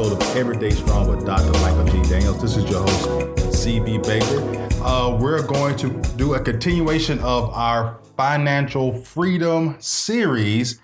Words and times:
episode 0.00 0.22
of 0.22 0.36
Everyday 0.36 0.70
Strong 0.70 1.08
with 1.10 1.26
Dr. 1.26 1.52
Michael 1.60 1.84
G. 1.84 2.08
Daniels. 2.08 2.40
This 2.40 2.56
is 2.56 2.70
your 2.70 2.80
host, 2.80 3.06
CB 3.66 4.02
Baker. 4.06 4.82
Uh, 4.82 5.14
we're 5.20 5.46
going 5.46 5.76
to 5.76 5.90
do 6.16 6.34
a 6.34 6.40
continuation 6.40 7.18
of 7.18 7.50
our 7.50 7.96
financial 8.16 8.94
freedom 8.94 9.76
series. 9.78 10.80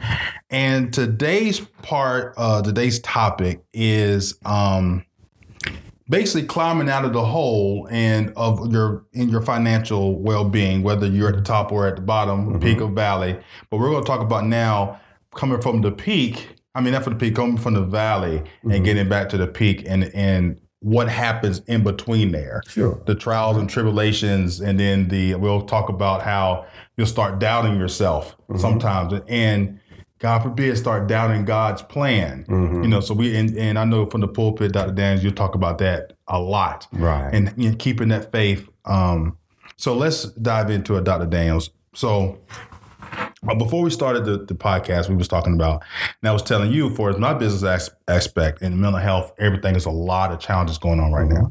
And 0.50 0.92
today's 0.92 1.60
part, 1.60 2.34
uh, 2.36 2.60
today's 2.60 3.00
topic 3.00 3.64
is 3.72 4.38
um, 4.44 5.06
basically 6.10 6.46
climbing 6.46 6.90
out 6.90 7.06
of 7.06 7.14
the 7.14 7.24
hole 7.24 7.88
and 7.90 8.34
of 8.36 8.70
your 8.70 9.06
in 9.14 9.30
your 9.30 9.40
financial 9.40 10.20
well-being, 10.20 10.82
whether 10.82 11.06
you're 11.06 11.30
at 11.30 11.36
the 11.36 11.42
top 11.42 11.72
or 11.72 11.86
at 11.86 11.96
the 11.96 12.02
bottom, 12.02 12.48
mm-hmm. 12.48 12.58
peak 12.58 12.82
or 12.82 12.90
valley. 12.90 13.38
But 13.70 13.78
we're 13.78 13.88
going 13.88 14.04
to 14.04 14.06
talk 14.06 14.20
about 14.20 14.44
now 14.44 15.00
coming 15.34 15.62
from 15.62 15.80
the 15.80 15.90
peak 15.90 16.55
I 16.76 16.80
mean, 16.80 16.92
not 16.92 17.04
for 17.04 17.10
the 17.10 17.16
peak, 17.16 17.34
coming 17.34 17.56
from 17.56 17.74
the 17.74 17.82
valley 17.82 18.38
mm-hmm. 18.38 18.70
and 18.70 18.84
getting 18.84 19.08
back 19.08 19.28
to 19.30 19.38
the 19.38 19.46
peak 19.46 19.84
and 19.86 20.04
and 20.14 20.60
what 20.80 21.08
happens 21.08 21.60
in 21.66 21.82
between 21.82 22.30
there. 22.32 22.62
Sure. 22.68 23.02
The 23.06 23.14
trials 23.14 23.56
and 23.56 23.68
tribulations, 23.68 24.60
and 24.60 24.78
then 24.78 25.08
the 25.08 25.34
we'll 25.34 25.62
talk 25.62 25.88
about 25.88 26.22
how 26.22 26.66
you'll 26.96 27.06
start 27.06 27.38
doubting 27.38 27.78
yourself 27.78 28.36
mm-hmm. 28.42 28.60
sometimes, 28.60 29.14
and 29.26 29.80
God 30.18 30.42
forbid, 30.42 30.76
start 30.78 31.08
doubting 31.08 31.44
God's 31.44 31.82
plan. 31.82 32.44
Mm-hmm. 32.48 32.82
You 32.82 32.88
know, 32.88 33.00
so 33.00 33.14
we 33.14 33.36
and, 33.36 33.56
and 33.56 33.78
I 33.78 33.84
know 33.84 34.06
from 34.06 34.20
the 34.20 34.28
pulpit, 34.28 34.72
Dr. 34.72 34.92
Daniels, 34.92 35.24
you 35.24 35.30
talk 35.30 35.54
about 35.54 35.78
that 35.78 36.12
a 36.28 36.38
lot, 36.38 36.86
right? 36.92 37.30
And, 37.32 37.54
and 37.58 37.78
keeping 37.78 38.08
that 38.08 38.30
faith. 38.30 38.68
Um, 38.84 39.38
so 39.76 39.94
let's 39.94 40.24
dive 40.24 40.70
into 40.70 40.96
it, 40.96 41.04
Dr. 41.04 41.26
Daniels. 41.26 41.70
So 41.94 42.38
before 43.58 43.82
we 43.82 43.90
started 43.90 44.24
the, 44.24 44.38
the 44.38 44.54
podcast, 44.54 45.08
we 45.08 45.14
was 45.14 45.28
talking 45.28 45.54
about, 45.54 45.84
and 46.22 46.28
I 46.28 46.32
was 46.32 46.42
telling 46.42 46.72
you, 46.72 46.90
for 46.90 47.12
my 47.12 47.34
business 47.34 47.62
as, 47.62 47.90
aspect 48.08 48.62
and 48.62 48.78
mental 48.78 49.00
health, 49.00 49.32
everything 49.38 49.76
is 49.76 49.84
a 49.84 49.90
lot 49.90 50.32
of 50.32 50.40
challenges 50.40 50.78
going 50.78 51.00
on 51.00 51.12
right 51.12 51.28
now. 51.28 51.50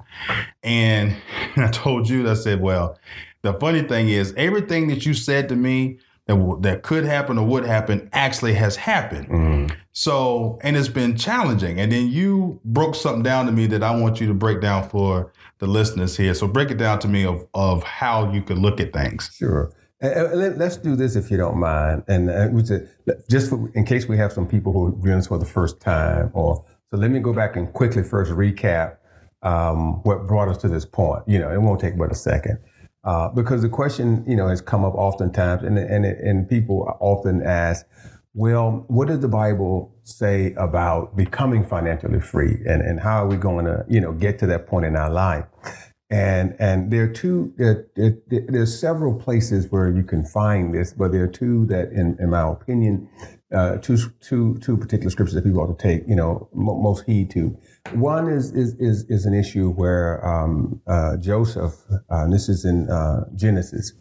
And 0.63 1.15
I 1.57 1.67
told 1.67 2.09
you, 2.09 2.29
I 2.29 2.33
said, 2.33 2.61
well, 2.61 2.97
the 3.43 3.53
funny 3.53 3.83
thing 3.83 4.09
is, 4.09 4.33
everything 4.35 4.87
that 4.87 5.05
you 5.05 5.13
said 5.13 5.49
to 5.49 5.55
me 5.55 5.99
that 6.27 6.57
that 6.61 6.81
could 6.81 7.05
happen 7.05 7.37
or 7.37 7.45
would 7.45 7.65
happen 7.65 8.09
actually 8.11 8.53
has 8.53 8.75
happened. 8.75 9.27
Mm. 9.29 9.75
So, 9.91 10.57
and 10.63 10.75
it's 10.75 10.89
been 10.89 11.15
challenging. 11.15 11.79
And 11.79 11.91
then 11.91 12.07
you 12.09 12.59
broke 12.65 12.95
something 12.95 13.21
down 13.21 13.45
to 13.45 13.51
me 13.51 13.67
that 13.67 13.83
I 13.83 13.95
want 13.95 14.19
you 14.19 14.27
to 14.27 14.33
break 14.33 14.59
down 14.59 14.89
for 14.89 15.31
the 15.59 15.67
listeners 15.67 16.17
here. 16.17 16.33
So, 16.33 16.47
break 16.47 16.71
it 16.71 16.77
down 16.77 16.99
to 16.99 17.07
me 17.07 17.25
of 17.25 17.45
of 17.53 17.83
how 17.83 18.31
you 18.31 18.41
could 18.41 18.57
look 18.57 18.79
at 18.79 18.91
things. 18.91 19.29
Sure. 19.35 19.71
Let's 20.01 20.77
do 20.77 20.95
this 20.95 21.15
if 21.15 21.31
you 21.31 21.37
don't 21.37 21.57
mind, 21.57 22.03
and 22.07 22.29
just 23.29 23.49
for, 23.49 23.71
in 23.73 23.85
case 23.85 24.07
we 24.07 24.17
have 24.17 24.33
some 24.33 24.47
people 24.47 24.73
who 24.73 24.87
are 24.87 24.91
viewing 25.01 25.19
this 25.19 25.27
for 25.27 25.37
the 25.37 25.45
first 25.45 25.79
time. 25.79 26.31
Or 26.33 26.65
so, 26.91 26.97
let 26.97 27.11
me 27.11 27.19
go 27.19 27.33
back 27.33 27.55
and 27.55 27.71
quickly 27.71 28.03
first 28.03 28.31
recap 28.31 28.97
um, 29.41 30.03
what 30.03 30.27
brought 30.27 30.49
us 30.49 30.57
to 30.57 30.67
this 30.67 30.85
point. 30.85 31.23
You 31.27 31.39
know, 31.39 31.51
it 31.51 31.61
won't 31.61 31.79
take 31.79 31.97
but 31.97 32.11
a 32.11 32.15
second 32.15 32.59
uh, 33.05 33.29
because 33.29 33.61
the 33.61 33.69
question 33.69 34.23
you 34.27 34.35
know 34.35 34.47
has 34.47 34.61
come 34.61 34.83
up 34.83 34.95
oftentimes, 34.95 35.63
and 35.63 35.77
and 35.77 36.05
and 36.05 36.49
people 36.49 36.97
often 36.99 37.41
ask, 37.43 37.85
well, 38.33 38.83
what 38.87 39.07
does 39.07 39.19
the 39.19 39.27
Bible 39.27 39.95
say 40.03 40.53
about 40.57 41.15
becoming 41.15 41.63
financially 41.63 42.19
free, 42.19 42.57
and 42.67 42.81
and 42.81 42.99
how 42.99 43.23
are 43.23 43.27
we 43.27 43.37
going 43.37 43.65
to 43.65 43.85
you 43.87 44.01
know 44.01 44.11
get 44.11 44.39
to 44.39 44.47
that 44.47 44.67
point 44.67 44.85
in 44.85 44.95
our 44.95 45.09
life? 45.09 45.45
And 46.15 46.55
and 46.59 46.91
there 46.91 47.03
are 47.03 47.13
two 47.13 47.53
there, 47.57 47.87
there, 47.97 48.15
there's 48.29 48.79
several 48.79 49.13
places 49.13 49.69
where 49.69 49.89
you 49.89 50.03
can 50.03 50.23
find 50.23 50.73
this, 50.73 50.93
but 50.93 51.11
there 51.11 51.25
are 51.25 51.35
two 51.43 51.65
that, 51.65 51.91
in, 51.91 52.15
in 52.21 52.29
my 52.29 52.49
opinion, 52.49 53.09
uh, 53.53 53.79
two, 53.79 53.97
two, 54.21 54.57
two 54.59 54.77
particular 54.77 55.09
scriptures 55.09 55.35
that 55.35 55.43
people 55.43 55.59
ought 55.59 55.77
to 55.77 55.83
take 55.83 56.07
you 56.07 56.15
know 56.15 56.47
most 56.53 57.03
heed 57.05 57.31
to. 57.31 57.57
One 57.91 58.29
is 58.29 58.53
is 58.53 58.75
is, 58.75 59.03
is 59.09 59.25
an 59.25 59.33
issue 59.33 59.69
where 59.71 60.25
um, 60.25 60.81
uh, 60.87 61.17
Joseph, 61.17 61.73
uh, 62.09 62.27
this 62.29 62.47
is 62.47 62.63
in 62.63 62.89
uh, 62.89 63.25
Genesis, 63.35 63.91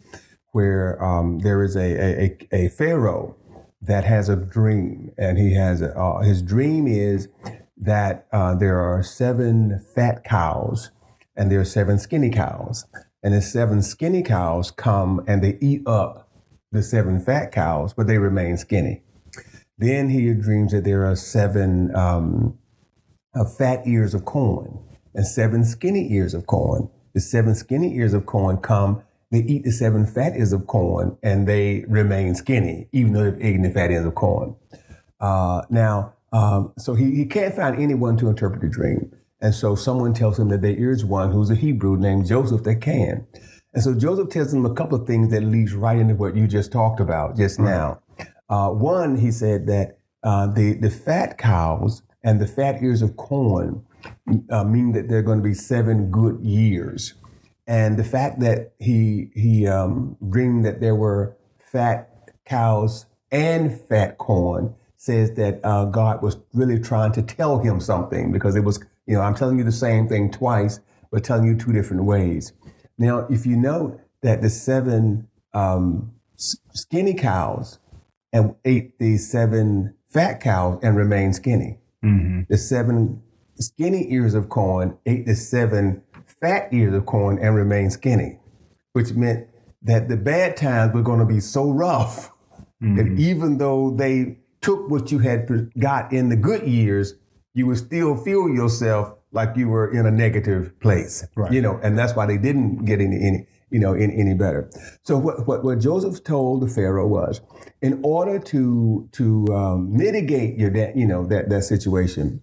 where 0.53 1.03
um, 1.03 1.39
there 1.39 1.63
is 1.63 1.75
a, 1.75 2.23
a, 2.23 2.37
a 2.53 2.69
pharaoh 2.69 3.35
that 3.81 4.05
has 4.05 4.29
a 4.29 4.37
dream, 4.37 5.11
and 5.17 5.37
he 5.37 5.53
has 5.55 5.81
a, 5.81 5.93
uh, 5.99 6.21
his 6.21 6.41
dream 6.41 6.87
is 6.87 7.27
that 7.75 8.25
uh, 8.31 8.55
there 8.55 8.79
are 8.79 9.03
seven 9.03 9.85
fat 9.93 10.23
cows 10.23 10.91
and 11.35 11.51
there 11.51 11.59
are 11.59 11.65
seven 11.65 11.99
skinny 11.99 12.29
cows. 12.29 12.85
And 13.23 13.33
the 13.33 13.41
seven 13.41 13.81
skinny 13.81 14.21
cows 14.21 14.71
come 14.71 15.23
and 15.27 15.43
they 15.43 15.57
eat 15.59 15.81
up 15.87 16.29
the 16.71 16.83
seven 16.83 17.19
fat 17.19 17.51
cows, 17.51 17.93
but 17.93 18.07
they 18.07 18.17
remain 18.17 18.57
skinny. 18.57 19.01
Then 19.77 20.09
he 20.09 20.33
dreams 20.33 20.71
that 20.71 20.83
there 20.83 21.05
are 21.05 21.15
seven 21.15 21.93
um, 21.95 22.57
uh, 23.33 23.45
fat 23.45 23.81
ears 23.85 24.13
of 24.13 24.25
corn 24.25 24.79
and 25.13 25.25
seven 25.25 25.63
skinny 25.65 26.13
ears 26.13 26.33
of 26.33 26.45
corn. 26.45 26.89
The 27.13 27.21
seven 27.21 27.55
skinny 27.55 27.95
ears 27.95 28.13
of 28.13 28.25
corn 28.25 28.57
come, 28.57 29.01
they 29.31 29.39
eat 29.39 29.63
the 29.63 29.71
seven 29.71 30.05
fat 30.05 30.35
ears 30.35 30.53
of 30.53 30.67
corn, 30.67 31.17
and 31.23 31.47
they 31.47 31.85
remain 31.87 32.35
skinny, 32.35 32.87
even 32.91 33.13
though 33.13 33.31
they've 33.31 33.45
eaten 33.45 33.61
the 33.63 33.71
fat 33.71 33.91
ears 33.91 34.05
of 34.05 34.15
corn. 34.15 34.55
Uh, 35.19 35.61
now, 35.69 36.13
um, 36.31 36.73
so 36.77 36.93
he, 36.93 37.15
he 37.15 37.25
can't 37.25 37.55
find 37.55 37.81
anyone 37.81 38.17
to 38.17 38.27
interpret 38.27 38.61
the 38.61 38.67
dream. 38.67 39.11
And 39.45 39.53
so 39.53 39.75
someone 39.75 40.15
tells 40.15 40.39
him 40.39 40.49
that 40.49 40.63
there 40.63 40.89
is 40.89 41.05
one 41.05 41.31
who's 41.31 41.51
a 41.51 41.55
Hebrew 41.55 41.97
named 41.97 42.25
Joseph 42.25 42.63
that 42.63 42.81
can. 42.81 43.27
And 43.75 43.83
so 43.83 43.93
Joseph 43.93 44.29
tells 44.29 44.51
him 44.51 44.65
a 44.65 44.73
couple 44.73 44.99
of 44.99 45.05
things 45.05 45.29
that 45.29 45.41
leads 45.41 45.75
right 45.75 45.99
into 45.99 46.15
what 46.15 46.35
you 46.35 46.47
just 46.47 46.71
talked 46.71 46.99
about 46.99 47.37
just 47.37 47.59
now. 47.59 48.01
Uh, 48.49 48.71
one, 48.71 49.17
he 49.17 49.29
said 49.29 49.67
that 49.67 49.99
uh, 50.23 50.47
the, 50.47 50.73
the 50.73 50.89
fat 50.89 51.37
cows 51.37 52.01
and 52.23 52.41
the 52.41 52.47
fat 52.47 52.81
ears 52.81 53.03
of 53.03 53.17
corn 53.17 53.85
uh, 54.49 54.63
mean 54.63 54.93
that 54.93 55.09
they're 55.09 55.21
going 55.21 55.37
to 55.37 55.43
be 55.43 55.53
seven 55.53 56.09
good 56.09 56.39
years. 56.41 57.13
And 57.67 57.99
the 57.99 58.03
fact 58.03 58.39
that 58.39 58.73
he, 58.79 59.29
he 59.35 59.67
um, 59.67 60.17
dreamed 60.27 60.65
that 60.65 60.81
there 60.81 60.95
were 60.95 61.37
fat 61.71 62.31
cows 62.47 63.05
and 63.31 63.79
fat 63.79 64.17
corn 64.17 64.73
says 64.97 65.35
that 65.35 65.59
uh, 65.63 65.85
God 65.85 66.23
was 66.23 66.37
really 66.55 66.79
trying 66.79 67.11
to 67.11 67.21
tell 67.21 67.59
him 67.59 67.79
something 67.79 68.31
because 68.31 68.55
it 68.55 68.63
was 68.63 68.79
you 69.05 69.15
know, 69.15 69.21
I'm 69.21 69.35
telling 69.35 69.57
you 69.57 69.63
the 69.63 69.71
same 69.71 70.07
thing 70.07 70.31
twice, 70.31 70.79
but 71.11 71.23
telling 71.23 71.45
you 71.45 71.55
two 71.55 71.71
different 71.71 72.03
ways. 72.03 72.53
Now, 72.97 73.27
if 73.29 73.45
you 73.45 73.55
note 73.55 73.99
that 74.21 74.41
the 74.41 74.49
seven 74.49 75.27
um, 75.53 76.13
skinny 76.35 77.13
cows 77.13 77.79
and 78.33 78.55
ate 78.65 78.97
the 78.99 79.17
seven 79.17 79.95
fat 80.07 80.41
cows 80.41 80.79
and 80.81 80.95
remained 80.95 81.35
skinny, 81.35 81.79
mm-hmm. 82.03 82.41
the 82.49 82.57
seven 82.57 83.21
skinny 83.55 84.11
ears 84.11 84.33
of 84.33 84.49
corn 84.49 84.97
ate 85.05 85.25
the 85.25 85.35
seven 85.35 86.01
fat 86.41 86.67
ears 86.73 86.93
of 86.93 87.05
corn 87.05 87.37
and 87.39 87.55
remained 87.55 87.93
skinny, 87.93 88.39
which 88.93 89.13
meant 89.13 89.47
that 89.81 90.09
the 90.09 90.17
bad 90.17 90.57
times 90.57 90.93
were 90.93 91.01
going 91.01 91.19
to 91.19 91.25
be 91.25 91.39
so 91.39 91.69
rough 91.69 92.31
mm-hmm. 92.81 92.95
that 92.95 93.19
even 93.19 93.57
though 93.57 93.91
they 93.91 94.37
took 94.61 94.89
what 94.89 95.11
you 95.11 95.19
had 95.19 95.71
got 95.77 96.11
in 96.11 96.29
the 96.29 96.35
good 96.35 96.67
years, 96.67 97.13
you 97.55 97.65
would 97.65 97.77
still 97.77 98.15
feel 98.15 98.49
yourself 98.49 99.15
like 99.31 99.57
you 99.57 99.69
were 99.69 99.91
in 99.91 100.05
a 100.05 100.11
negative 100.11 100.79
place. 100.79 101.25
Right. 101.35 101.51
You 101.51 101.61
know, 101.61 101.79
and 101.81 101.97
that's 101.97 102.15
why 102.15 102.25
they 102.27 102.37
didn't 102.37 102.85
get 102.85 102.99
any, 103.01 103.15
any 103.15 103.47
you 103.71 103.79
know, 103.79 103.93
any, 103.93 104.15
any 104.15 104.33
better. 104.33 104.69
So 105.03 105.17
what, 105.17 105.47
what, 105.47 105.63
what 105.63 105.79
Joseph 105.79 106.23
told 106.23 106.61
the 106.61 106.67
Pharaoh 106.67 107.07
was, 107.07 107.41
in 107.81 107.99
order 108.03 108.37
to 108.39 109.09
to 109.13 109.47
um, 109.53 109.97
mitigate 109.97 110.59
your 110.59 110.69
that 110.71 110.95
you 110.95 111.07
know 111.07 111.25
that 111.27 111.49
that 111.49 111.63
situation, 111.63 112.41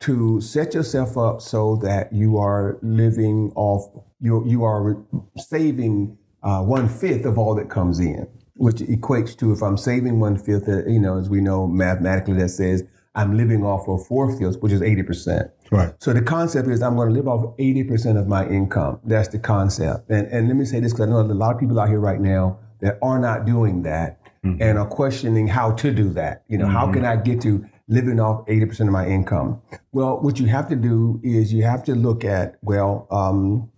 to 0.00 0.40
set 0.40 0.74
yourself 0.74 1.18
up 1.18 1.40
so 1.42 1.76
that 1.76 2.12
you 2.12 2.38
are 2.38 2.78
living 2.82 3.52
off 3.54 3.84
you 4.20 4.44
you 4.46 4.64
are 4.64 5.04
saving 5.36 6.16
uh, 6.42 6.62
one 6.62 6.88
fifth 6.88 7.24
of 7.24 7.36
all 7.38 7.54
that 7.54 7.68
comes 7.68 8.00
in, 8.00 8.26
which 8.54 8.76
equates 8.76 9.36
to 9.38 9.52
if 9.52 9.62
I'm 9.62 9.76
saving 9.76 10.20
one 10.20 10.36
fifth, 10.36 10.68
uh, 10.68 10.84
you 10.86 11.00
know, 11.00 11.18
as 11.18 11.28
we 11.28 11.40
know 11.40 11.66
mathematically, 11.66 12.34
that 12.34 12.48
says 12.48 12.84
I'm 13.14 13.36
living 13.36 13.64
off 13.64 13.88
of 13.88 14.06
four 14.06 14.36
fields, 14.36 14.56
which 14.58 14.72
is 14.72 14.80
80%. 14.80 15.50
Right. 15.70 15.94
So 15.98 16.12
the 16.12 16.22
concept 16.22 16.68
is 16.68 16.82
I'm 16.82 16.96
going 16.96 17.08
to 17.08 17.14
live 17.14 17.28
off 17.28 17.56
80% 17.58 18.18
of 18.18 18.26
my 18.26 18.46
income. 18.46 19.00
That's 19.04 19.28
the 19.28 19.38
concept. 19.38 20.10
And, 20.10 20.26
and 20.28 20.48
let 20.48 20.56
me 20.56 20.64
say 20.64 20.80
this 20.80 20.92
because 20.92 21.06
I 21.06 21.10
know 21.10 21.20
a 21.20 21.22
lot 21.22 21.54
of 21.54 21.60
people 21.60 21.78
out 21.78 21.88
here 21.88 22.00
right 22.00 22.20
now 22.20 22.58
that 22.80 22.98
are 23.02 23.18
not 23.18 23.44
doing 23.44 23.82
that 23.82 24.18
mm-hmm. 24.44 24.60
and 24.62 24.78
are 24.78 24.86
questioning 24.86 25.46
how 25.46 25.72
to 25.72 25.92
do 25.92 26.10
that. 26.10 26.44
You 26.48 26.58
know, 26.58 26.64
mm-hmm. 26.66 26.74
how 26.74 26.92
can 26.92 27.04
I 27.04 27.16
get 27.16 27.40
to 27.42 27.64
living 27.88 28.18
off 28.18 28.46
80% 28.46 28.80
of 28.80 28.86
my 28.88 29.06
income? 29.06 29.60
Well, 29.92 30.20
what 30.20 30.40
you 30.40 30.46
have 30.46 30.68
to 30.68 30.76
do 30.76 31.20
is 31.22 31.52
you 31.52 31.64
have 31.64 31.84
to 31.84 31.94
look 31.94 32.24
at, 32.24 32.56
well, 32.62 33.06
um, 33.10 33.70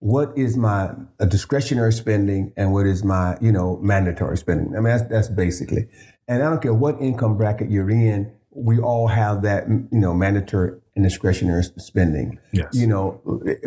what 0.00 0.36
is 0.36 0.56
my 0.56 0.90
discretionary 1.28 1.92
spending 1.92 2.52
and 2.56 2.72
what 2.72 2.86
is 2.86 3.04
my, 3.04 3.36
you 3.40 3.52
know, 3.52 3.78
mandatory 3.82 4.38
spending? 4.38 4.74
I 4.74 4.80
mean, 4.80 4.96
that's, 4.96 5.02
that's 5.04 5.28
basically. 5.28 5.88
And 6.26 6.42
I 6.42 6.48
don't 6.48 6.62
care 6.62 6.74
what 6.74 7.00
income 7.00 7.36
bracket 7.36 7.70
you're 7.70 7.90
in, 7.90 8.32
we 8.52 8.78
all 8.78 9.08
have 9.08 9.42
that, 9.42 9.68
you 9.68 9.98
know, 9.98 10.12
mandatory 10.14 10.72
and 10.96 11.04
discretionary 11.04 11.62
spending. 11.78 12.38
Yes. 12.52 12.74
You 12.74 12.86
know, 12.86 13.20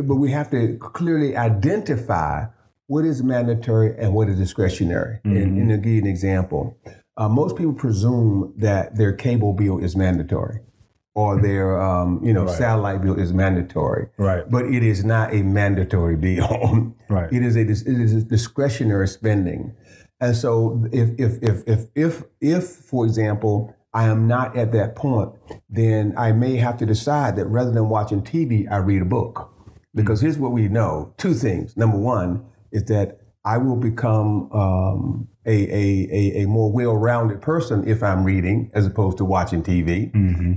but 0.04 0.16
we 0.16 0.32
have 0.32 0.50
to 0.52 0.78
clearly 0.80 1.36
identify 1.38 2.46
what 2.88 3.06
is 3.06 3.24
mandatory 3.24 3.96
and 3.98 4.14
what 4.14 4.28
is 4.30 4.38
discretionary. 4.38 5.20
Mm-hmm. 5.26 5.38
And, 5.38 5.58
and 5.58 5.70
to 5.70 5.78
give 5.78 5.94
you 5.94 6.02
an 6.02 6.08
example, 6.08 6.78
uh, 7.18 7.30
most 7.30 7.56
people 7.56 7.74
presume 7.74 8.54
that 8.58 8.98
their 8.98 9.14
cable 9.14 9.54
bill 9.54 9.78
is 9.80 9.96
mandatory. 9.96 10.60
or 11.16 11.40
their 11.40 11.80
um, 11.80 12.20
you 12.24 12.34
know 12.34 12.46
Right. 12.46 12.58
satellite 12.58 13.02
bill 13.04 13.20
is 13.20 13.32
mandatory. 13.32 14.08
Right. 14.18 14.44
But 14.50 14.66
it 14.66 14.82
is 14.84 15.06
not 15.06 15.32
a 15.34 15.44
mandatory 15.44 16.18
deal. 16.18 16.92
Right. 17.10 17.32
It 17.32 17.44
is 17.44 17.56
a 17.56 17.62
it 17.62 17.70
is 18.06 18.14
a 18.14 18.24
discretionary 18.24 19.08
spending. 19.08 19.76
And 20.20 20.36
so 20.36 20.84
if 20.92 21.10
if 21.20 21.32
if 21.44 21.58
if 21.68 21.80
if 21.96 22.24
if 22.42 22.64
for 22.90 23.06
example 23.06 23.76
I 23.94 24.06
am 24.06 24.28
not 24.28 24.58
at 24.58 24.72
that 24.72 24.96
point, 24.96 25.34
then 25.70 26.14
I 26.18 26.32
may 26.32 26.58
have 26.58 26.78
to 26.78 26.86
decide 26.86 27.36
that 27.36 27.46
rather 27.46 27.72
than 27.72 27.90
watching 27.90 28.24
TV, 28.24 28.70
I 28.72 28.78
read 28.78 29.02
a 29.02 29.06
book. 29.06 29.52
Because 29.96 30.22
here's 30.22 30.40
what 30.40 30.52
we 30.52 30.68
know: 30.68 31.14
two 31.18 31.36
things. 31.36 31.78
Number 31.78 31.98
one 31.98 32.46
is 32.72 32.86
that 32.86 33.20
I 33.46 33.58
will 33.58 33.76
become 33.76 34.50
um, 34.54 35.28
a, 35.46 35.52
a, 35.52 36.08
a, 36.12 36.44
a 36.44 36.48
more 36.48 36.72
well-rounded 36.72 37.42
person 37.42 37.88
if 37.88 38.02
I'm 38.02 38.24
reading 38.24 38.72
as 38.74 38.86
opposed 38.88 39.18
to 39.18 39.26
watching 39.26 39.62
TV, 39.62 40.12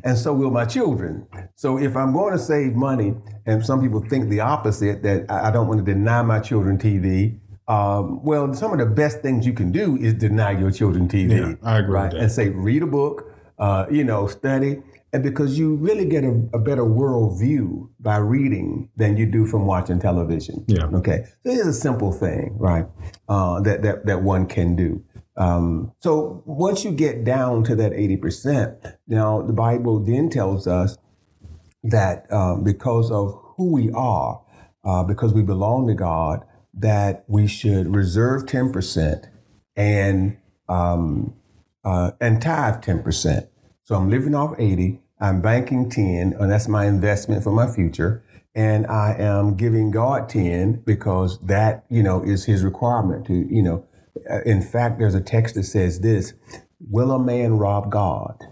and 0.04 0.16
so 0.16 0.32
will 0.32 0.50
my 0.50 0.64
children. 0.64 1.26
So 1.56 1.78
if 1.78 1.96
I'm 1.96 2.12
going 2.12 2.32
to 2.32 2.38
save 2.38 2.74
money, 2.74 3.14
and 3.44 3.66
some 3.66 3.82
people 3.82 4.00
think 4.08 4.30
the 4.30 4.40
opposite, 4.40 5.02
that 5.02 5.26
I 5.28 5.48
I 5.48 5.50
don't 5.50 5.68
want 5.68 5.84
to 5.84 5.94
deny 5.94 6.22
my 6.22 6.38
children 6.38 6.78
TV. 6.78 7.40
Um, 7.68 8.22
well, 8.22 8.54
some 8.54 8.72
of 8.72 8.78
the 8.78 8.86
best 8.86 9.22
things 9.22 9.44
you 9.44 9.52
can 9.52 9.72
do 9.72 9.96
is 9.96 10.14
deny 10.14 10.52
your 10.52 10.70
children 10.70 11.08
TV. 11.08 11.36
Yeah, 11.40 11.54
I 11.68 11.78
agree 11.78 11.94
Right, 11.94 12.14
and 12.14 12.30
say 12.30 12.50
read 12.50 12.82
a 12.84 12.86
book, 12.86 13.25
uh, 13.58 13.86
you 13.90 14.04
know, 14.04 14.26
study, 14.26 14.82
and 15.12 15.22
because 15.22 15.58
you 15.58 15.76
really 15.76 16.04
get 16.04 16.24
a, 16.24 16.30
a 16.52 16.58
better 16.58 16.84
world 16.84 17.38
view 17.38 17.90
by 18.00 18.16
reading 18.18 18.90
than 18.96 19.16
you 19.16 19.26
do 19.26 19.46
from 19.46 19.66
watching 19.66 19.98
television. 19.98 20.64
Yeah. 20.68 20.86
Okay. 20.86 21.24
So 21.44 21.52
it's 21.52 21.66
a 21.66 21.72
simple 21.72 22.12
thing, 22.12 22.56
right? 22.58 22.86
Uh, 23.28 23.60
that 23.60 23.82
that 23.82 24.06
that 24.06 24.22
one 24.22 24.46
can 24.46 24.76
do. 24.76 25.02
Um, 25.36 25.92
so 26.00 26.42
once 26.46 26.84
you 26.84 26.92
get 26.92 27.24
down 27.24 27.64
to 27.64 27.76
that 27.76 27.92
eighty 27.92 28.16
percent, 28.16 28.74
now 29.06 29.42
the 29.42 29.52
Bible 29.52 30.00
then 30.00 30.28
tells 30.30 30.66
us 30.66 30.98
that 31.82 32.30
um, 32.32 32.64
because 32.64 33.10
of 33.10 33.38
who 33.56 33.72
we 33.72 33.90
are, 33.92 34.42
uh, 34.84 35.04
because 35.04 35.32
we 35.32 35.42
belong 35.42 35.86
to 35.86 35.94
God, 35.94 36.44
that 36.74 37.24
we 37.28 37.46
should 37.46 37.94
reserve 37.94 38.46
ten 38.46 38.72
percent 38.72 39.26
and 39.76 40.38
um, 40.68 41.34
uh, 41.86 42.12
and 42.20 42.42
tithe 42.42 42.82
ten 42.82 43.02
percent. 43.04 43.48
So 43.84 43.96
I'm 43.96 44.10
living 44.10 44.36
off 44.36 44.56
eighty. 44.60 45.02
I'm 45.20 45.42
banking 45.42 45.90
ten, 45.90 46.34
and 46.40 46.52
that's 46.52 46.68
my 46.68 46.86
investment 46.86 47.44
for 47.44 47.52
my 47.52 47.68
future. 47.68 48.24
And 48.56 48.86
I 48.88 49.16
am 49.18 49.56
giving 49.56 49.92
God 49.92 50.28
ten 50.30 50.82
because 50.86 51.40
that 51.46 51.86
you 51.90 52.04
know 52.04 52.22
is 52.24 52.46
His 52.46 52.64
requirement 52.64 53.26
to 53.28 53.34
you 53.34 53.62
know. 53.64 53.86
uh, 54.30 54.42
In 54.46 54.62
fact, 54.62 55.00
there's 55.00 55.16
a 55.16 55.22
text 55.22 55.56
that 55.56 55.64
says 55.64 56.00
this: 56.02 56.34
"Will 56.90 57.12
a 57.12 57.20
man 57.20 57.58
rob 57.58 57.92
God?" 57.92 58.44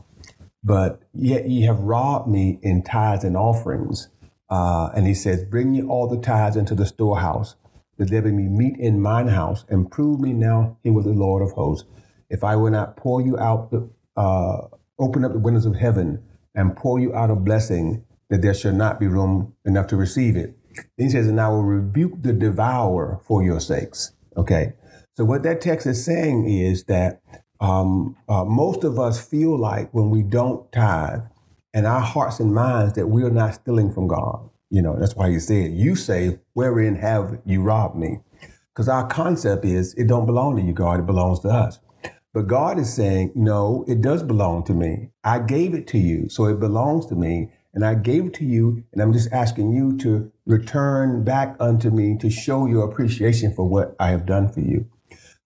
but 0.64 1.02
yet 1.14 1.48
ye 1.48 1.62
have 1.64 1.80
robbed 1.80 2.28
me 2.28 2.60
in 2.62 2.82
tithes 2.82 3.24
and 3.24 3.36
offerings. 3.36 4.08
Uh, 4.50 4.90
and 4.96 5.06
he 5.06 5.14
says, 5.14 5.44
Bring 5.44 5.74
ye 5.74 5.82
all 5.82 6.08
the 6.08 6.20
tithes 6.20 6.56
into 6.56 6.74
the 6.74 6.86
storehouse, 6.86 7.56
that 7.98 8.10
there 8.10 8.22
may 8.22 8.30
be 8.30 8.48
meat 8.48 8.76
in 8.78 9.00
mine 9.02 9.28
house, 9.28 9.64
and 9.70 9.90
prove 9.90 10.20
me 10.20 10.32
now 10.34 10.78
here 10.84 10.92
with 10.94 11.06
the 11.06 11.12
Lord 11.12 11.42
of 11.42 11.52
hosts. 11.52 11.88
If 12.28 12.44
I 12.44 12.56
will 12.56 12.70
not 12.70 12.96
pour 12.96 13.20
you 13.20 13.38
out, 13.38 13.70
the, 13.70 13.88
uh, 14.16 14.68
open 14.98 15.24
up 15.24 15.32
the 15.32 15.38
windows 15.38 15.66
of 15.66 15.76
heaven, 15.76 16.22
and 16.54 16.76
pour 16.76 16.98
you 16.98 17.14
out 17.14 17.30
a 17.30 17.36
blessing, 17.36 18.04
that 18.30 18.42
there 18.42 18.54
shall 18.54 18.72
not 18.72 19.00
be 19.00 19.06
room 19.06 19.54
enough 19.64 19.86
to 19.88 19.96
receive 19.96 20.36
it. 20.36 20.56
Then 20.96 21.06
he 21.06 21.10
says, 21.10 21.26
And 21.26 21.40
I 21.40 21.48
will 21.48 21.64
rebuke 21.64 22.22
the 22.22 22.32
devourer 22.32 23.20
for 23.26 23.42
your 23.42 23.60
sakes. 23.60 24.12
Okay. 24.36 24.74
So 25.16 25.24
what 25.24 25.42
that 25.44 25.60
text 25.60 25.86
is 25.86 26.04
saying 26.04 26.48
is 26.48 26.84
that 26.84 27.22
um, 27.60 28.16
uh, 28.28 28.44
most 28.44 28.84
of 28.84 28.98
us 28.98 29.24
feel 29.24 29.58
like 29.58 29.92
when 29.94 30.10
we 30.10 30.22
don't 30.22 30.70
tithe, 30.72 31.22
and 31.74 31.86
our 31.86 32.00
hearts 32.00 32.38
and 32.38 32.54
minds 32.54 32.92
that 32.94 33.08
we 33.08 33.24
are 33.24 33.30
not 33.30 33.54
stealing 33.54 33.92
from 33.92 34.06
God. 34.06 34.48
You 34.70 34.80
know, 34.80 34.96
that's 34.98 35.16
why 35.16 35.30
he 35.30 35.40
said, 35.40 35.72
"You 35.72 35.96
say, 35.96 36.38
wherein 36.54 36.94
have 36.96 37.40
you 37.44 37.62
robbed 37.62 37.96
me?" 37.96 38.20
Because 38.72 38.88
our 38.88 39.06
concept 39.06 39.64
is, 39.64 39.94
it 39.94 40.06
don't 40.06 40.26
belong 40.26 40.56
to 40.56 40.62
you, 40.62 40.72
God. 40.72 41.00
It 41.00 41.06
belongs 41.06 41.40
to 41.40 41.48
us. 41.48 41.78
But 42.34 42.48
God 42.48 42.80
is 42.80 42.92
saying, 42.92 43.30
no, 43.36 43.84
it 43.86 44.02
does 44.02 44.24
belong 44.24 44.64
to 44.64 44.74
me. 44.74 45.10
I 45.22 45.38
gave 45.38 45.72
it 45.72 45.86
to 45.88 45.98
you, 45.98 46.28
so 46.28 46.46
it 46.46 46.58
belongs 46.58 47.06
to 47.06 47.14
me. 47.14 47.52
And 47.72 47.84
I 47.84 47.94
gave 47.94 48.26
it 48.26 48.34
to 48.34 48.44
you, 48.44 48.84
and 48.92 49.00
I'm 49.00 49.12
just 49.12 49.32
asking 49.32 49.72
you 49.72 49.96
to 49.98 50.32
return 50.44 51.24
back 51.24 51.56
unto 51.60 51.90
me 51.90 52.16
to 52.18 52.30
show 52.30 52.66
your 52.66 52.84
appreciation 52.84 53.54
for 53.54 53.68
what 53.68 53.96
I 53.98 54.08
have 54.08 54.26
done 54.26 54.52
for 54.52 54.60
you. 54.60 54.86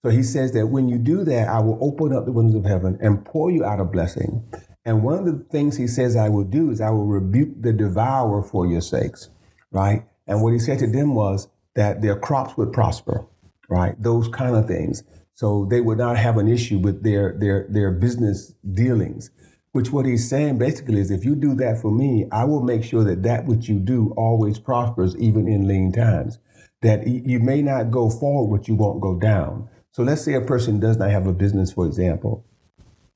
So 0.03 0.11
he 0.11 0.23
says 0.23 0.53
that 0.53 0.69
when 0.69 0.89
you 0.89 0.99
do 0.99 1.25
that, 1.25 1.49
I 1.49 1.61
will 1.61 1.79
open 1.81 2.17
up 2.17 2.25
the 2.25 2.33
windows 2.33 2.55
of 2.55 2.65
heaven 2.65 2.99
and 3.01 3.25
pour 3.25 3.51
you 3.51 3.65
out 3.65 3.81
a 3.81 3.85
blessing. 3.85 4.45
And 4.85 5.03
one 5.03 5.19
of 5.19 5.25
the 5.27 5.45
things 5.45 5.77
he 5.77 5.87
says 5.87 6.17
I 6.17 6.29
will 6.29 6.45
do 6.45 6.71
is 6.71 6.81
I 6.81 6.91
will 6.91 7.07
rebuke 7.07 7.61
the 7.61 7.73
devourer 7.73 8.43
for 8.43 8.67
your 8.67 8.81
sakes, 8.81 9.29
right? 9.71 10.07
And 10.27 10.43
what 10.43 10.53
he 10.53 10.59
said 10.59 10.79
to 10.79 10.87
them 10.87 11.15
was 11.15 11.49
that 11.75 12.01
their 12.01 12.19
crops 12.19 12.57
would 12.57 12.73
prosper, 12.73 13.27
right? 13.69 13.95
Those 14.01 14.29
kind 14.29 14.57
of 14.57 14.67
things. 14.67 15.03
So 15.39 15.69
they 15.71 15.81
would 15.81 15.99
not 15.99 16.17
have 16.17 16.37
an 16.37 16.49
issue 16.49 16.81
with 16.81 17.05
their 17.05 17.33
their 17.33 17.65
their 17.71 17.93
business 17.93 18.55
dealings. 18.75 19.31
Which 19.71 19.93
what 19.93 20.05
he's 20.05 20.29
saying 20.29 20.59
basically 20.59 20.99
is 20.99 21.13
if 21.13 21.25
you 21.25 21.37
do 21.37 21.55
that 21.55 21.81
for 21.81 21.93
me, 21.93 22.27
I 22.33 22.43
will 22.43 22.61
make 22.61 22.83
sure 22.83 23.05
that 23.05 23.23
that 23.23 23.45
which 23.45 23.69
you 23.69 23.79
do 23.79 24.13
always 24.17 24.59
prospers, 24.59 25.17
even 25.17 25.47
in 25.47 25.69
lean 25.69 25.93
times. 25.93 26.41
That 26.83 27.07
you 27.07 27.39
may 27.39 27.63
not 27.63 27.93
go 27.93 28.11
forward, 28.11 28.59
but 28.59 28.67
you 28.67 28.75
won't 28.75 29.01
go 29.01 29.15
down. 29.15 29.69
So 29.93 30.03
let's 30.03 30.23
say 30.23 30.35
a 30.35 30.41
person 30.41 30.81
does 30.81 30.97
not 30.97 31.11
have 31.13 31.29
a 31.29 31.33
business, 31.33 31.71
for 31.71 31.87
example. 31.87 32.45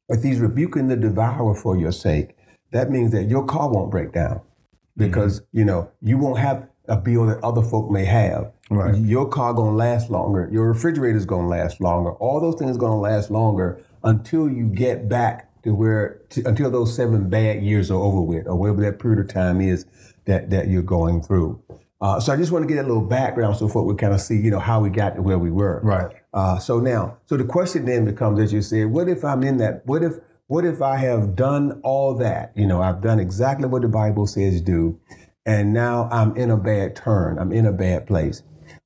If 0.08 0.22
he's 0.22 0.38
rebuking 0.38 0.86
the 0.86 0.96
devourer 0.96 1.56
for 1.56 1.76
your 1.76 1.90
sake, 1.90 2.36
that 2.70 2.88
means 2.88 3.10
that 3.10 3.24
your 3.24 3.44
car 3.44 3.68
won't 3.68 3.90
break 3.90 4.12
down 4.12 4.36
mm-hmm. 4.36 5.06
because 5.06 5.42
you 5.50 5.64
know 5.64 5.90
you 6.00 6.18
won't 6.18 6.38
have 6.38 6.68
a 6.86 6.96
bill 6.96 7.26
that 7.26 7.42
other 7.42 7.62
folk 7.62 7.90
may 7.90 8.04
have. 8.04 8.52
Right. 8.76 8.96
Your 8.96 9.28
car 9.28 9.54
gonna 9.54 9.76
last 9.76 10.10
longer. 10.10 10.48
Your 10.52 10.68
refrigerator's 10.68 11.24
gonna 11.24 11.48
last 11.48 11.80
longer. 11.80 12.12
All 12.12 12.40
those 12.40 12.56
things 12.56 12.76
gonna 12.76 13.00
last 13.00 13.30
longer 13.30 13.80
until 14.04 14.48
you 14.50 14.66
get 14.66 15.08
back 15.08 15.48
to 15.62 15.74
where 15.74 16.20
to, 16.30 16.42
until 16.44 16.70
those 16.70 16.94
seven 16.94 17.28
bad 17.28 17.62
years 17.62 17.90
are 17.90 18.00
over 18.00 18.20
with, 18.20 18.46
or 18.46 18.56
whatever 18.56 18.82
that 18.82 18.98
period 18.98 19.20
of 19.20 19.28
time 19.28 19.60
is 19.60 19.86
that 20.26 20.50
that 20.50 20.68
you're 20.68 20.82
going 20.82 21.22
through. 21.22 21.62
Uh, 22.00 22.18
so 22.18 22.32
I 22.32 22.36
just 22.36 22.50
want 22.50 22.66
to 22.66 22.74
get 22.74 22.84
a 22.84 22.86
little 22.86 23.04
background 23.04 23.56
so 23.56 23.68
folk 23.68 23.86
would 23.86 23.98
kind 23.98 24.12
of 24.12 24.20
see, 24.20 24.36
you 24.36 24.50
know, 24.50 24.58
how 24.58 24.80
we 24.80 24.90
got 24.90 25.14
to 25.14 25.22
where 25.22 25.38
we 25.38 25.52
were. 25.52 25.80
Right. 25.84 26.10
Uh, 26.34 26.58
so 26.58 26.80
now, 26.80 27.18
so 27.26 27.36
the 27.36 27.44
question 27.44 27.84
then 27.84 28.04
becomes, 28.04 28.40
as 28.40 28.52
you 28.52 28.60
said, 28.60 28.86
what 28.86 29.08
if 29.08 29.24
I'm 29.24 29.44
in 29.44 29.58
that? 29.58 29.86
What 29.86 30.02
if, 30.02 30.14
what 30.48 30.64
if 30.64 30.82
I 30.82 30.96
have 30.96 31.36
done 31.36 31.80
all 31.84 32.14
that? 32.16 32.52
You 32.56 32.66
know, 32.66 32.82
I've 32.82 33.02
done 33.02 33.20
exactly 33.20 33.68
what 33.68 33.82
the 33.82 33.88
Bible 33.88 34.26
says 34.26 34.60
do, 34.60 34.98
and 35.46 35.72
now 35.72 36.08
I'm 36.10 36.36
in 36.36 36.50
a 36.50 36.56
bad 36.56 36.96
turn. 36.96 37.38
I'm 37.38 37.52
in 37.52 37.66
a 37.66 37.72
bad 37.72 38.08
place. 38.08 38.42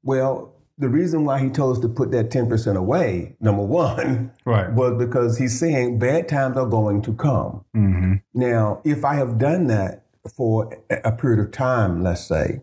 Well, 0.07 0.55
the 0.79 0.89
reason 0.89 1.25
why 1.25 1.41
he 1.41 1.49
told 1.51 1.77
us 1.77 1.83
to 1.83 1.89
put 1.89 2.13
that 2.13 2.31
ten 2.31 2.49
percent 2.49 2.79
away, 2.79 3.35
number 3.41 3.63
one, 3.63 4.31
Right. 4.45 4.73
was 4.73 4.95
because 5.05 5.37
he's 5.37 5.59
saying 5.59 5.99
bad 5.99 6.29
times 6.29 6.57
are 6.57 6.65
going 6.67 7.03
to 7.03 7.13
come. 7.15 7.65
Mm-hmm. 7.77 8.15
Now, 8.35 8.81
if 8.85 9.05
I 9.05 9.15
have 9.17 9.37
done 9.39 9.67
that 9.67 10.05
for 10.37 10.73
a 10.91 11.01
a 11.09 11.13
period 11.13 11.41
of 11.45 11.51
time, 11.51 12.03
let's 12.05 12.25
say, 12.27 12.61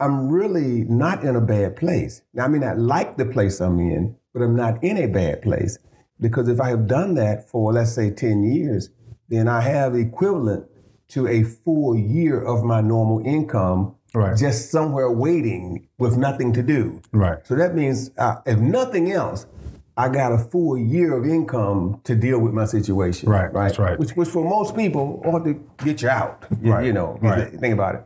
I'm 0.00 0.28
really 0.30 0.84
not 0.84 1.24
in 1.24 1.36
a 1.36 1.40
bad 1.42 1.76
place. 1.76 2.22
Now, 2.32 2.44
I 2.46 2.48
may 2.48 2.58
not 2.58 2.78
like 2.78 3.18
the 3.18 3.26
place 3.26 3.60
I'm 3.60 3.78
in, 3.80 4.16
but 4.32 4.42
I'm 4.42 4.56
not 4.56 4.82
in 4.82 4.96
a 4.96 5.06
bad 5.06 5.42
place 5.42 5.78
because 6.18 6.48
if 6.48 6.60
I 6.60 6.68
have 6.70 6.86
done 6.86 7.14
that 7.16 7.48
for, 7.50 7.72
let's 7.72 7.94
say, 7.94 8.10
10 8.10 8.44
years, 8.44 8.90
then 9.28 9.46
I 9.48 9.60
have 9.60 9.94
equivalent 9.94 10.64
to 11.08 11.26
a 11.26 11.42
full 11.42 11.96
year 11.96 12.40
of 12.40 12.62
my 12.64 12.80
normal 12.80 13.20
income 13.26 13.94
Right. 14.14 14.36
just 14.36 14.70
somewhere 14.70 15.10
waiting 15.10 15.88
with 15.98 16.16
nothing 16.16 16.52
to 16.54 16.62
do. 16.62 17.02
Right. 17.12 17.46
So 17.46 17.54
that 17.56 17.74
means, 17.74 18.10
uh, 18.18 18.36
if 18.46 18.58
nothing 18.58 19.12
else, 19.12 19.46
I 19.96 20.08
got 20.08 20.32
a 20.32 20.38
full 20.38 20.78
year 20.78 21.16
of 21.16 21.26
income 21.26 22.00
to 22.04 22.14
deal 22.14 22.38
with 22.38 22.52
my 22.54 22.64
situation. 22.64 23.28
Right, 23.28 23.52
Right. 23.52 23.66
that's 23.68 23.78
right. 23.78 23.98
Which, 23.98 24.12
which 24.12 24.28
for 24.28 24.44
most 24.48 24.76
people 24.76 25.20
ought 25.24 25.44
to 25.44 25.54
get 25.84 26.02
you 26.02 26.08
out. 26.08 26.46
You, 26.62 26.72
Right, 26.72 26.86
you 26.86 26.92
know, 26.92 27.18
right. 27.20 27.50
think 27.52 27.74
about 27.74 27.96
it. 27.96 28.04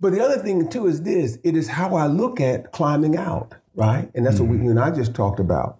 But 0.00 0.12
the 0.12 0.20
other 0.20 0.38
thing 0.38 0.68
too 0.68 0.86
is 0.86 1.02
this: 1.02 1.38
it 1.44 1.56
is 1.56 1.68
how 1.68 1.94
I 1.94 2.06
look 2.06 2.40
at 2.40 2.72
climbing 2.72 3.16
out, 3.16 3.54
right? 3.74 4.10
And 4.14 4.26
that's 4.26 4.40
what 4.40 4.48
we, 4.50 4.56
you 4.58 4.68
and 4.70 4.78
I 4.80 4.90
just 4.90 5.14
talked 5.14 5.38
about. 5.40 5.78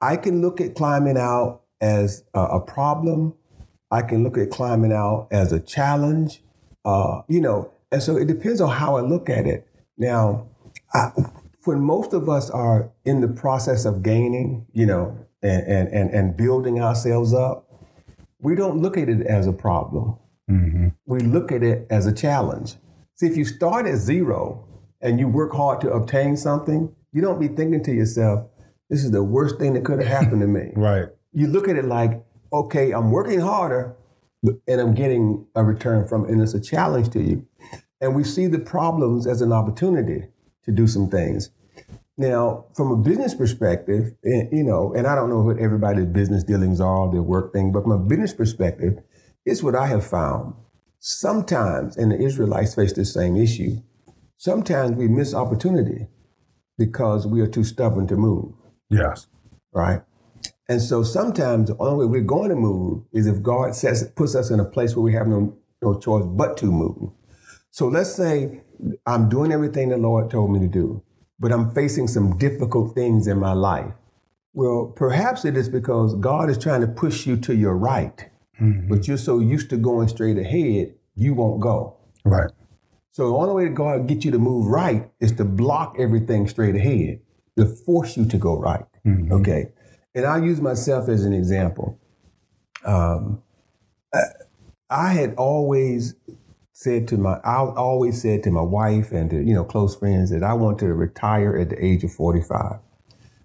I 0.00 0.16
can 0.16 0.40
look 0.40 0.60
at 0.60 0.74
climbing 0.76 1.18
out 1.18 1.62
as 1.80 2.22
a, 2.34 2.40
a 2.40 2.60
problem. 2.60 3.34
I 3.90 4.02
can 4.02 4.22
look 4.22 4.38
at 4.38 4.50
climbing 4.50 4.92
out 4.92 5.26
as 5.32 5.52
a 5.52 5.58
challenge. 5.60 6.42
Uh, 6.84 7.22
you 7.28 7.40
know, 7.40 7.70
and 7.90 8.02
so 8.02 8.16
it 8.16 8.26
depends 8.26 8.60
on 8.60 8.70
how 8.70 8.96
I 8.96 9.00
look 9.00 9.28
at 9.30 9.46
it. 9.46 9.66
Now, 9.96 10.48
I, 10.94 11.10
when 11.64 11.80
most 11.80 12.12
of 12.12 12.28
us 12.28 12.50
are 12.50 12.90
in 13.04 13.20
the 13.20 13.28
process 13.28 13.84
of 13.84 14.02
gaining, 14.02 14.66
you 14.72 14.86
know, 14.86 15.16
and 15.42 15.62
and 15.66 15.88
and, 15.88 16.10
and 16.10 16.36
building 16.36 16.80
ourselves 16.80 17.34
up, 17.34 17.70
we 18.40 18.54
don't 18.54 18.80
look 18.80 18.96
at 18.96 19.08
it 19.08 19.26
as 19.26 19.46
a 19.46 19.52
problem 19.52 20.16
Mm-hmm. 20.50 20.88
we 21.04 21.20
look 21.20 21.52
at 21.52 21.62
it 21.62 21.86
as 21.90 22.06
a 22.06 22.12
challenge. 22.12 22.76
See, 23.16 23.26
if 23.26 23.36
you 23.36 23.44
start 23.44 23.84
at 23.86 23.96
zero 23.98 24.64
and 25.02 25.20
you 25.20 25.28
work 25.28 25.52
hard 25.52 25.82
to 25.82 25.90
obtain 25.90 26.38
something, 26.38 26.94
you 27.12 27.20
don't 27.20 27.38
be 27.38 27.48
thinking 27.48 27.84
to 27.84 27.92
yourself, 27.92 28.46
this 28.88 29.04
is 29.04 29.10
the 29.10 29.22
worst 29.22 29.58
thing 29.58 29.74
that 29.74 29.84
could 29.84 29.98
have 29.98 30.08
happened 30.08 30.40
to 30.40 30.46
me. 30.46 30.72
Right. 30.76 31.08
You 31.34 31.48
look 31.48 31.68
at 31.68 31.76
it 31.76 31.84
like, 31.84 32.24
okay, 32.50 32.92
I'm 32.92 33.10
working 33.10 33.40
harder, 33.40 33.94
and 34.66 34.80
I'm 34.80 34.94
getting 34.94 35.46
a 35.54 35.64
return 35.64 36.06
from 36.06 36.24
and 36.24 36.40
it's 36.40 36.54
a 36.54 36.60
challenge 36.60 37.10
to 37.10 37.22
you. 37.22 37.46
And 38.00 38.14
we 38.14 38.24
see 38.24 38.46
the 38.46 38.58
problems 38.58 39.26
as 39.26 39.40
an 39.40 39.52
opportunity 39.52 40.28
to 40.64 40.72
do 40.72 40.86
some 40.86 41.08
things. 41.08 41.50
Now, 42.16 42.66
from 42.74 42.90
a 42.90 42.96
business 42.96 43.34
perspective, 43.34 44.12
eh, 44.24 44.44
you 44.50 44.64
know, 44.64 44.92
and 44.94 45.06
I 45.06 45.14
don't 45.14 45.30
know 45.30 45.40
what 45.40 45.58
everybody's 45.58 46.06
business 46.06 46.42
dealings 46.42 46.80
are, 46.80 47.10
their 47.10 47.22
work 47.22 47.52
thing, 47.52 47.70
but 47.70 47.84
from 47.84 47.92
a 47.92 47.98
business 47.98 48.34
perspective, 48.34 48.98
it's 49.46 49.62
what 49.62 49.76
I 49.76 49.86
have 49.86 50.04
found. 50.04 50.54
Sometimes, 50.98 51.96
and 51.96 52.10
the 52.10 52.18
Israelites 52.18 52.74
face 52.74 52.92
the 52.92 53.04
same 53.04 53.36
issue, 53.36 53.82
sometimes 54.36 54.96
we 54.96 55.06
miss 55.06 55.32
opportunity 55.32 56.08
because 56.76 57.26
we 57.26 57.40
are 57.40 57.46
too 57.46 57.62
stubborn 57.64 58.08
to 58.08 58.16
move. 58.16 58.52
Yes. 58.90 59.28
Right? 59.72 60.02
And 60.68 60.82
so 60.82 61.02
sometimes 61.02 61.68
the 61.68 61.76
only 61.78 62.04
way 62.04 62.20
we're 62.20 62.26
going 62.26 62.50
to 62.50 62.56
move 62.56 63.04
is 63.12 63.26
if 63.26 63.42
God 63.42 63.74
says 63.74 64.10
puts 64.14 64.34
us 64.34 64.50
in 64.50 64.60
a 64.60 64.64
place 64.64 64.94
where 64.94 65.02
we 65.02 65.14
have 65.14 65.26
no, 65.26 65.56
no 65.82 65.98
choice 65.98 66.24
but 66.26 66.56
to 66.58 66.66
move. 66.66 67.10
So 67.70 67.88
let's 67.88 68.14
say 68.14 68.60
I'm 69.06 69.28
doing 69.28 69.52
everything 69.52 69.88
the 69.88 69.96
Lord 69.96 70.30
told 70.30 70.52
me 70.52 70.60
to 70.60 70.68
do, 70.68 71.02
but 71.38 71.52
I'm 71.52 71.72
facing 71.74 72.06
some 72.06 72.36
difficult 72.36 72.94
things 72.94 73.26
in 73.26 73.38
my 73.38 73.52
life. 73.52 73.94
Well, 74.52 74.92
perhaps 74.94 75.44
it 75.44 75.56
is 75.56 75.68
because 75.68 76.14
God 76.16 76.50
is 76.50 76.58
trying 76.58 76.80
to 76.82 76.86
push 76.88 77.26
you 77.26 77.36
to 77.38 77.54
your 77.54 77.76
right, 77.76 78.28
mm-hmm. 78.60 78.88
but 78.88 79.06
you're 79.06 79.16
so 79.16 79.38
used 79.38 79.70
to 79.70 79.76
going 79.76 80.08
straight 80.08 80.38
ahead, 80.38 80.94
you 81.14 81.34
won't 81.34 81.60
go. 81.60 81.96
Right. 82.24 82.50
So 83.10 83.28
the 83.28 83.36
only 83.36 83.54
way 83.54 83.68
God 83.70 84.06
get 84.06 84.24
you 84.24 84.30
to 84.32 84.38
move 84.38 84.66
right 84.66 85.10
is 85.20 85.32
to 85.32 85.44
block 85.44 85.96
everything 85.98 86.46
straight 86.48 86.76
ahead, 86.76 87.20
to 87.56 87.66
force 87.66 88.16
you 88.16 88.26
to 88.26 88.36
go 88.38 88.58
right. 88.58 88.84
Mm-hmm. 89.06 89.32
Okay. 89.32 89.72
And 90.18 90.26
I'll 90.26 90.42
use 90.42 90.60
myself 90.60 91.08
as 91.08 91.24
an 91.24 91.32
example. 91.32 91.96
Um, 92.84 93.40
I, 94.12 94.22
I 94.90 95.12
had 95.12 95.36
always 95.36 96.16
said 96.72 97.06
to 97.08 97.16
my, 97.16 97.34
I 97.44 97.58
always 97.58 98.20
said 98.20 98.42
to 98.42 98.50
my 98.50 98.62
wife 98.62 99.12
and 99.12 99.30
to 99.30 99.36
you 99.36 99.54
know 99.54 99.62
close 99.62 99.94
friends 99.94 100.30
that 100.30 100.42
I 100.42 100.54
want 100.54 100.80
to 100.80 100.92
retire 100.92 101.56
at 101.56 101.70
the 101.70 101.84
age 101.84 102.02
of 102.02 102.12
forty 102.12 102.42
five, 102.42 102.80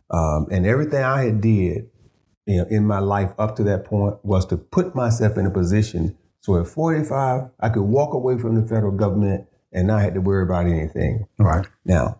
um, 0.09 0.47
and 0.49 0.65
everything 0.65 1.03
I 1.03 1.25
had 1.25 1.41
did, 1.41 1.91
you 2.47 2.57
know, 2.57 2.65
in 2.71 2.87
my 2.87 2.97
life 2.97 3.29
up 3.37 3.55
to 3.57 3.63
that 3.65 3.85
point 3.85 4.15
was 4.23 4.43
to 4.47 4.57
put 4.57 4.95
myself 4.95 5.37
in 5.37 5.45
a 5.45 5.51
position 5.51 6.17
so 6.41 6.59
at 6.59 6.67
forty 6.67 7.03
five 7.03 7.51
I 7.59 7.69
could 7.69 7.83
walk 7.83 8.15
away 8.15 8.39
from 8.39 8.59
the 8.59 8.67
federal 8.67 8.93
government 8.93 9.45
and 9.71 9.85
not 9.85 10.01
have 10.01 10.15
to 10.15 10.21
worry 10.21 10.43
about 10.43 10.65
anything. 10.65 11.27
Right 11.37 11.67
now, 11.85 12.19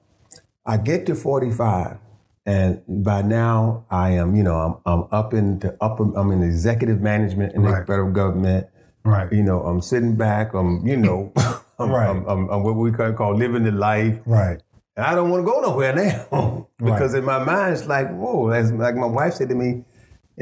I 0.63 0.77
get 0.77 1.07
to 1.07 1.15
forty 1.15 1.49
five 1.49 1.97
and 2.45 2.81
by 2.87 3.21
now, 3.21 3.85
I 3.89 4.11
am, 4.11 4.35
you 4.35 4.43
know, 4.43 4.55
I'm, 4.55 4.75
I'm 4.85 5.07
up 5.11 5.33
into 5.33 5.75
up. 5.81 5.99
I'm 5.99 6.31
in 6.31 6.43
executive 6.43 6.99
management 6.99 7.55
in 7.55 7.61
right. 7.61 7.79
the 7.79 7.85
federal 7.85 8.11
government. 8.11 8.67
Right. 9.05 9.31
You 9.31 9.43
know, 9.43 9.61
I'm 9.61 9.81
sitting 9.81 10.17
back. 10.17 10.53
I'm, 10.53 10.85
you 10.85 10.97
know, 10.97 11.31
I'm, 11.79 11.89
right. 11.89 12.09
I'm, 12.09 12.25
I'm, 12.27 12.49
I'm, 12.49 12.63
what 12.63 12.75
we 12.75 12.91
call 12.91 13.35
living 13.35 13.63
the 13.63 13.71
life. 13.71 14.19
Right. 14.25 14.61
And 14.97 15.05
I 15.05 15.15
don't 15.15 15.29
want 15.29 15.45
to 15.45 15.51
go 15.51 15.61
nowhere 15.61 15.95
now 15.95 16.67
because 16.77 17.13
right. 17.13 17.19
in 17.19 17.25
my 17.25 17.43
mind 17.43 17.77
it's 17.77 17.87
like, 17.87 18.13
whoa. 18.13 18.49
As 18.49 18.71
like 18.73 18.95
my 18.95 19.07
wife 19.07 19.35
said 19.35 19.47
to 19.49 19.55
me, 19.55 19.85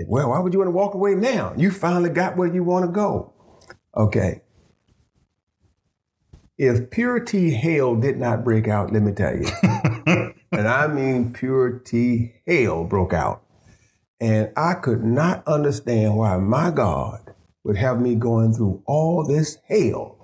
well, 0.07 0.29
why 0.29 0.39
would 0.39 0.53
you 0.53 0.59
want 0.59 0.67
to 0.67 0.75
walk 0.75 0.95
away 0.95 1.13
now? 1.13 1.53
You 1.55 1.69
finally 1.69 2.09
got 2.09 2.35
where 2.35 2.51
you 2.51 2.63
want 2.63 2.85
to 2.85 2.91
go. 2.91 3.31
Okay. 3.95 4.41
If 6.57 6.89
purity 6.89 7.51
hell 7.51 7.95
did 7.95 8.17
not 8.17 8.43
break 8.43 8.67
out, 8.67 8.91
let 8.91 9.03
me 9.03 9.11
tell 9.11 9.35
you. 9.35 9.47
and 10.51 10.67
I 10.67 10.87
mean 10.87 11.33
pure 11.33 11.79
T 11.79 12.33
hell 12.47 12.83
broke 12.83 13.13
out. 13.13 13.43
And 14.19 14.51
I 14.55 14.75
could 14.75 15.03
not 15.03 15.47
understand 15.47 16.15
why 16.15 16.37
my 16.37 16.69
God 16.69 17.33
would 17.63 17.77
have 17.77 17.99
me 17.99 18.15
going 18.15 18.53
through 18.53 18.83
all 18.85 19.25
this 19.25 19.57
hell. 19.67 20.17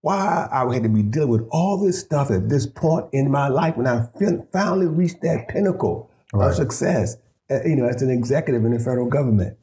Why 0.00 0.48
I 0.52 0.72
had 0.72 0.82
to 0.82 0.88
be 0.88 1.02
dealing 1.02 1.30
with 1.30 1.48
all 1.50 1.82
this 1.82 2.00
stuff 2.00 2.30
at 2.30 2.48
this 2.48 2.66
point 2.66 3.06
in 3.12 3.30
my 3.30 3.48
life 3.48 3.76
when 3.76 3.86
I 3.86 4.06
finally 4.52 4.86
reached 4.86 5.22
that 5.22 5.48
pinnacle 5.48 6.10
right. 6.32 6.48
of 6.48 6.54
success, 6.54 7.16
uh, 7.50 7.62
you 7.64 7.76
know, 7.76 7.86
as 7.86 8.02
an 8.02 8.10
executive 8.10 8.64
in 8.64 8.72
the 8.72 8.78
federal 8.78 9.08
government. 9.08 9.56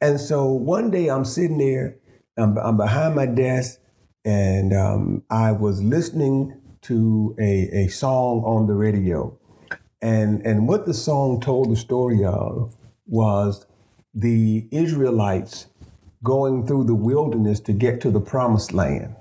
And 0.00 0.20
so 0.20 0.46
one 0.46 0.90
day 0.90 1.08
I'm 1.08 1.24
sitting 1.24 1.58
there, 1.58 1.96
I'm, 2.38 2.56
I'm 2.58 2.76
behind 2.76 3.16
my 3.16 3.26
desk, 3.26 3.80
and 4.24 4.72
um, 4.72 5.22
I 5.30 5.52
was 5.52 5.82
listening 5.82 6.60
to 6.82 7.34
a, 7.38 7.84
a 7.84 7.88
song 7.88 8.44
on 8.44 8.66
the 8.66 8.74
radio. 8.74 9.38
And, 10.02 10.44
and 10.44 10.68
what 10.68 10.86
the 10.86 10.94
song 10.94 11.40
told 11.40 11.70
the 11.70 11.76
story 11.76 12.24
of 12.24 12.74
was 13.06 13.66
the 14.12 14.68
Israelites 14.70 15.66
going 16.22 16.66
through 16.66 16.84
the 16.84 16.94
wilderness 16.94 17.60
to 17.60 17.72
get 17.72 18.00
to 18.00 18.10
the 18.10 18.20
promised 18.20 18.72
land 18.72 19.14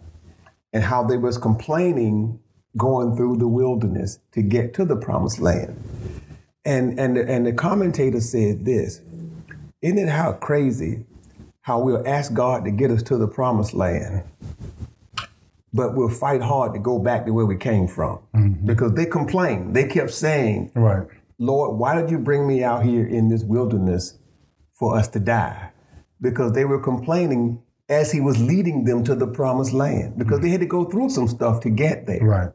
and 0.73 0.83
how 0.83 1.03
they 1.03 1.17
was 1.17 1.37
complaining 1.37 2.39
going 2.77 3.15
through 3.15 3.37
the 3.37 3.47
wilderness 3.47 4.19
to 4.31 4.41
get 4.41 4.73
to 4.73 4.85
the 4.85 4.95
promised 4.95 5.39
land. 5.39 5.81
And, 6.65 6.99
and, 6.99 7.17
and 7.17 7.45
the 7.45 7.53
commentator 7.53 8.19
said 8.19 8.65
this, 8.65 9.01
isn't 9.81 9.97
it 9.97 10.09
how 10.09 10.33
crazy 10.33 11.05
how 11.61 11.79
we'll 11.79 12.05
ask 12.07 12.33
God 12.33 12.65
to 12.65 12.71
get 12.71 12.91
us 12.91 13.01
to 13.03 13.17
the 13.17 13.27
promised 13.27 13.73
land 13.73 14.23
but 15.75 15.93
we'll 15.93 16.09
fight 16.09 16.41
hard 16.41 16.73
to 16.73 16.79
go 16.79 16.97
back 16.97 17.25
to 17.25 17.33
where 17.33 17.45
we 17.45 17.57
came 17.57 17.85
from 17.85 18.19
mm-hmm. 18.33 18.65
because 18.65 18.93
they 18.93 19.05
complained. 19.05 19.75
They 19.75 19.85
kept 19.85 20.11
saying, 20.11 20.71
"Right, 20.73 21.05
Lord, 21.37 21.77
why 21.77 21.99
did 21.99 22.09
you 22.09 22.17
bring 22.17 22.47
me 22.47 22.63
out 22.63 22.85
here 22.85 23.05
in 23.05 23.27
this 23.29 23.43
wilderness 23.43 24.17
for 24.73 24.97
us 24.97 25.09
to 25.09 25.19
die?" 25.19 25.71
Because 26.21 26.53
they 26.53 26.63
were 26.63 26.79
complaining 26.79 27.61
as 27.89 28.13
He 28.13 28.21
was 28.21 28.41
leading 28.41 28.85
them 28.85 29.03
to 29.03 29.15
the 29.15 29.27
promised 29.27 29.73
land 29.73 30.17
because 30.17 30.37
mm-hmm. 30.37 30.45
they 30.45 30.51
had 30.51 30.61
to 30.61 30.65
go 30.65 30.85
through 30.85 31.09
some 31.09 31.27
stuff 31.27 31.59
to 31.61 31.69
get 31.69 32.05
there. 32.07 32.23
Right, 32.23 32.51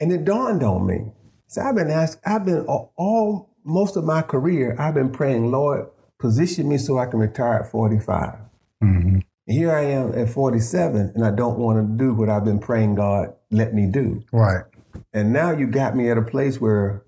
and 0.00 0.10
it 0.10 0.24
dawned 0.24 0.62
on 0.62 0.86
me. 0.86 1.12
So 1.48 1.60
I've 1.60 1.76
been 1.76 1.90
asked. 1.90 2.20
I've 2.24 2.46
been 2.46 2.64
all, 2.64 2.94
all 2.96 3.50
most 3.64 3.96
of 3.96 4.04
my 4.04 4.22
career. 4.22 4.74
I've 4.78 4.94
been 4.94 5.10
praying, 5.10 5.50
Lord, 5.50 5.88
position 6.18 6.70
me 6.70 6.78
so 6.78 6.98
I 6.98 7.04
can 7.04 7.20
retire 7.20 7.60
at 7.60 7.70
forty 7.70 7.98
five. 7.98 8.38
Mm-hmm. 8.82 9.15
Here 9.46 9.70
I 9.70 9.82
am 9.82 10.12
at 10.18 10.28
47 10.28 11.12
and 11.14 11.24
I 11.24 11.30
don't 11.30 11.58
want 11.58 11.78
to 11.78 12.04
do 12.04 12.14
what 12.14 12.28
I've 12.28 12.44
been 12.44 12.58
praying 12.58 12.96
God 12.96 13.32
let 13.50 13.74
me 13.74 13.86
do. 13.86 14.24
Right. 14.32 14.64
And 15.12 15.32
now 15.32 15.52
you 15.52 15.66
got 15.66 15.96
me 15.96 16.10
at 16.10 16.18
a 16.18 16.22
place 16.22 16.60
where 16.60 17.04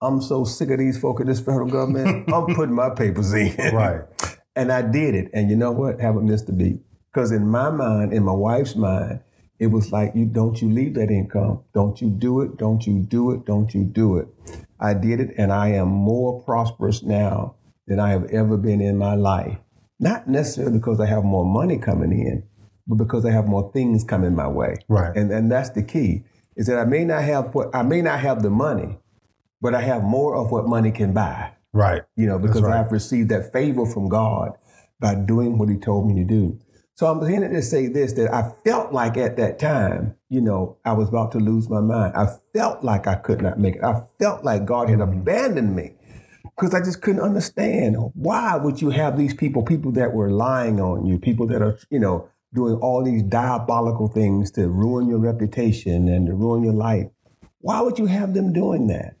I'm 0.00 0.22
so 0.22 0.44
sick 0.44 0.70
of 0.70 0.78
these 0.78 0.98
folk 0.98 1.20
in 1.20 1.26
this 1.26 1.40
federal 1.40 1.68
government. 1.68 2.28
I'm 2.32 2.46
putting 2.54 2.74
my 2.74 2.90
papers 2.90 3.32
in. 3.34 3.74
Right. 3.74 4.00
And 4.56 4.72
I 4.72 4.82
did 4.82 5.14
it. 5.14 5.30
And 5.34 5.50
you 5.50 5.56
know 5.56 5.70
what? 5.70 6.00
Haven't 6.00 6.26
missed 6.26 6.48
a 6.48 6.52
beat. 6.52 6.80
Because 7.12 7.30
in 7.30 7.46
my 7.46 7.70
mind, 7.70 8.12
in 8.12 8.24
my 8.24 8.32
wife's 8.32 8.74
mind, 8.74 9.20
it 9.58 9.66
was 9.66 9.92
like, 9.92 10.12
you 10.14 10.24
don't 10.24 10.60
you 10.60 10.70
leave 10.70 10.94
that 10.94 11.10
income. 11.10 11.62
Don't 11.74 12.00
you 12.00 12.08
do 12.08 12.40
it. 12.40 12.56
Don't 12.56 12.86
you 12.86 13.00
do 13.00 13.30
it. 13.32 13.44
Don't 13.44 13.72
you 13.74 13.84
do 13.84 14.16
it. 14.16 14.28
I 14.80 14.94
did 14.94 15.20
it 15.20 15.34
and 15.38 15.52
I 15.52 15.68
am 15.68 15.88
more 15.88 16.42
prosperous 16.42 17.02
now 17.02 17.56
than 17.86 18.00
I 18.00 18.10
have 18.10 18.24
ever 18.30 18.56
been 18.56 18.80
in 18.80 18.96
my 18.96 19.14
life. 19.14 19.58
Not 20.02 20.26
necessarily 20.26 20.78
because 20.78 20.98
I 20.98 21.06
have 21.06 21.22
more 21.22 21.44
money 21.44 21.78
coming 21.78 22.10
in, 22.10 22.42
but 22.88 22.96
because 22.96 23.24
I 23.24 23.30
have 23.30 23.46
more 23.46 23.70
things 23.72 24.02
coming 24.02 24.34
my 24.34 24.48
way. 24.48 24.78
Right. 24.88 25.16
And 25.16 25.30
and 25.30 25.50
that's 25.50 25.70
the 25.70 25.82
key. 25.84 26.24
Is 26.56 26.66
that 26.66 26.76
I 26.76 26.84
may 26.84 27.04
not 27.04 27.22
have 27.22 27.54
what 27.54 27.72
I 27.72 27.82
may 27.82 28.02
not 28.02 28.18
have 28.18 28.42
the 28.42 28.50
money, 28.50 28.98
but 29.60 29.76
I 29.76 29.80
have 29.82 30.02
more 30.02 30.34
of 30.34 30.50
what 30.50 30.66
money 30.66 30.90
can 30.90 31.12
buy. 31.12 31.52
Right. 31.72 32.02
You 32.16 32.26
know, 32.26 32.40
because 32.40 32.62
right. 32.62 32.80
I've 32.80 32.90
received 32.90 33.28
that 33.28 33.52
favor 33.52 33.86
from 33.86 34.08
God 34.08 34.58
by 34.98 35.14
doing 35.14 35.56
what 35.56 35.68
He 35.68 35.76
told 35.76 36.08
me 36.08 36.16
to 36.16 36.24
do. 36.24 36.58
So 36.94 37.06
I'm 37.06 37.24
here 37.26 37.48
to 37.48 37.62
say 37.62 37.86
this 37.86 38.12
that 38.14 38.34
I 38.34 38.52
felt 38.64 38.92
like 38.92 39.16
at 39.16 39.36
that 39.36 39.60
time, 39.60 40.16
you 40.28 40.40
know, 40.40 40.78
I 40.84 40.94
was 40.94 41.08
about 41.10 41.30
to 41.32 41.38
lose 41.38 41.70
my 41.70 41.80
mind. 41.80 42.14
I 42.16 42.26
felt 42.52 42.82
like 42.82 43.06
I 43.06 43.14
could 43.14 43.40
not 43.40 43.56
make 43.56 43.76
it. 43.76 43.84
I 43.84 44.02
felt 44.18 44.42
like 44.42 44.64
God 44.64 44.90
had 44.90 44.98
mm-hmm. 44.98 45.20
abandoned 45.20 45.76
me 45.76 45.94
because 46.44 46.74
I 46.74 46.80
just 46.80 47.02
couldn't 47.02 47.20
understand 47.20 47.96
why 48.14 48.56
would 48.56 48.80
you 48.80 48.90
have 48.90 49.16
these 49.16 49.34
people, 49.34 49.62
people 49.62 49.92
that 49.92 50.12
were 50.12 50.30
lying 50.30 50.80
on 50.80 51.06
you, 51.06 51.18
people 51.18 51.46
that 51.48 51.62
are, 51.62 51.78
you 51.90 51.98
know, 51.98 52.28
doing 52.54 52.74
all 52.76 53.02
these 53.02 53.22
diabolical 53.22 54.08
things 54.08 54.50
to 54.52 54.68
ruin 54.68 55.08
your 55.08 55.18
reputation 55.18 56.08
and 56.08 56.26
to 56.26 56.34
ruin 56.34 56.62
your 56.62 56.74
life. 56.74 57.08
Why 57.60 57.80
would 57.80 57.98
you 57.98 58.06
have 58.06 58.34
them 58.34 58.52
doing 58.52 58.88
that? 58.88 59.16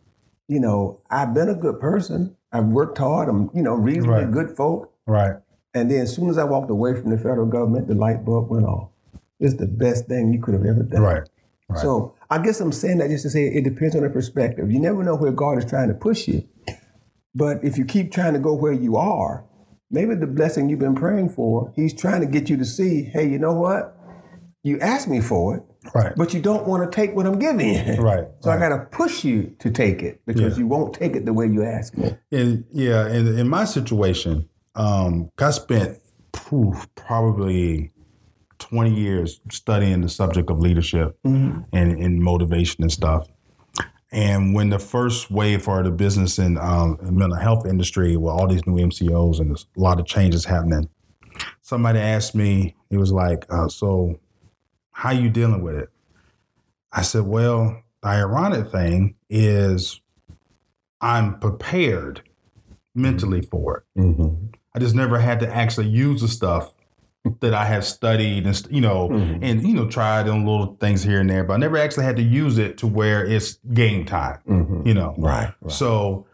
You 0.48 0.60
know, 0.60 1.00
I've 1.10 1.32
been 1.32 1.48
a 1.48 1.54
good 1.54 1.80
person. 1.80 2.36
I've 2.52 2.66
worked 2.66 2.98
hard. 2.98 3.28
I'm, 3.28 3.50
you 3.54 3.62
know, 3.62 3.74
reasonably 3.74 4.24
right. 4.24 4.30
good 4.30 4.56
folk. 4.56 4.92
Right. 5.06 5.36
And 5.74 5.90
then 5.90 6.00
as 6.00 6.14
soon 6.14 6.28
as 6.28 6.36
I 6.36 6.44
walked 6.44 6.70
away 6.70 6.94
from 7.00 7.10
the 7.10 7.16
federal 7.16 7.46
government, 7.46 7.88
the 7.88 7.94
light 7.94 8.24
bulb 8.24 8.50
went 8.50 8.66
off. 8.66 8.90
It's 9.40 9.54
the 9.54 9.66
best 9.66 10.06
thing 10.06 10.32
you 10.32 10.40
could 10.40 10.54
have 10.54 10.66
ever 10.66 10.82
done. 10.82 11.00
Right. 11.00 11.22
right. 11.68 11.80
So 11.80 12.14
I 12.30 12.38
guess 12.38 12.60
I'm 12.60 12.72
saying 12.72 12.98
that 12.98 13.08
just 13.08 13.22
to 13.22 13.30
say 13.30 13.46
it 13.46 13.64
depends 13.64 13.96
on 13.96 14.02
the 14.02 14.10
perspective. 14.10 14.70
You 14.70 14.80
never 14.80 15.02
know 15.02 15.16
where 15.16 15.32
God 15.32 15.58
is 15.58 15.64
trying 15.64 15.88
to 15.88 15.94
push 15.94 16.28
you. 16.28 16.46
But 17.34 17.64
if 17.64 17.78
you 17.78 17.84
keep 17.84 18.12
trying 18.12 18.34
to 18.34 18.38
go 18.38 18.54
where 18.54 18.72
you 18.72 18.96
are, 18.96 19.44
maybe 19.90 20.14
the 20.14 20.26
blessing 20.26 20.68
you've 20.68 20.78
been 20.78 20.94
praying 20.94 21.30
for, 21.30 21.72
he's 21.74 21.94
trying 21.94 22.20
to 22.20 22.26
get 22.26 22.50
you 22.50 22.56
to 22.56 22.64
see, 22.64 23.04
hey, 23.04 23.28
you 23.28 23.38
know 23.38 23.52
what? 23.52 23.96
You 24.64 24.78
asked 24.80 25.08
me 25.08 25.20
for 25.20 25.56
it, 25.56 25.62
right? 25.94 26.12
But 26.16 26.32
you 26.32 26.40
don't 26.40 26.66
want 26.66 26.90
to 26.90 26.94
take 26.94 27.14
what 27.14 27.26
I'm 27.26 27.38
giving 27.38 27.74
you, 27.74 27.94
right? 28.02 28.26
So 28.40 28.50
right. 28.50 28.56
I 28.56 28.68
got 28.68 28.76
to 28.76 28.84
push 28.86 29.24
you 29.24 29.54
to 29.58 29.70
take 29.70 30.02
it 30.02 30.20
because 30.26 30.54
yeah. 30.54 30.60
you 30.60 30.66
won't 30.66 30.94
take 30.94 31.16
it 31.16 31.24
the 31.24 31.32
way 31.32 31.46
you 31.46 31.64
ask 31.64 31.96
me. 31.96 32.16
And 32.30 32.64
yeah, 32.70 33.08
in, 33.08 33.26
in 33.38 33.48
my 33.48 33.64
situation, 33.64 34.48
um, 34.74 35.30
I 35.38 35.50
spent 35.50 35.98
poof, 36.32 36.86
probably 36.94 37.92
20 38.58 38.94
years 38.94 39.40
studying 39.50 40.00
the 40.00 40.08
subject 40.08 40.48
of 40.48 40.60
leadership 40.60 41.18
and, 41.24 41.64
and 41.72 42.22
motivation 42.22 42.82
and 42.82 42.92
stuff. 42.92 43.28
And 44.12 44.54
when 44.54 44.68
the 44.68 44.78
first 44.78 45.30
wave 45.30 45.62
for 45.62 45.82
the 45.82 45.90
business 45.90 46.38
and 46.38 46.58
um, 46.58 46.98
mental 47.00 47.38
health 47.38 47.66
industry, 47.66 48.16
with 48.16 48.32
all 48.32 48.46
these 48.46 48.66
new 48.66 48.76
MCOs 48.76 49.40
and 49.40 49.56
a 49.56 49.80
lot 49.80 49.98
of 49.98 50.06
changes 50.06 50.44
happening, 50.44 50.90
somebody 51.62 51.98
asked 51.98 52.34
me, 52.34 52.76
it 52.90 52.98
was 52.98 53.10
like, 53.10 53.46
uh, 53.48 53.68
"So, 53.68 54.20
how 54.90 55.12
you 55.12 55.30
dealing 55.30 55.62
with 55.62 55.76
it?" 55.76 55.88
I 56.92 57.00
said, 57.02 57.22
"Well, 57.22 57.82
the 58.02 58.08
ironic 58.08 58.70
thing 58.70 59.14
is, 59.30 60.00
I'm 61.00 61.38
prepared 61.38 62.22
mentally 62.94 63.40
for 63.40 63.78
it. 63.78 64.00
Mm-hmm. 64.00 64.46
I 64.74 64.78
just 64.78 64.94
never 64.94 65.18
had 65.18 65.40
to 65.40 65.54
actually 65.54 65.88
use 65.88 66.20
the 66.20 66.28
stuff 66.28 66.74
that 67.40 67.54
I 67.54 67.64
have 67.66 67.84
studied 67.84 68.46
and 68.46 68.66
you 68.70 68.80
know 68.80 69.08
Mhm. 69.08 69.38
and 69.42 69.62
you 69.66 69.74
know 69.74 69.86
tried 69.88 70.28
on 70.28 70.44
little 70.44 70.76
things 70.80 71.02
here 71.04 71.20
and 71.20 71.30
there, 71.30 71.44
but 71.44 71.54
I 71.54 71.56
never 71.58 71.76
actually 71.76 72.04
had 72.04 72.16
to 72.16 72.22
use 72.22 72.58
it 72.58 72.78
to 72.78 72.86
where 72.86 73.24
it's 73.24 73.58
game 73.72 74.04
time. 74.04 74.38
Mm-hmm. 74.48 74.86
You 74.88 74.94
know, 74.94 75.14
Right. 75.18 75.52
right. 75.60 75.72
so. 75.72 76.26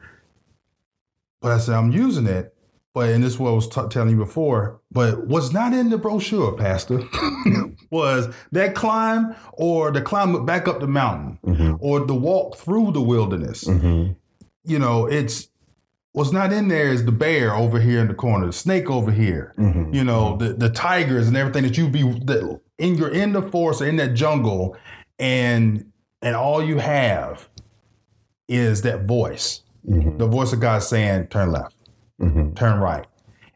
But 1.40 1.52
I 1.52 1.58
said 1.58 1.74
I'm 1.76 1.92
using 1.92 2.26
it, 2.26 2.52
but 2.94 3.10
and 3.10 3.22
this 3.22 3.34
is 3.34 3.38
what 3.38 3.50
I 3.50 3.54
was 3.54 3.68
t- 3.68 3.80
telling 3.90 4.10
you 4.10 4.16
before. 4.16 4.80
But 4.90 5.28
what's 5.28 5.52
not 5.52 5.72
in 5.72 5.90
the 5.90 5.98
brochure, 5.98 6.52
Pastor, 6.56 7.02
was 7.92 8.28
that 8.52 8.74
climb 8.74 9.34
or 9.52 9.92
the 9.92 10.02
climb 10.02 10.44
back 10.46 10.66
up 10.66 10.80
the 10.80 10.88
mountain 10.88 11.38
Mhm. 11.46 11.76
or 11.80 12.00
the 12.06 12.14
walk 12.14 12.56
through 12.56 12.92
the 12.92 13.00
wilderness 13.02 13.64
Mhm. 13.64 14.16
you 14.64 14.78
know, 14.78 15.06
it's 15.06 15.47
what's 16.18 16.32
not 16.32 16.52
in 16.52 16.66
there 16.66 16.88
is 16.88 17.04
the 17.04 17.12
bear 17.12 17.54
over 17.54 17.78
here 17.78 18.00
in 18.00 18.08
the 18.08 18.14
corner, 18.14 18.46
the 18.46 18.52
snake 18.52 18.90
over 18.90 19.12
here, 19.12 19.54
Mhm. 19.56 19.94
you 19.94 20.02
know, 20.02 20.36
the 20.36 20.52
the 20.52 20.68
tigers 20.68 21.28
and 21.28 21.36
everything 21.36 21.62
that 21.62 21.78
you 21.78 21.88
be 21.88 22.02
that 22.02 22.60
in 22.76 22.96
you're 22.96 23.08
in 23.22 23.32
the 23.32 23.42
forest 23.42 23.80
or 23.80 23.86
in 23.86 23.96
that 23.98 24.14
jungle, 24.14 24.76
and 25.20 25.84
and 26.20 26.34
all 26.34 26.60
you 26.60 26.78
have 26.78 27.48
is 28.48 28.82
that 28.82 29.04
voice, 29.04 29.62
Mhm. 29.88 30.18
the 30.18 30.26
voice 30.26 30.52
of 30.52 30.58
God 30.58 30.82
saying, 30.82 31.28
"Turn 31.28 31.52
left, 31.52 31.76
Mhm. 32.20 32.56
turn 32.56 32.80
right," 32.80 33.06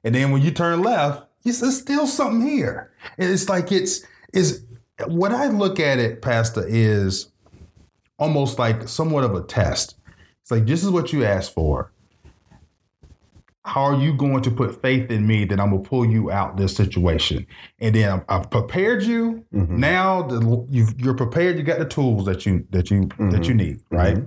and 0.05 0.15
then 0.15 0.31
when 0.31 0.43
you 0.43 0.53
turn 0.53 0.83
left, 0.83 1.27
it's, 1.45 1.59
there's 1.59 1.77
still 1.81 2.07
something 2.07 2.47
here. 2.49 2.91
It's 3.19 3.49
like 3.49 3.73
it's 3.73 4.03
is 4.33 4.63
what 5.09 5.33
I 5.33 5.49
look 5.49 5.81
at 5.81 5.99
it, 5.99 6.23
Pastor, 6.23 6.65
is 6.65 7.27
almost 8.21 8.57
like 8.61 8.87
somewhat 8.87 9.25
of 9.25 9.35
a 9.35 9.43
test. 9.43 9.97
It's 10.43 10.53
like 10.53 10.65
this 10.65 10.85
is 10.85 10.91
what 10.91 11.13
you 11.13 11.25
asked 11.25 11.55
for. 11.55 11.91
How 13.65 13.83
are 13.83 13.95
you 13.95 14.13
going 14.13 14.43
to 14.43 14.51
put 14.51 14.83
faith 14.83 15.09
in 15.11 15.25
me 15.27 15.45
that 15.45 15.61
I'm 15.61 15.71
gonna 15.71 15.83
pull 15.83 16.05
you 16.05 16.33
out 16.33 16.57
this 16.57 16.75
situation? 16.75 17.47
And 17.79 17.95
then 17.95 18.23
I've, 18.29 18.51
prepared 18.51 19.05
you. 19.05 19.45
Mhm. 19.55 19.69
Now 19.71 20.23
the, 20.23 20.67
you've, 20.69 20.99
you're 21.01 21.15
prepared. 21.15 21.57
You 21.57 21.63
got 21.63 21.79
the 21.79 21.85
tools 21.85 22.25
that 22.27 22.45
you 22.45 22.67
that 22.71 22.91
you 22.91 23.09
that 23.31 23.47
you 23.47 23.55
need. 23.55 23.81
Right. 23.91 24.19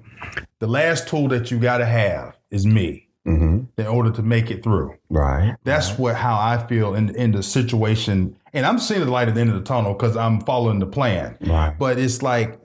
The 0.60 0.68
last 0.68 1.08
tool 1.10 1.27
that 1.30 1.51
you 1.51 1.60
got 1.60 1.80
to 1.80 1.86
have 1.86 2.38
is 2.50 2.65
me 2.65 3.10
Mhm. 3.27 3.68
in 3.77 3.88
order 3.88 4.10
to 4.12 4.22
make 4.22 4.51
it 4.51 4.63
through. 4.63 4.96
Right. 5.10 5.56
That's 5.65 5.98
what 6.00 6.15
how 6.15 6.38
I 6.39 6.65
feel 6.68 6.96
in 6.96 7.13
in 7.15 7.32
the 7.34 7.44
situation, 7.44 8.38
and 8.54 8.65
I'm 8.65 8.80
seeing 8.80 9.01
the 9.01 9.12
light 9.12 9.27
at 9.27 9.36
the 9.36 9.42
end 9.42 9.50
of 9.50 9.56
the 9.58 9.63
tunnel 9.65 9.94
because 9.94 10.15
I'm 10.15 10.39
following 10.42 10.80
the 10.80 10.88
plan. 10.88 11.38
Right. 11.46 11.76
But 11.78 12.00
it's 12.00 12.21
like 12.21 12.58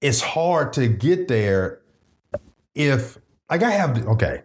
it's 0.00 0.20
hard 0.20 0.72
to 0.74 0.88
get 0.88 1.28
there 1.28 1.80
if 2.74 3.18
like 3.48 3.62
I 3.62 3.70
have 3.70 4.04
okay, 4.08 4.42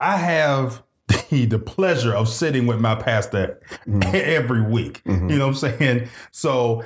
I 0.00 0.16
have 0.16 0.82
the, 1.08 1.44
the 1.46 1.58
pleasure 1.58 2.14
of 2.14 2.28
sitting 2.28 2.66
with 2.66 2.80
my 2.80 2.94
pastor 2.94 3.60
every 4.04 4.62
week. 4.62 5.02
You 5.04 5.16
know 5.16 5.46
what 5.48 5.62
I'm 5.64 5.78
saying? 5.78 6.08
So 6.30 6.84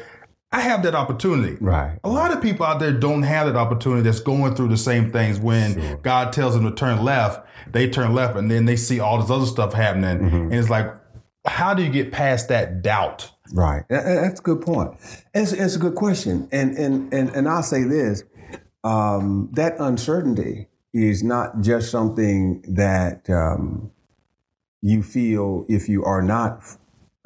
I 0.52 0.60
have 0.60 0.82
that 0.84 0.94
opportunity. 0.94 1.56
Right. 1.60 1.98
A 2.04 2.08
lot 2.08 2.32
of 2.32 2.40
people 2.42 2.64
out 2.64 2.78
there 2.80 2.92
don't 2.92 3.22
have 3.22 3.46
that 3.46 3.56
opportunity 3.56 4.02
that's 4.02 4.20
going 4.20 4.54
through 4.54 4.68
the 4.68 4.76
same 4.76 5.10
things 5.12 5.38
when 5.38 5.74
Sure. 5.80 5.96
God 5.98 6.32
tells 6.32 6.54
them 6.54 6.64
to 6.64 6.70
turn 6.74 7.02
left, 7.04 7.46
they 7.70 7.88
turn 7.88 8.14
left 8.14 8.36
and 8.36 8.50
then 8.50 8.64
they 8.64 8.76
see 8.76 9.00
all 9.00 9.20
this 9.20 9.30
other 9.30 9.46
stuff 9.46 9.72
happening. 9.74 10.18
Mm-hmm. 10.18 10.36
And 10.36 10.54
it's 10.54 10.70
like, 10.70 10.94
how 11.46 11.74
do 11.74 11.82
you 11.82 11.90
get 11.90 12.10
past 12.12 12.48
that 12.48 12.82
doubt? 12.82 13.30
Right. 13.52 13.82
That- 13.90 14.04
that- 14.04 14.20
That's 14.22 14.40
a 14.40 14.42
good 14.42 14.62
point. 14.62 14.92
It's, 15.34 15.52
it's 15.52 15.76
a 15.76 15.78
good 15.78 15.94
question. 15.96 16.48
And 16.52 16.76
and 16.78 17.12
and 17.12 17.28
and 17.30 17.46
I'll 17.48 17.62
say 17.62 17.82
this: 17.84 18.22
um, 18.82 19.50
that 19.52 19.74
uncertainty 19.78 20.68
is 20.94 21.24
not 21.24 21.60
just 21.60 21.90
something 21.90 22.62
that 22.68 23.28
um, 23.28 23.90
you 24.80 25.02
feel 25.02 25.66
if 25.68 25.88
you 25.88 26.04
are 26.04 26.22
not 26.22 26.62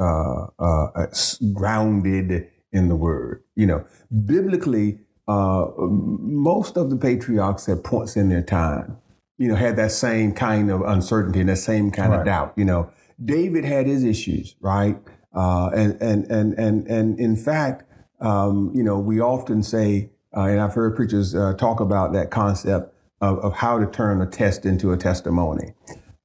uh, 0.01 0.47
uh, 0.59 1.07
grounded 1.53 2.49
in 2.73 2.89
the 2.89 2.97
Word. 2.97 3.43
You 3.55 3.67
know, 3.67 3.85
biblically, 4.25 5.01
uh, 5.29 5.67
most 5.79 6.79
of 6.79 6.89
the 6.89 6.97
patriarchs 6.97 7.69
at 7.69 7.85
points 7.85 8.17
in 8.17 8.31
their 8.31 8.43
time, 8.43 8.97
you 9.37 9.49
know, 9.49 9.55
had 9.55 9.77
that 9.77 9.93
same 9.93 10.33
kind 10.33 10.71
of 10.71 10.81
uncertainty 10.81 11.41
and 11.41 11.49
that 11.51 11.57
same 11.57 11.91
kind 11.91 12.11
Right. 12.13 12.21
of 12.21 12.27
doubt. 12.27 12.55
You 12.57 12.65
know, 12.65 12.91
David 13.23 13.65
had 13.65 13.87
his 13.87 14.03
issues, 14.03 14.57
right? 14.61 14.97
Uh, 15.35 15.69
and 15.75 16.01
and 16.01 16.25
and 16.31 16.55
and 16.55 16.87
and 16.87 17.21
in 17.21 17.37
fact, 17.37 17.85
um, 18.21 18.73
you 18.75 18.83
know, 18.83 18.99
we 18.99 19.21
often 19.21 19.63
say, 19.63 20.11
uh, 20.35 20.43
and 20.45 20.59
I've 20.59 20.73
heard 20.73 20.97
preachers 20.97 21.35
uh, 21.35 21.53
talk 21.55 21.81
about 21.81 22.15
that 22.15 22.31
concept 22.31 22.95
of, 23.21 23.39
of 23.39 23.55
how 23.55 23.79
to 23.79 23.87
turn 23.87 24.21
a 24.21 24.27
test 24.27 24.65
into 24.65 24.93
a 24.93 24.97
testimony. 24.97 25.75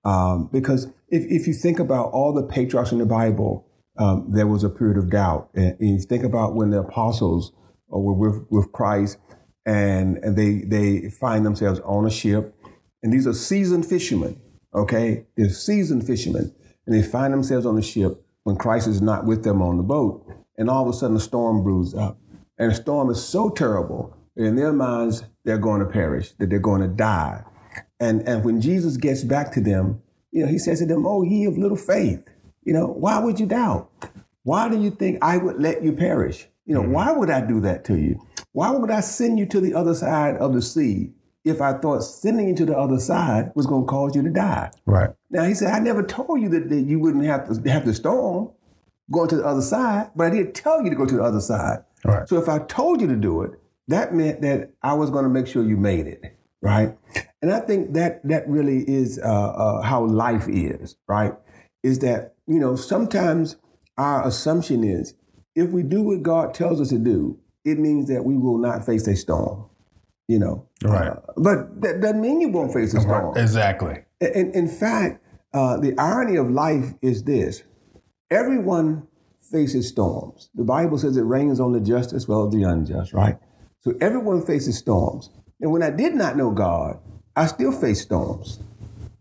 Um, 0.05 0.49
because 0.51 0.87
if, 1.09 1.23
if 1.29 1.47
you 1.47 1.53
think 1.53 1.79
about 1.79 2.11
all 2.11 2.33
the 2.33 2.43
patriarchs 2.43 2.91
in 2.91 2.97
the 2.97 3.05
Bible, 3.05 3.67
um, 3.97 4.27
there 4.29 4.47
was 4.47 4.63
a 4.63 4.69
period 4.69 4.97
of 4.97 5.09
doubt. 5.09 5.49
And, 5.53 5.77
and 5.79 5.89
you 5.89 5.99
think 5.99 6.23
about 6.23 6.55
when 6.55 6.71
the 6.71 6.79
apostles 6.79 7.53
uh, 7.93 7.97
were 7.97 8.13
with, 8.13 8.45
with 8.49 8.71
Christ 8.71 9.17
and, 9.65 10.17
and 10.17 10.35
they, 10.35 10.63
they 10.65 11.09
find 11.09 11.45
themselves 11.45 11.79
on 11.85 12.05
a 12.05 12.09
ship, 12.09 12.55
and 13.01 13.13
these 13.13 13.25
are 13.25 13.33
seasoned 13.33 13.85
fishermen, 13.85 14.41
okay? 14.73 15.25
They're 15.37 15.49
seasoned 15.49 16.05
fishermen, 16.05 16.53
and 16.85 16.95
they 16.95 17.01
find 17.01 17.33
themselves 17.33 17.65
on 17.65 17.75
the 17.75 17.81
ship 17.81 18.25
when 18.43 18.57
Christ 18.57 18.87
is 18.87 19.01
not 19.01 19.25
with 19.25 19.43
them 19.43 19.61
on 19.61 19.77
the 19.77 19.83
boat, 19.83 20.25
and 20.57 20.69
all 20.69 20.83
of 20.83 20.93
a 20.93 20.97
sudden 20.97 21.15
a 21.15 21.19
storm 21.19 21.63
brews 21.63 21.93
up. 21.93 22.17
And 22.57 22.71
the 22.71 22.75
storm 22.75 23.09
is 23.09 23.23
so 23.23 23.49
terrible 23.49 24.15
in 24.35 24.55
their 24.55 24.73
minds 24.73 25.23
they're 25.43 25.57
going 25.57 25.79
to 25.79 25.85
perish, 25.85 26.31
that 26.39 26.49
they're 26.49 26.59
going 26.59 26.81
to 26.81 26.87
die. 26.87 27.43
And 27.99 28.27
and 28.27 28.43
when 28.43 28.61
Jesus 28.61 28.97
gets 28.97 29.23
back 29.23 29.51
to 29.53 29.61
them, 29.61 30.01
you 30.31 30.45
know, 30.45 30.51
he 30.51 30.57
says 30.57 30.79
to 30.79 30.85
them, 30.85 31.05
"Oh, 31.05 31.23
ye 31.23 31.45
of 31.45 31.57
little 31.57 31.77
faith, 31.77 32.27
you 32.63 32.73
know, 32.73 32.87
why 32.87 33.19
would 33.19 33.39
you 33.39 33.45
doubt? 33.45 33.89
Why 34.43 34.69
do 34.69 34.79
you 34.79 34.91
think 34.91 35.19
I 35.21 35.37
would 35.37 35.61
let 35.61 35.83
you 35.83 35.93
perish? 35.93 36.47
You 36.65 36.75
know, 36.75 36.81
mm-hmm. 36.81 36.91
why 36.91 37.11
would 37.11 37.29
I 37.29 37.41
do 37.41 37.59
that 37.61 37.85
to 37.85 37.97
you? 37.97 38.19
Why 38.51 38.71
would 38.71 38.91
I 38.91 38.99
send 38.99 39.39
you 39.39 39.45
to 39.47 39.59
the 39.59 39.73
other 39.73 39.93
side 39.93 40.37
of 40.37 40.53
the 40.53 40.61
sea 40.61 41.11
if 41.43 41.61
I 41.61 41.73
thought 41.73 42.01
sending 42.01 42.47
you 42.47 42.55
to 42.55 42.65
the 42.65 42.77
other 42.77 42.99
side 42.99 43.51
was 43.55 43.65
going 43.65 43.83
to 43.83 43.87
cause 43.87 44.15
you 44.15 44.21
to 44.23 44.29
die?" 44.29 44.71
Right. 44.85 45.09
Now 45.29 45.43
he 45.43 45.53
said, 45.53 45.73
"I 45.73 45.79
never 45.79 46.03
told 46.03 46.41
you 46.41 46.49
that, 46.49 46.69
that 46.69 46.81
you 46.81 46.99
wouldn't 46.99 47.25
have 47.25 47.47
to 47.47 47.69
have 47.69 47.85
the 47.85 47.93
storm 47.93 48.51
going 49.11 49.29
to 49.29 49.37
the 49.37 49.45
other 49.45 49.61
side, 49.61 50.11
but 50.15 50.27
I 50.27 50.29
did 50.31 50.55
tell 50.55 50.83
you 50.83 50.89
to 50.89 50.95
go 50.95 51.05
to 51.05 51.15
the 51.15 51.23
other 51.23 51.41
side. 51.41 51.83
Right. 52.03 52.27
So 52.27 52.37
if 52.41 52.49
I 52.49 52.59
told 52.59 53.01
you 53.01 53.07
to 53.07 53.15
do 53.15 53.41
it, 53.43 53.51
that 53.87 54.13
meant 54.13 54.41
that 54.41 54.71
I 54.81 54.93
was 54.93 55.09
going 55.09 55.23
to 55.23 55.29
make 55.29 55.47
sure 55.47 55.63
you 55.63 55.77
made 55.77 56.07
it, 56.07 56.21
right? 56.61 56.95
And 57.41 57.51
I 57.51 57.59
think 57.59 57.93
that 57.93 58.25
that 58.27 58.47
really 58.47 58.83
is 58.87 59.19
uh, 59.19 59.27
uh, 59.27 59.81
how 59.81 60.05
life 60.05 60.47
is, 60.47 60.95
right? 61.07 61.33
Is 61.83 61.99
that 61.99 62.35
you 62.47 62.59
know 62.59 62.75
sometimes 62.75 63.57
our 63.97 64.25
assumption 64.25 64.83
is 64.83 65.13
if 65.55 65.69
we 65.69 65.83
do 65.83 66.01
what 66.01 66.23
God 66.23 66.53
tells 66.53 66.81
us 66.81 66.89
to 66.89 66.97
do, 66.97 67.39
it 67.65 67.79
means 67.79 68.07
that 68.07 68.23
we 68.23 68.37
will 68.37 68.57
not 68.57 68.85
face 68.85 69.07
a 69.07 69.15
storm, 69.15 69.65
you 70.27 70.39
know. 70.39 70.67
Right. 70.83 71.09
Uh, 71.09 71.19
but 71.37 71.81
that 71.81 72.01
doesn't 72.01 72.21
mean 72.21 72.41
you 72.41 72.49
won't 72.49 72.73
face 72.73 72.93
a 72.93 73.01
storm. 73.01 73.37
Exactly. 73.37 74.03
In, 74.19 74.51
in 74.53 74.67
fact, 74.67 75.23
uh, 75.53 75.77
the 75.77 75.97
irony 75.97 76.37
of 76.37 76.49
life 76.49 76.93
is 77.01 77.23
this 77.23 77.63
everyone 78.31 79.07
faces 79.39 79.87
storms. 79.87 80.49
The 80.55 80.63
Bible 80.63 80.97
says 80.97 81.17
it 81.17 81.21
rains 81.21 81.59
on 81.59 81.73
the 81.73 81.79
just 81.79 82.13
as 82.13 82.27
well 82.27 82.47
as 82.47 82.53
the 82.53 82.63
unjust, 82.63 83.13
right? 83.13 83.37
So 83.83 83.93
everyone 83.99 84.45
faces 84.45 84.77
storms. 84.77 85.29
And 85.59 85.71
when 85.71 85.83
I 85.83 85.89
did 85.89 86.15
not 86.15 86.37
know 86.37 86.51
God, 86.51 86.99
I 87.35 87.47
still 87.47 87.71
faced 87.71 88.03
storms. 88.03 88.59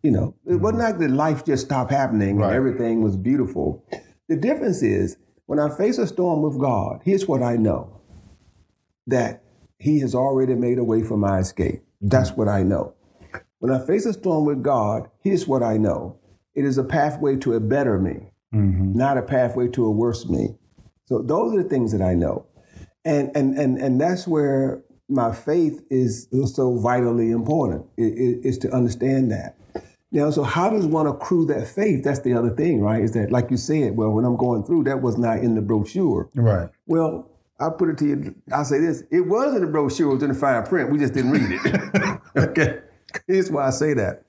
You 0.02 0.10
know, 0.10 0.34
it 0.46 0.56
wasn't 0.56 0.82
mm-hmm. 0.82 0.92
like 0.92 0.98
that 0.98 1.10
life 1.14 1.44
just 1.44 1.64
stopped 1.66 1.90
happening 1.90 2.36
Right. 2.36 2.48
and 2.48 2.56
everything 2.56 3.02
was 3.02 3.16
beautiful. 3.16 3.84
The 4.28 4.36
difference 4.36 4.82
is 4.82 5.16
when 5.46 5.58
I 5.58 5.68
face 5.68 5.98
a 5.98 6.06
storm 6.06 6.42
with 6.42 6.58
God, 6.58 7.00
here's 7.04 7.26
what 7.26 7.42
I 7.42 7.56
know 7.56 8.00
that 9.06 9.42
He 9.78 10.00
has 10.00 10.14
already 10.14 10.54
made 10.54 10.78
a 10.78 10.84
way 10.84 11.02
for 11.02 11.16
my 11.16 11.38
escape. 11.38 11.82
That's 12.00 12.30
mm-hmm. 12.30 12.38
what 12.40 12.48
I 12.48 12.62
know. 12.62 12.94
When 13.58 13.72
I 13.72 13.84
face 13.84 14.06
a 14.06 14.12
storm 14.12 14.44
with 14.44 14.62
God, 14.62 15.08
here's 15.22 15.46
what 15.46 15.62
I 15.62 15.76
know 15.76 16.18
it 16.54 16.64
is 16.64 16.78
a 16.78 16.84
pathway 16.84 17.36
to 17.36 17.54
a 17.54 17.60
better 17.60 17.98
me, 17.98 18.32
mm-hmm. 18.54 18.92
not 18.94 19.18
a 19.18 19.22
pathway 19.22 19.68
to 19.68 19.86
a 19.86 19.90
worse 19.90 20.28
me. 20.28 20.56
So 21.04 21.20
those 21.20 21.54
are 21.54 21.62
the 21.62 21.68
things 21.68 21.92
that 21.92 22.02
I 22.02 22.14
know. 22.14 22.46
And, 23.04 23.30
and, 23.34 23.56
and, 23.58 23.78
and 23.78 24.00
that's 24.00 24.26
where 24.28 24.82
my 25.08 25.32
faith 25.32 25.82
is 25.90 26.28
so 26.54 26.78
vitally 26.78 27.30
important, 27.30 27.86
i- 27.98 28.02
i- 28.02 28.40
is 28.44 28.58
to 28.58 28.70
understand 28.72 29.30
that. 29.32 29.56
Now, 30.12 30.30
so 30.30 30.42
how 30.42 30.70
does 30.70 30.86
one 30.86 31.06
accrue 31.06 31.46
that 31.46 31.66
faith? 31.66 32.04
That's 32.04 32.20
the 32.20 32.34
other 32.34 32.50
thing, 32.50 32.80
right? 32.80 33.02
Is 33.02 33.12
that, 33.12 33.32
like 33.32 33.50
you 33.50 33.56
said, 33.56 33.96
well, 33.96 34.10
when 34.10 34.24
I'm 34.24 34.36
going 34.36 34.62
through, 34.62 34.84
that 34.84 35.00
was 35.02 35.16
not 35.18 35.38
in 35.38 35.54
the 35.54 35.62
brochure. 35.62 36.28
Right. 36.34 36.68
Well, 36.86 37.30
I'll 37.58 37.72
put 37.72 37.88
it 37.88 37.98
to 37.98 38.06
you. 38.06 38.34
I'll 38.52 38.64
say 38.64 38.78
this: 38.78 39.02
it 39.10 39.22
was 39.22 39.54
in 39.54 39.62
the 39.62 39.66
brochure, 39.68 40.10
it 40.10 40.14
was 40.14 40.22
in 40.22 40.28
the 40.30 40.34
fine 40.34 40.64
print. 40.64 40.90
We 40.90 40.98
just 40.98 41.14
didn't 41.14 41.30
read 41.30 41.60
it. 41.64 42.20
okay. 42.36 42.80
Here's 43.26 43.50
why 43.50 43.66
I 43.66 43.70
say 43.70 43.94
that. 43.94 44.24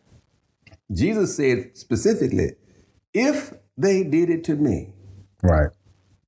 Jesus 0.92 1.36
said 1.36 1.76
specifically, 1.78 2.52
if 3.14 3.54
they 3.78 4.04
did 4.04 4.30
it 4.30 4.44
to 4.46 4.56
me, 4.56 4.94
Right. 5.42 5.70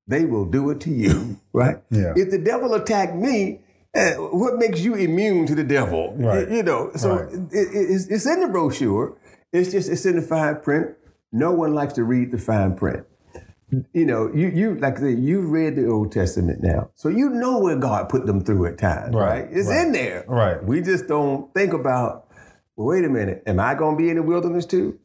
They 0.06 0.24
will 0.24 0.44
do 0.44 0.70
it 0.70 0.80
to 0.82 0.90
you, 0.90 1.40
right? 1.52 1.78
Yeah. 1.90 2.12
If 2.16 2.30
the 2.30 2.38
devil 2.38 2.74
attacked 2.74 3.14
me, 3.14 3.60
uh, 3.94 4.12
what 4.14 4.56
makes 4.58 4.80
you 4.80 4.94
immune 4.94 5.46
to 5.46 5.54
the 5.54 5.64
devil? 5.64 6.14
Right. 6.18 6.50
You 6.50 6.62
know, 6.62 6.90
so 6.96 7.16
Right. 7.16 7.32
it, 7.32 7.48
it- 7.52 7.90
it's, 7.90 8.06
it's 8.08 8.26
in 8.26 8.40
the 8.40 8.48
brochure. 8.48 9.16
It's 9.52 9.70
just 9.72 9.88
it's 9.90 10.04
in 10.04 10.16
the 10.16 10.22
fine 10.22 10.60
print. 10.60 10.88
No 11.32 11.52
one 11.52 11.74
likes 11.74 11.94
to 11.94 12.04
read 12.04 12.30
the 12.32 12.38
fine 12.38 12.76
print. 12.76 13.04
You 13.92 14.06
know, 14.06 14.30
you 14.32 14.48
you 14.48 14.74
like 14.78 14.98
I 14.98 15.00
said, 15.00 15.18
you've 15.18 15.50
read 15.50 15.74
the 15.76 15.88
Old 15.88 16.12
Testament 16.12 16.62
now, 16.62 16.90
so 16.94 17.08
you 17.08 17.30
know 17.30 17.58
where 17.58 17.74
God 17.76 18.08
put 18.08 18.24
them 18.26 18.44
through 18.44 18.66
at 18.66 18.78
times, 18.78 19.12
Right, 19.14 19.42
right? 19.44 19.48
It's 19.50 19.68
right, 19.68 19.86
in 19.86 19.92
there. 19.92 20.24
right. 20.28 20.62
We 20.64 20.80
just 20.82 21.08
don't 21.08 21.52
think 21.54 21.72
about. 21.72 22.28
Well, 22.76 22.88
wait 22.88 23.04
a 23.04 23.08
minute. 23.08 23.42
Am 23.46 23.58
I 23.58 23.74
going 23.74 23.96
to 23.96 24.02
be 24.02 24.08
in 24.10 24.16
the 24.16 24.22
wilderness 24.22 24.66
too? 24.66 24.98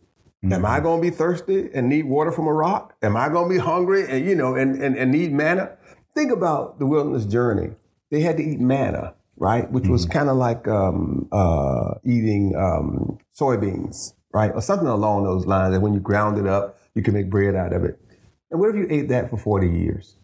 Am 0.43 0.65
I 0.65 0.79
going 0.79 1.01
to 1.01 1.09
be 1.09 1.15
thirsty 1.15 1.69
and 1.73 1.87
need 1.87 2.05
water 2.05 2.31
from 2.31 2.47
a 2.47 2.53
rock? 2.53 2.95
Am 3.03 3.15
I 3.15 3.29
going 3.29 3.47
to 3.47 3.55
be 3.55 3.59
hungry 3.59 4.05
and 4.09 4.25
you 4.25 4.35
know 4.35 4.55
and, 4.55 4.81
and, 4.81 4.97
and 4.97 5.11
need 5.11 5.31
manna? 5.31 5.77
Think 6.15 6.31
about 6.31 6.79
the 6.79 6.85
wilderness 6.85 7.25
journey. 7.25 7.71
They 8.09 8.21
had 8.21 8.37
to 8.37 8.43
eat 8.43 8.59
manna, 8.59 9.13
right? 9.37 9.71
Which 9.71 9.87
was 9.87 10.05
kind 10.05 10.29
of 10.29 10.37
like 10.37 10.67
um, 10.67 11.27
uh, 11.31 11.95
eating 12.03 12.55
um, 12.57 13.19
soybeans, 13.39 14.13
right, 14.33 14.51
or 14.53 14.61
something 14.61 14.87
along 14.87 15.25
those 15.25 15.45
lines. 15.45 15.73
That 15.73 15.81
when 15.81 15.93
you 15.93 15.99
ground 15.99 16.39
it 16.39 16.47
up, 16.47 16.79
you 16.95 17.03
can 17.03 17.13
make 17.13 17.29
bread 17.29 17.55
out 17.55 17.71
of 17.71 17.83
it. 17.83 17.99
And 18.49 18.59
what 18.59 18.69
if 18.69 18.75
you 18.75 18.87
ate 18.89 19.09
that 19.09 19.29
for 19.29 19.37
forty 19.37 19.69
years? 19.69 20.17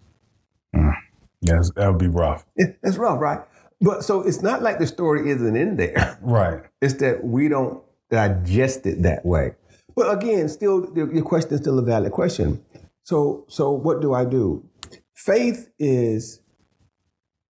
Yes, 1.41 1.71
that 1.75 1.88
would 1.88 1.99
be 1.99 2.08
rough. 2.08 2.45
That's 2.84 2.97
rough, 2.97 3.21
right? 3.21 3.39
But 3.80 4.03
so 4.03 4.21
it's 4.21 4.41
not 4.41 4.63
like 4.63 4.80
the 4.80 4.88
story 4.88 5.30
isn't 5.30 5.56
in 5.56 5.75
there. 5.75 6.17
Right. 6.21 6.63
It's 6.82 6.95
that 6.95 7.23
we 7.23 7.47
don't 7.47 7.84
digest 8.10 8.86
it 8.88 9.03
that 9.03 9.25
way. 9.25 9.53
But 9.97 10.19
again, 10.19 10.49
still, 10.49 10.88
your 10.95 11.23
question 11.23 11.55
is 11.55 11.62
still 11.62 11.79
a 11.79 11.83
valid 11.83 12.13
question. 12.13 12.63
So, 13.03 13.45
so 13.49 13.71
what 13.73 14.01
do 14.01 14.15
I 14.15 14.25
do? 14.25 14.69
Faith 15.15 15.69
is 15.79 16.41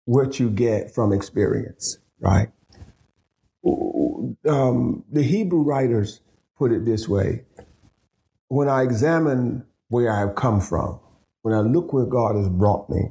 what 0.06 0.40
you 0.40 0.50
get 0.50 0.94
from 0.94 1.12
experience, 1.12 1.98
right? 2.20 2.50
Um, 4.48 5.04
the 5.12 5.24
Hebrew 5.24 5.62
writers 5.62 6.22
put 6.58 6.72
it 6.72 6.86
this 6.86 7.08
way: 7.08 7.44
When 8.48 8.68
I 8.68 8.82
examine 8.84 9.66
where 9.88 10.12
I've 10.12 10.36
come 10.36 10.60
from, 10.60 11.00
when 11.42 11.54
I 11.54 11.60
look 11.60 11.92
where 11.94 12.06
God 12.06 12.36
has 12.36 12.50
brought 12.50 12.90
me, 12.90 13.10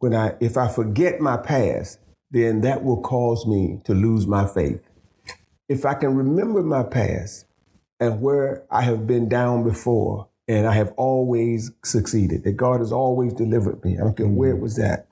when 0.00 0.14
I 0.14 0.34
if 0.40 0.58
I 0.58 0.68
forget 0.68 1.20
my 1.20 1.38
past, 1.38 2.00
then 2.32 2.62
that 2.62 2.84
will 2.84 3.02
cause 3.02 3.46
me 3.46 3.80
to 3.86 3.94
lose 3.94 4.26
my 4.26 4.46
faith 4.46 4.82
if 5.68 5.86
I 5.86 5.94
can 5.94 6.16
remember 6.16 6.62
my 6.62 6.84
past 6.84 7.45
and 7.98 8.20
where 8.20 8.64
I 8.70 8.82
have 8.82 9.06
been 9.06 9.28
down 9.28 9.64
before, 9.64 10.28
and 10.48 10.66
I 10.66 10.74
have 10.74 10.92
always 10.96 11.72
succeeded, 11.84 12.44
that 12.44 12.52
God 12.52 12.80
has 12.80 12.92
always 12.92 13.32
delivered 13.32 13.84
me. 13.84 13.94
I 13.94 14.00
don't 14.02 14.16
care 14.16 14.26
where 14.26 14.50
it 14.50 14.58
mm. 14.58 14.62
was 14.62 14.78
at. 14.78 15.08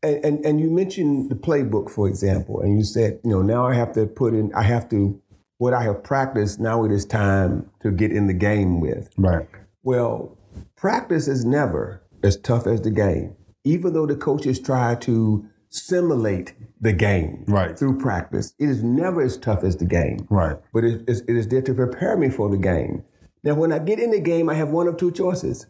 And, 0.00 0.24
and 0.24 0.46
and 0.46 0.60
you 0.60 0.70
mentioned 0.70 1.28
the 1.28 1.34
playbook, 1.34 1.90
for 1.90 2.06
example, 2.06 2.60
and 2.60 2.78
you 2.78 2.84
said, 2.84 3.18
you 3.24 3.30
know, 3.30 3.42
now 3.42 3.66
I 3.66 3.74
have 3.74 3.92
to 3.94 4.06
put 4.06 4.32
in, 4.32 4.54
I 4.54 4.62
have 4.62 4.88
to, 4.90 5.20
what 5.58 5.74
I 5.74 5.82
have 5.82 6.04
practiced, 6.04 6.60
now 6.60 6.84
it 6.84 6.92
is 6.92 7.04
time 7.04 7.68
to 7.82 7.90
get 7.90 8.12
in 8.12 8.28
the 8.28 8.32
game 8.32 8.80
with. 8.80 9.10
Right. 9.16 9.48
Well, 9.82 10.38
practice 10.76 11.26
is 11.26 11.44
never 11.44 12.00
as 12.22 12.36
tough 12.36 12.68
as 12.68 12.82
the 12.82 12.92
game, 12.92 13.34
even 13.64 13.92
though 13.92 14.06
the 14.06 14.14
coaches 14.14 14.60
try 14.60 14.94
to 14.94 15.44
simulate 15.70 16.54
the 16.80 16.92
game 16.92 17.44
Right. 17.48 17.78
through 17.78 17.98
practice. 17.98 18.54
It 18.58 18.68
is 18.68 18.82
never 18.82 19.20
as 19.22 19.36
tough 19.36 19.64
as 19.64 19.76
the 19.76 19.84
game, 19.84 20.26
Right. 20.30 20.56
but 20.72 20.84
it 20.84 21.02
is, 21.08 21.20
it 21.28 21.36
is 21.36 21.48
there 21.48 21.62
to 21.62 21.74
prepare 21.74 22.16
me 22.16 22.28
for 22.30 22.48
the 22.48 22.56
game. 22.56 23.02
Now, 23.44 23.54
when 23.54 23.72
I 23.72 23.78
get 23.78 23.98
in 24.00 24.10
the 24.10 24.20
game, 24.20 24.48
I 24.48 24.54
have 24.54 24.70
one 24.70 24.88
of 24.88 24.96
two 24.96 25.10
choices. 25.12 25.66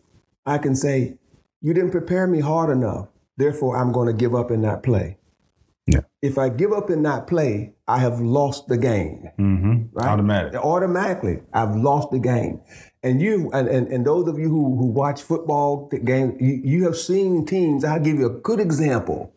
I 0.47 0.59
can 0.59 0.75
say, 0.75 1.19
You 1.61 1.75
didn't 1.75 1.91
prepare 1.91 2.27
me 2.29 2.39
hard 2.41 2.71
enough, 2.71 3.09
therefore, 3.37 3.77
I'm 3.77 3.91
going 3.93 4.07
to 4.07 4.13
give 4.13 4.35
up 4.35 4.51
and 4.53 4.63
not 4.63 4.83
play. 4.85 5.19
Yeah. 5.87 6.01
If 6.23 6.37
I 6.39 6.51
give 6.51 6.73
up 6.73 6.89
and 6.91 7.03
not 7.03 7.27
play, 7.27 7.73
I 7.89 7.99
have 7.99 8.21
lost 8.21 8.69
the 8.69 8.77
game 8.77 9.29
Mm-hmm. 9.39 9.97
right? 9.99 10.07
Automatic. 10.07 10.55
Automatically, 10.55 11.41
I've 11.53 11.75
lost 11.75 12.11
the 12.11 12.19
game. 12.19 12.61
And 13.03 13.21
you 13.23 13.51
and, 13.53 13.67
and, 13.69 13.89
and 13.89 14.07
those 14.07 14.29
of 14.29 14.39
you 14.39 14.49
who, 14.51 14.77
who 14.77 14.87
watch 14.87 15.23
football 15.23 15.89
games, 16.05 16.35
you, 16.41 16.61
you 16.63 16.85
have 16.85 16.97
seen 16.97 17.45
teams. 17.47 17.85
I'll 17.85 17.99
give 18.01 18.19
you 18.19 18.27
a 18.27 18.31
good 18.41 18.61
example. 18.61 19.33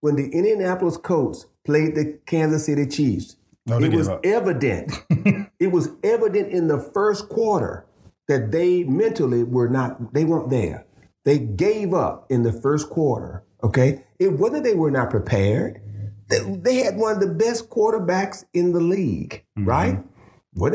When 0.00 0.16
the 0.16 0.28
Indianapolis 0.28 0.96
Colts 0.96 1.46
played 1.64 1.94
the 1.94 2.18
Kansas 2.26 2.66
City 2.66 2.86
Chiefs, 2.86 3.36
No, 3.66 3.78
it 3.78 3.92
was 3.92 4.08
up. 4.08 4.24
evident. 4.24 4.92
it 5.60 5.72
was 5.72 5.90
evident 6.04 6.52
in 6.52 6.68
the 6.68 6.78
first 6.78 7.28
quarter 7.28 7.86
that 8.28 8.50
they 8.52 8.84
mentally 8.84 9.42
were 9.42 9.68
not, 9.68 10.12
they 10.14 10.24
weren't 10.24 10.50
there. 10.50 10.84
They 11.24 11.38
gave 11.38 11.92
up 11.92 12.26
in 12.30 12.42
the 12.42 12.52
first 12.52 12.88
quarter. 12.90 13.42
Okay. 13.62 14.04
It 14.18 14.34
wasn't 14.34 14.64
they 14.64 14.74
were 14.74 14.90
not 14.90 15.10
prepared. 15.10 15.80
They, 16.28 16.40
they 16.40 16.76
had 16.76 16.96
one 16.96 17.14
of 17.14 17.20
the 17.20 17.34
best 17.34 17.70
quarterbacks 17.70 18.44
in 18.52 18.72
the 18.72 18.80
league, 18.80 19.44
right? 19.56 20.02
What 20.54 20.72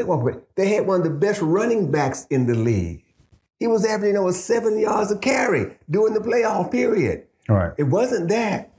they, 0.55 0.69
had 0.75 0.85
one 0.87 0.99
of 0.99 1.03
the 1.03 1.09
best 1.09 1.41
running 1.41 1.91
backs 1.91 2.27
in 2.29 2.45
the 2.45 2.55
league. 2.55 3.03
He 3.59 3.67
was 3.67 3.85
averaging 3.85 4.17
over 4.17 4.31
seven 4.31 4.77
yards 4.79 5.11
a 5.11 5.17
carry 5.17 5.77
during 5.89 6.13
the 6.13 6.19
playoff 6.19 6.71
period. 6.71 7.25
Right. 7.49 7.73
It 7.77 7.83
wasn't 7.83 8.29
that. 8.29 8.70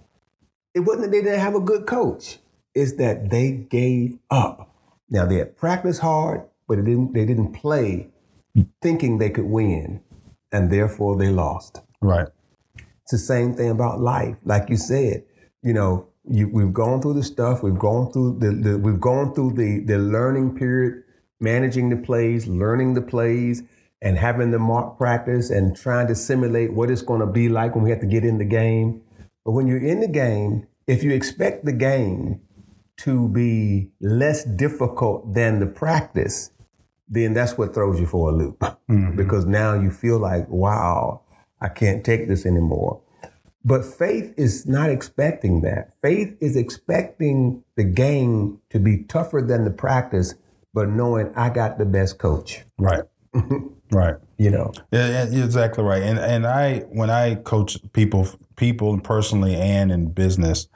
It 0.75 0.81
wasn't 0.81 1.05
that 1.05 1.11
they 1.13 1.23
didn't 1.23 1.41
have 1.41 1.55
a 1.55 1.61
good 1.61 1.87
coach. 1.87 2.39
It's 2.75 2.95
that 2.95 3.31
they 3.31 3.53
gave 3.53 4.19
up. 4.31 4.75
Now 5.11 5.27
they 5.27 5.37
had 5.37 5.57
practiced 5.57 6.01
hard, 6.01 6.43
but 6.67 6.79
it 6.79 6.85
didn't, 6.85 7.13
they 7.13 7.27
didn't 7.27 7.53
play 7.53 8.09
thinking 8.81 9.19
they 9.19 9.31
could 9.31 9.45
win, 9.45 10.01
and 10.51 10.71
therefore 10.71 11.17
they 11.17 11.29
lost. 11.29 11.81
Right. 12.01 12.29
It's 13.03 13.13
the 13.13 13.19
same 13.19 13.55
thing 13.55 13.71
about 13.71 14.01
life. 14.01 14.37
Like 14.45 14.71
you 14.71 14.77
said, 14.77 15.25
you 15.63 15.73
know, 15.73 16.09
you, 16.29 16.49
we've 16.49 16.73
gone 16.73 17.03
through 17.03 17.15
the 17.15 17.23
stuff. 17.23 17.63
We've 17.63 17.79
gone 17.79 18.13
through 18.13 18.39
the, 18.39 18.51
the 18.51 18.79
we've 18.79 19.01
gone 19.01 19.35
through 19.35 19.53
the 19.55 19.81
the 19.81 19.99
learning 19.99 20.57
period, 20.57 21.03
managing 21.41 21.91
the 21.91 21.97
plays, 21.97 22.47
learning 22.47 22.95
the 22.95 23.03
plays, 23.03 23.63
and 24.01 24.19
having 24.19 24.51
the 24.51 24.59
mock 24.59 24.99
practice 24.99 25.51
and 25.51 25.77
trying 25.77 26.07
to 26.09 26.15
simulate 26.15 26.73
what 26.73 26.91
it's 26.91 27.03
going 27.03 27.21
to 27.21 27.27
be 27.27 27.49
like 27.49 27.75
when 27.75 27.85
we 27.85 27.91
have 27.91 28.01
to 28.01 28.07
get 28.07 28.25
in 28.25 28.39
the 28.39 28.45
game. 28.45 29.03
But 29.45 29.53
when 29.53 29.67
you're 29.67 29.85
in 29.85 30.01
the 30.01 30.09
game, 30.09 30.67
if 30.87 31.03
you 31.03 31.13
expect 31.13 31.65
the 31.65 31.73
game 31.73 32.41
to 32.99 33.29
be 33.29 33.91
less 34.01 34.45
difficult 34.45 35.35
than 35.35 35.59
the 35.59 35.67
practice, 35.67 36.51
then 37.09 37.35
that's 37.35 37.59
what 37.59 37.75
throws 37.75 38.01
you 38.01 38.07
for 38.07 38.31
a 38.31 38.33
loop 38.33 38.59
mm-hmm. 38.61 39.17
because 39.17 39.45
now 39.45 39.75
you 39.75 39.91
feel 39.91 40.19
like, 40.19 40.49
wow, 40.49 41.23
I 41.61 41.69
can't 41.69 42.05
take 42.05 42.29
this 42.29 42.47
anymore. 42.47 43.01
But 43.65 43.85
faith 43.85 44.35
is 44.37 44.67
not 44.67 44.91
expecting 44.91 45.61
that. 45.61 45.93
Faith 46.01 46.37
is 46.41 46.57
expecting 46.57 47.63
the 47.77 47.85
game 47.85 48.59
to 48.71 48.81
be 48.81 49.05
tougher 49.05 49.41
than 49.41 49.65
the 49.65 49.71
practice, 49.71 50.35
but 50.75 50.89
knowing 50.89 51.33
I 51.37 51.51
got 51.51 51.79
the 51.79 51.85
best 51.85 52.19
coach, 52.19 52.65
Right. 52.79 53.05
right. 53.93 54.17
you 54.39 54.51
know. 54.51 54.73
Yeah, 54.91 55.25
exactly 55.25 55.85
right. 55.85 56.03
And 56.03 56.19
and 56.19 56.47
I 56.47 56.81
when 56.91 57.11
I 57.11 57.37
coach 57.37 57.77
people 57.93 58.29
people 58.57 58.99
personally 59.01 59.55
and 59.55 59.93
in 59.93 60.11
business, 60.11 60.69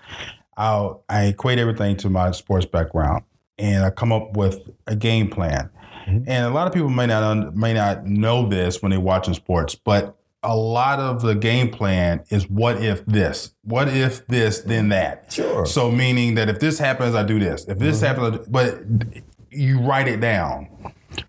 I 0.56 0.90
I 1.08 1.24
equate 1.24 1.58
everything 1.58 1.96
to 1.98 2.10
my 2.10 2.30
sports 2.30 2.66
background 2.66 3.24
and 3.58 3.84
I 3.84 3.90
come 3.90 4.12
up 4.12 4.36
with 4.36 4.68
a 4.86 4.96
game 4.96 5.28
plan. 5.28 5.70
Mm-hmm. 6.06 6.28
And 6.28 6.46
a 6.46 6.50
lot 6.50 6.66
of 6.66 6.72
people 6.72 6.88
may 6.88 7.06
not 7.06 7.22
un- 7.22 7.58
may 7.58 7.74
not 7.74 8.06
know 8.06 8.48
this 8.48 8.80
when 8.82 8.90
they're 8.90 9.00
watching 9.00 9.34
sports, 9.34 9.74
but 9.74 10.16
a 10.42 10.56
lot 10.56 11.00
of 11.00 11.22
the 11.22 11.34
game 11.34 11.70
plan 11.70 12.22
is 12.30 12.48
what 12.48 12.82
if 12.82 13.04
this? 13.06 13.52
What 13.62 13.88
if 13.88 14.24
this 14.28 14.60
then 14.60 14.90
that? 14.90 15.32
Sure. 15.32 15.66
So 15.66 15.90
meaning 15.90 16.36
that 16.36 16.48
if 16.48 16.60
this 16.60 16.78
happens, 16.78 17.14
I 17.14 17.24
do 17.24 17.40
this. 17.40 17.64
If 17.66 17.78
this 17.78 17.96
mm-hmm. 17.96 18.06
happens, 18.06 18.26
I 18.26 18.30
do- 18.38 18.50
but 18.50 19.22
you 19.50 19.80
write 19.80 20.06
it 20.06 20.20
down. 20.20 20.68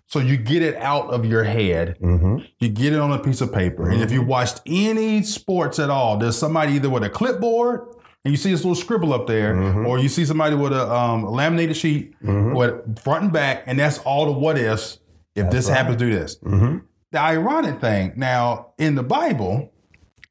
So 0.06 0.18
you 0.18 0.36
get 0.36 0.62
it 0.62 0.76
out 0.76 1.10
of 1.10 1.24
your 1.24 1.44
head. 1.44 1.98
Mm-hmm. 2.00 2.38
You 2.60 2.68
get 2.68 2.92
it 2.92 2.98
on 2.98 3.12
a 3.12 3.18
piece 3.18 3.40
of 3.40 3.52
paper. 3.52 3.90
And 3.90 4.00
if 4.00 4.10
you 4.10 4.20
mm-hmm. 4.20 4.30
watched 4.30 4.60
any 4.66 5.22
sports 5.22 5.78
at 5.78 5.90
all, 5.90 6.16
there's 6.16 6.36
somebody 6.36 6.74
either 6.74 6.90
with 6.90 7.04
a 7.04 7.10
clipboard 7.10 7.94
and 8.24 8.32
you 8.32 8.36
see 8.36 8.50
this 8.50 8.60
little 8.60 8.74
scribble 8.74 9.14
up 9.14 9.26
there, 9.26 9.54
mm-hmm. 9.54 9.86
or 9.86 9.98
you 9.98 10.08
see 10.08 10.24
somebody 10.24 10.54
with 10.54 10.72
a 10.72 10.92
um, 10.92 11.24
laminated 11.24 11.76
sheet 11.76 12.14
with 12.20 12.98
front 12.98 13.24
and 13.24 13.32
back, 13.32 13.62
and 13.66 13.78
that's 13.78 13.98
all 13.98 14.26
the 14.26 14.32
what 14.32 14.58
ifs. 14.58 14.98
If 15.34 15.50
this 15.50 15.68
happens, 15.68 15.96
do 15.96 16.10
this. 16.10 16.36
The 17.12 17.20
ironic 17.20 17.80
thing 17.80 18.12
now 18.16 18.72
in 18.76 18.96
the 18.96 19.02
Bible 19.02 19.72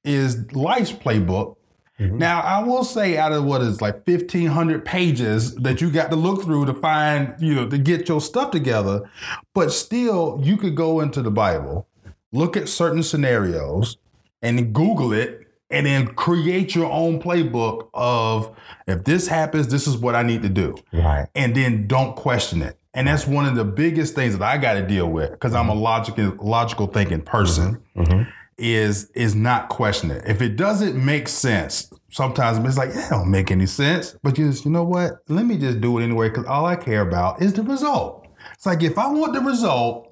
is 0.03 0.51
life's 0.53 0.91
playbook 0.91 1.56
Mm-hmm. 1.99 2.17
Now, 2.17 2.41
I 2.41 2.63
will 2.63 2.83
say, 2.83 3.17
out 3.17 3.31
of 3.31 3.43
what 3.43 3.61
is 3.61 3.81
like 3.81 4.05
fifteen 4.05 4.47
hundred 4.47 4.85
pages 4.85 5.55
that 5.55 5.81
you 5.81 5.89
got 5.89 6.11
to 6.11 6.15
look 6.15 6.43
through 6.43 6.65
to 6.67 6.73
find, 6.73 7.33
you 7.39 7.55
know, 7.55 7.67
to 7.67 7.77
get 7.77 8.07
your 8.07 8.21
stuff 8.21 8.51
together, 8.51 9.09
but 9.53 9.71
still, 9.71 10.39
you 10.43 10.57
could 10.57 10.75
go 10.75 10.99
into 10.99 11.23
the 11.23 11.31
Bible, 11.31 11.87
look 12.31 12.55
at 12.55 12.69
certain 12.69 13.01
scenarios, 13.01 13.97
and 14.43 14.73
Google 14.73 15.11
it, 15.11 15.47
and 15.71 15.87
then 15.87 16.07
create 16.07 16.75
your 16.75 16.91
own 16.91 17.19
playbook 17.19 17.89
of 17.93 18.55
if 18.87 19.03
this 19.03 19.27
happens, 19.27 19.67
this 19.67 19.87
is 19.87 19.97
what 19.97 20.13
I 20.15 20.21
need 20.21 20.43
to 20.43 20.49
do, 20.49 20.75
Right. 20.93 21.27
and 21.33 21.55
then 21.55 21.87
don't 21.87 22.15
question 22.15 22.61
it. 22.61 22.77
And 22.93 23.07
that's 23.07 23.27
one 23.27 23.45
of 23.45 23.55
the 23.55 23.65
biggest 23.65 24.15
things 24.15 24.37
that 24.37 24.43
I 24.43 24.57
got 24.57 24.73
to 24.73 24.81
deal 24.81 25.07
with 25.07 25.31
because 25.31 25.53
I'm 25.53 25.69
a 25.69 25.73
mm-hmm. 25.73 25.81
logical, 25.81 26.33
logical 26.39 26.87
thinking 26.87 27.21
person 27.21 27.79
mm-hmm. 27.95 28.29
Is 28.57 29.09
is 29.11 29.35
not 29.35 29.69
question 29.69 30.11
it. 30.11 30.23
If 30.25 30.41
it 30.41 30.55
doesn't 30.55 30.95
make 31.03 31.27
sense, 31.27 31.91
sometimes 32.09 32.57
it's 32.65 32.77
like, 32.77 32.89
yeah, 32.93 33.07
it 33.07 33.09
don't 33.09 33.29
make 33.29 33.51
any 33.51 33.67
sense. 33.67 34.15
But 34.23 34.37
you 34.37 34.49
just, 34.49 34.65
you 34.65 34.71
know 34.71 34.83
what? 34.83 35.19
Let 35.27 35.45
me 35.45 35.57
just 35.57 35.79
do 35.81 35.99
it 35.99 36.03
anyway, 36.03 36.29
because 36.29 36.45
all 36.45 36.65
I 36.65 36.75
care 36.75 37.01
about 37.01 37.41
is 37.41 37.53
the 37.53 37.63
result. 37.63 38.27
It's 38.53 38.65
like 38.65 38.81
if 38.81 38.97
I 38.97 39.07
want 39.07 39.33
the 39.33 39.41
result, 39.41 40.09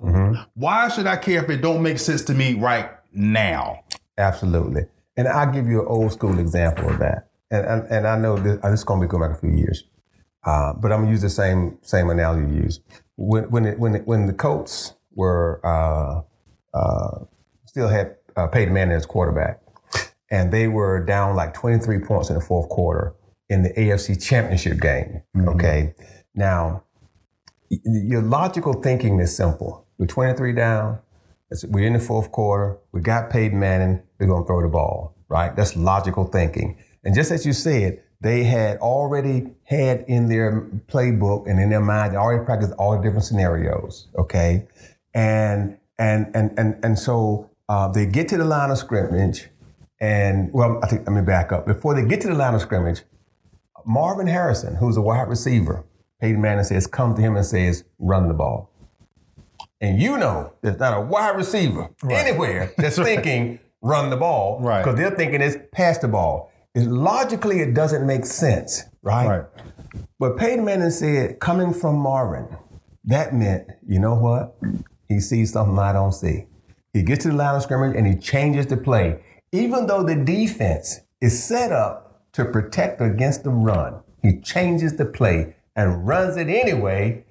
why 0.54 0.90
should 0.90 1.08
I 1.08 1.16
care 1.16 1.44
if 1.44 1.50
it 1.50 1.62
don't 1.62 1.82
make 1.82 2.00
sense 2.00 2.24
to 2.26 2.34
me 2.34 2.54
right 2.54 2.90
now? 3.14 3.84
Absolutely. 4.18 4.84
And 5.18 5.28
I'll 5.28 5.52
give 5.52 5.68
you 5.68 5.82
an 5.82 5.88
old 5.88 6.12
school 6.12 6.38
example 6.40 6.90
of 6.90 7.00
that. 7.00 7.30
And, 7.50 7.66
and, 7.66 7.88
and 7.90 8.08
I 8.08 8.18
know 8.18 8.38
this, 8.38 8.60
this 8.62 8.74
is 8.74 8.84
going 8.84 9.00
to 9.00 9.08
be 9.08 9.10
going 9.10 9.28
back 9.28 9.38
a 9.38 9.40
few 9.40 9.52
years. 9.52 9.84
Uh, 10.44 10.74
but 10.74 10.92
I'm 10.92 11.00
going 11.00 11.08
to 11.08 11.12
use 11.12 11.22
the 11.22 11.30
same 11.30 11.80
same 11.82 12.10
analogy 12.10 12.54
you 12.54 12.64
use. 12.64 12.80
When, 13.16 13.46
when, 13.50 13.66
it, 13.66 13.80
when, 13.80 13.96
it, 13.96 14.06
when 14.06 14.28
the 14.28 14.34
Colts 14.34 14.94
were 15.14 15.62
uh, 15.66 16.22
uh, 16.78 17.26
still 17.66 17.88
had 17.88 18.18
uh, 18.36 18.48
Peyton 18.48 18.74
Manning 18.74 18.96
as 18.96 19.06
quarterback, 19.06 19.62
and 20.30 20.52
they 20.52 20.68
were 20.68 21.04
down 21.04 21.36
like 21.36 21.54
23 21.54 22.00
points 22.00 22.30
in 22.30 22.36
the 22.36 22.42
fourth 22.42 22.70
quarter 22.70 23.14
in 23.50 23.64
the 23.64 23.70
AFC 23.72 24.22
Championship 24.22 24.80
game. 24.80 25.22
Okay. 25.38 25.94
Now, 26.34 26.84
y- 27.70 27.80
your 27.86 28.22
logical 28.22 28.74
thinking 28.74 29.20
is 29.20 29.36
simple. 29.36 29.88
We're 29.98 30.08
23 30.08 30.54
down. 30.54 31.00
We're 31.68 31.88
in 31.88 31.94
the 31.94 32.00
fourth 32.00 32.32
quarter. 32.32 32.78
We 32.92 33.02
got 33.02 33.30
Peyton 33.30 33.60
Manning. 33.60 34.02
We're 34.20 34.28
going 34.28 34.44
to 34.44 34.48
throw 34.48 34.62
the 34.62 34.68
ball, 34.68 35.16
right? 35.30 35.56
That's 35.56 35.76
logical 35.76 36.26
thinking. 36.26 36.78
And 37.04 37.14
just 37.14 37.32
as 37.32 37.46
you 37.46 37.54
said, 37.54 38.02
they 38.20 38.44
had 38.44 38.78
already 38.80 39.52
had 39.66 40.04
in 40.08 40.28
their 40.28 40.62
playbook 40.88 41.48
and 41.48 41.60
in 41.60 41.70
their 41.70 41.82
mind, 41.82 42.14
they 42.14 42.18
already 42.18 42.44
practiced 42.44 42.74
all 42.74 42.98
the 42.98 43.04
different 43.04 43.26
scenarios, 43.26 44.08
okay? 44.18 44.68
And 45.14 45.78
and 46.00 46.32
and 46.34 46.58
and 46.58 46.84
and 46.84 46.98
so 46.98 47.52
uh, 47.70 47.88
they 47.88 48.06
get 48.06 48.28
to 48.30 48.38
the 48.38 48.46
line 48.46 48.72
of 48.72 48.78
scrimmage, 48.78 49.50
and 50.00 50.52
well, 50.54 50.80
I 50.84 50.88
think 50.88 51.08
let 51.08 51.16
me 51.16 51.22
back 51.22 51.52
up. 51.52 51.66
Before 51.66 51.94
they 51.96 52.06
get 52.06 52.22
to 52.22 52.28
the 52.28 52.36
line 52.36 52.54
of 52.54 52.62
scrimmage, 52.62 53.04
Marvin 53.86 54.28
Harrison, 54.28 54.76
who's 54.76 54.98
a 54.98 55.02
wide 55.02 55.28
receiver, 55.28 55.86
Peyton 56.20 56.42
Manning 56.42 56.64
says, 56.64 56.88
come 56.88 57.16
to 57.16 57.22
him 57.22 57.36
and 57.36 57.46
says, 57.46 57.84
run 58.00 58.28
the 58.28 58.34
ball. 58.34 58.72
And 59.82 60.02
you 60.02 60.18
know 60.18 60.54
there's 60.62 60.80
not 60.80 60.98
a 60.98 61.02
wide 61.02 61.36
receiver 61.36 61.90
anywhere 62.10 62.74
that's 62.78 62.96
thinking 63.04 63.60
run 63.82 64.10
the 64.10 64.18
ball. 64.18 64.60
Right. 64.62 64.84
Because 64.84 64.98
they're 64.98 65.12
thinking 65.12 65.42
it's 65.42 65.58
pass 65.72 65.98
the 66.00 66.08
ball. 66.08 66.52
It's, 66.74 66.88
logically, 66.88 67.62
it 67.62 67.74
doesn't 67.74 68.06
make 68.06 68.26
sense, 68.26 68.84
right? 69.02 69.46
But 70.20 70.38
Peyton 70.38 70.66
Manning 70.66 70.90
said, 70.90 71.40
coming 71.40 71.74
from 71.74 71.96
Marvin, 71.96 72.48
that 73.06 73.34
meant, 73.34 73.70
you 73.88 74.00
know 74.00 74.16
what? 74.16 74.58
He 75.08 75.20
sees 75.20 75.54
something 75.54 75.78
I 75.78 75.94
don't 75.94 76.12
see. 76.12 76.48
He 76.96 77.04
gets 77.04 77.24
to 77.24 77.30
the 77.30 77.36
line 77.36 77.56
of 77.56 77.62
scrimmage 77.62 77.94
and 77.98 78.08
he 78.08 78.16
changes 78.16 78.68
the 78.68 78.78
play. 78.78 79.20
Even 79.52 79.86
though 79.86 80.02
the 80.02 80.16
defense 80.16 81.02
is 81.20 81.44
set 81.44 81.74
up 81.74 82.24
to 82.32 82.46
protect 82.46 83.02
against 83.02 83.44
the 83.44 83.50
run, 83.50 84.00
he 84.22 84.40
changes 84.40 84.96
the 84.96 85.04
play 85.04 85.58
and 85.76 86.08
runs 86.08 86.38
it 86.38 86.48
anyway. 86.48 87.26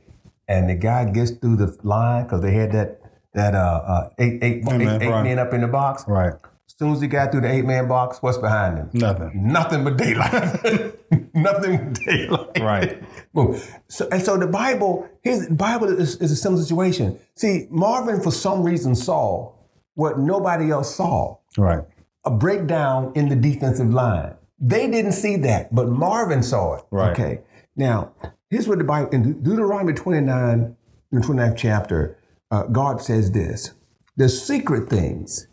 And 0.47 0.69
the 0.69 0.75
guy 0.75 1.11
gets 1.11 1.31
through 1.31 1.57
the 1.57 1.75
line 1.83 2.25
because 2.25 2.43
they 2.43 2.53
had 2.53 2.73
that 2.73 3.01
that 3.33 3.55
uh, 3.55 3.83
uh 3.87 4.11
eight, 4.19 4.45
eight, 4.45 4.57
eight, 4.59 4.65
man, 4.65 5.03
eight 5.03 5.09
right. 5.09 5.23
men 5.23 5.39
up 5.39 5.55
in 5.55 5.63
the 5.63 5.69
box. 5.69 6.05
Right. 6.07 6.35
As 6.35 6.75
soon 6.79 6.93
as 6.93 7.01
he 7.01 7.07
got 7.07 7.33
through 7.33 7.41
the 7.41 7.51
eight 7.51 7.65
man 7.65 7.89
box, 7.89 8.19
what's 8.21 8.37
behind 8.37 8.77
him? 8.77 8.91
Nothing. 8.93 9.31
Nothing 9.35 9.83
but 9.83 9.97
daylight. 9.97 10.95
Nothing 11.35 11.95
but 11.95 12.05
daylight. 12.05 12.61
Right. 12.61 13.03
Boom. 13.33 13.59
So, 13.89 14.09
and 14.13 14.23
so 14.23 14.37
the 14.37 14.47
Bible, 14.47 15.09
his 15.23 15.49
Bible 15.49 15.89
is, 15.89 16.17
is 16.17 16.33
a 16.33 16.37
similar 16.37 16.63
situation. 16.63 17.19
See, 17.35 17.67
Marvin 17.71 18.21
for 18.21 18.31
some 18.31 18.63
reason 18.63 18.95
saw 18.95 19.54
what 19.95 20.19
nobody 20.19 20.71
else 20.71 20.95
saw. 20.95 21.39
Right. 21.57 21.85
A 22.25 22.31
breakdown 22.31 23.13
in 23.15 23.29
the 23.29 23.37
defensive 23.37 23.91
line. 23.93 24.35
They 24.59 24.89
didn't 24.91 25.13
see 25.13 25.37
that, 25.39 25.75
but 25.75 25.89
Marvin 25.89 26.43
saw 26.43 26.75
it. 26.77 26.85
Right. 26.91 27.13
Okay. 27.13 27.41
Now, 27.77 28.13
here's 28.51 28.67
what 28.69 28.79
the 28.79 28.85
Bible 28.85 29.11
in 29.11 29.43
Deuteronomy 29.43 29.93
29, 29.93 30.77
the 31.13 31.21
29th 31.21 31.57
chapter, 31.57 32.19
uh, 32.51 32.63
God 32.65 33.03
says 33.03 33.33
this: 33.33 33.73
the 34.17 34.29
secret 34.29 34.89
things 34.89 35.49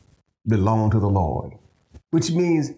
belong 0.48 0.92
to 0.92 1.00
the 1.00 1.10
Lord, 1.10 1.54
which 2.12 2.32
means 2.32 2.72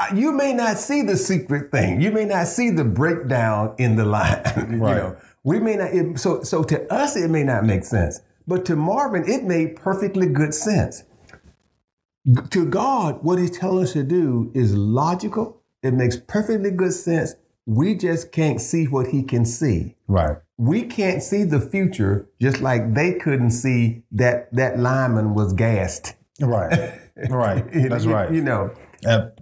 uh, 0.00 0.06
you 0.14 0.32
may 0.32 0.52
not 0.52 0.78
see 0.78 1.02
the 1.02 1.16
secret 1.16 1.70
thing. 1.70 2.00
You 2.00 2.10
may 2.10 2.24
not 2.24 2.46
see 2.48 2.70
the 2.70 2.84
breakdown 2.84 3.74
in 3.78 3.96
the 3.96 4.04
line. 4.04 4.42
you 4.70 4.78
Right. 4.78 4.96
know, 4.96 5.16
we 5.44 5.60
may 5.60 5.76
not. 5.76 5.92
It, 5.92 6.18
so, 6.18 6.42
so 6.42 6.64
to 6.64 6.92
us, 6.92 7.14
it 7.16 7.30
may 7.30 7.44
not 7.44 7.64
make 7.64 7.84
sense, 7.84 8.20
but 8.48 8.64
to 8.64 8.74
Marvin, 8.74 9.28
it 9.28 9.44
made 9.44 9.76
perfectly 9.76 10.26
good 10.26 10.52
sense. 10.54 11.04
To 12.50 12.66
God, 12.66 13.22
what 13.22 13.38
He's 13.38 13.56
telling 13.56 13.84
us 13.84 13.92
to 13.94 14.02
do 14.02 14.50
is 14.54 14.74
logical. 14.74 15.62
It 15.82 15.94
makes 15.94 16.16
perfectly 16.16 16.70
good 16.70 16.92
sense. 16.92 17.34
We 17.66 17.94
just 17.94 18.32
can't 18.32 18.60
see 18.60 18.86
what 18.86 19.08
He 19.08 19.22
can 19.22 19.44
see 19.44 19.94
Right. 20.08 20.38
we 20.56 20.82
can't 20.82 21.22
see 21.22 21.44
the 21.44 21.60
future 21.60 22.28
just 22.40 22.60
like 22.60 22.94
they 22.94 23.12
couldn't 23.14 23.50
see 23.50 24.02
that 24.12 24.52
that 24.54 24.78
lineman 24.78 25.34
was 25.34 25.52
gassed. 25.52 26.14
Right. 26.40 26.98
Right. 27.30 27.64
That's 27.72 28.04
You- 28.04 28.12
right. 28.12 28.30
You 28.32 28.40
know, 28.42 28.70
Yep. 29.02 29.40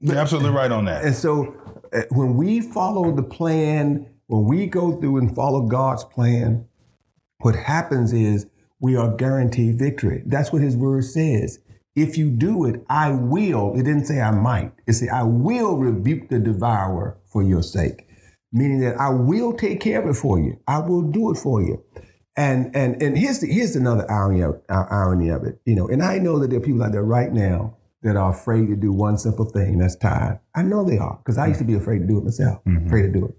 You're 0.00 0.16
absolutely 0.16 0.50
right 0.50 0.72
on 0.72 0.86
that. 0.86 1.04
and 1.04 1.14
so 1.14 1.54
uh, 1.92 2.02
when 2.10 2.36
we 2.36 2.60
follow 2.60 3.14
the 3.14 3.22
plan, 3.22 4.08
when 4.26 4.44
we 4.46 4.66
go 4.66 5.00
through 5.00 5.18
and 5.18 5.32
follow 5.32 5.62
God's 5.62 6.02
plan, 6.04 6.66
what 7.42 7.54
happens 7.54 8.12
is 8.12 8.46
we 8.80 8.96
are 8.96 9.14
guaranteed 9.14 9.78
victory. 9.78 10.22
That's 10.26 10.52
what 10.52 10.62
His 10.62 10.76
Word 10.76 11.04
says. 11.04 11.60
If 11.94 12.16
you 12.16 12.30
do 12.30 12.64
it, 12.64 12.84
I 12.88 13.10
will. 13.10 13.74
It 13.74 13.84
didn't 13.84 14.06
say 14.06 14.20
I 14.20 14.30
might. 14.30 14.72
It 14.86 14.94
said 14.94 15.10
I 15.10 15.24
will 15.24 15.76
rebuke 15.76 16.30
the 16.30 16.38
devourer 16.38 17.18
for 17.26 17.42
your 17.42 17.62
sake, 17.62 18.08
meaning 18.50 18.80
that 18.80 18.98
I 18.98 19.10
will 19.10 19.52
take 19.52 19.80
care 19.80 20.02
of 20.02 20.08
it 20.08 20.18
for 20.18 20.40
you. 20.40 20.58
I 20.66 20.78
will 20.78 21.02
do 21.02 21.30
it 21.30 21.36
for 21.36 21.62
you. 21.62 21.84
And 22.34 22.74
and 22.74 23.00
and 23.02 23.18
here's 23.18 23.40
the, 23.40 23.46
here's 23.46 23.76
another 23.76 24.10
irony 24.10 24.40
of 24.40 24.62
uh, 24.70 24.86
irony 24.90 25.28
of 25.28 25.44
it. 25.44 25.60
You 25.66 25.74
know, 25.74 25.86
and 25.88 26.02
I 26.02 26.18
know 26.18 26.38
that 26.38 26.48
there 26.48 26.58
are 26.58 26.62
people 26.62 26.82
out 26.82 26.92
there 26.92 27.02
right 27.02 27.30
now 27.30 27.76
that 28.02 28.16
are 28.16 28.30
afraid 28.30 28.68
to 28.68 28.76
do 28.76 28.90
one 28.90 29.18
simple 29.18 29.44
thing. 29.44 29.78
That's 29.78 29.96
tithe. 29.96 30.38
I 30.54 30.62
know 30.62 30.82
they 30.82 30.98
are 30.98 31.18
because 31.18 31.36
I 31.36 31.48
used 31.48 31.60
to 31.60 31.66
be 31.66 31.74
afraid 31.74 31.98
to 32.00 32.06
do 32.06 32.18
it 32.18 32.24
myself. 32.24 32.62
Afraid 32.86 33.02
to 33.02 33.12
do 33.12 33.26
it. 33.26 33.34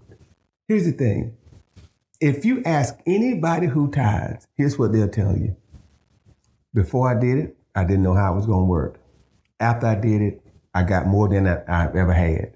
Here's 0.68 0.84
the 0.84 0.92
thing. 0.92 1.36
If 2.24 2.46
you 2.46 2.62
ask 2.64 2.98
anybody 3.06 3.66
who 3.66 3.90
tithes, 3.90 4.46
here's 4.54 4.78
what 4.78 4.92
they'll 4.92 5.10
tell 5.10 5.36
you. 5.36 5.56
Before 6.72 7.14
I 7.14 7.20
did 7.20 7.36
it, 7.36 7.56
I 7.74 7.84
didn't 7.84 8.02
know 8.02 8.14
how 8.14 8.32
it 8.32 8.36
was 8.36 8.46
going 8.46 8.60
to 8.62 8.64
work. 8.64 8.98
After 9.60 9.86
I 9.88 9.94
did 9.94 10.22
it, 10.22 10.40
I 10.72 10.84
got 10.84 11.06
more 11.06 11.28
than 11.28 11.46
I- 11.46 11.60
I've 11.68 11.94
ever 11.94 12.14
had. 12.14 12.52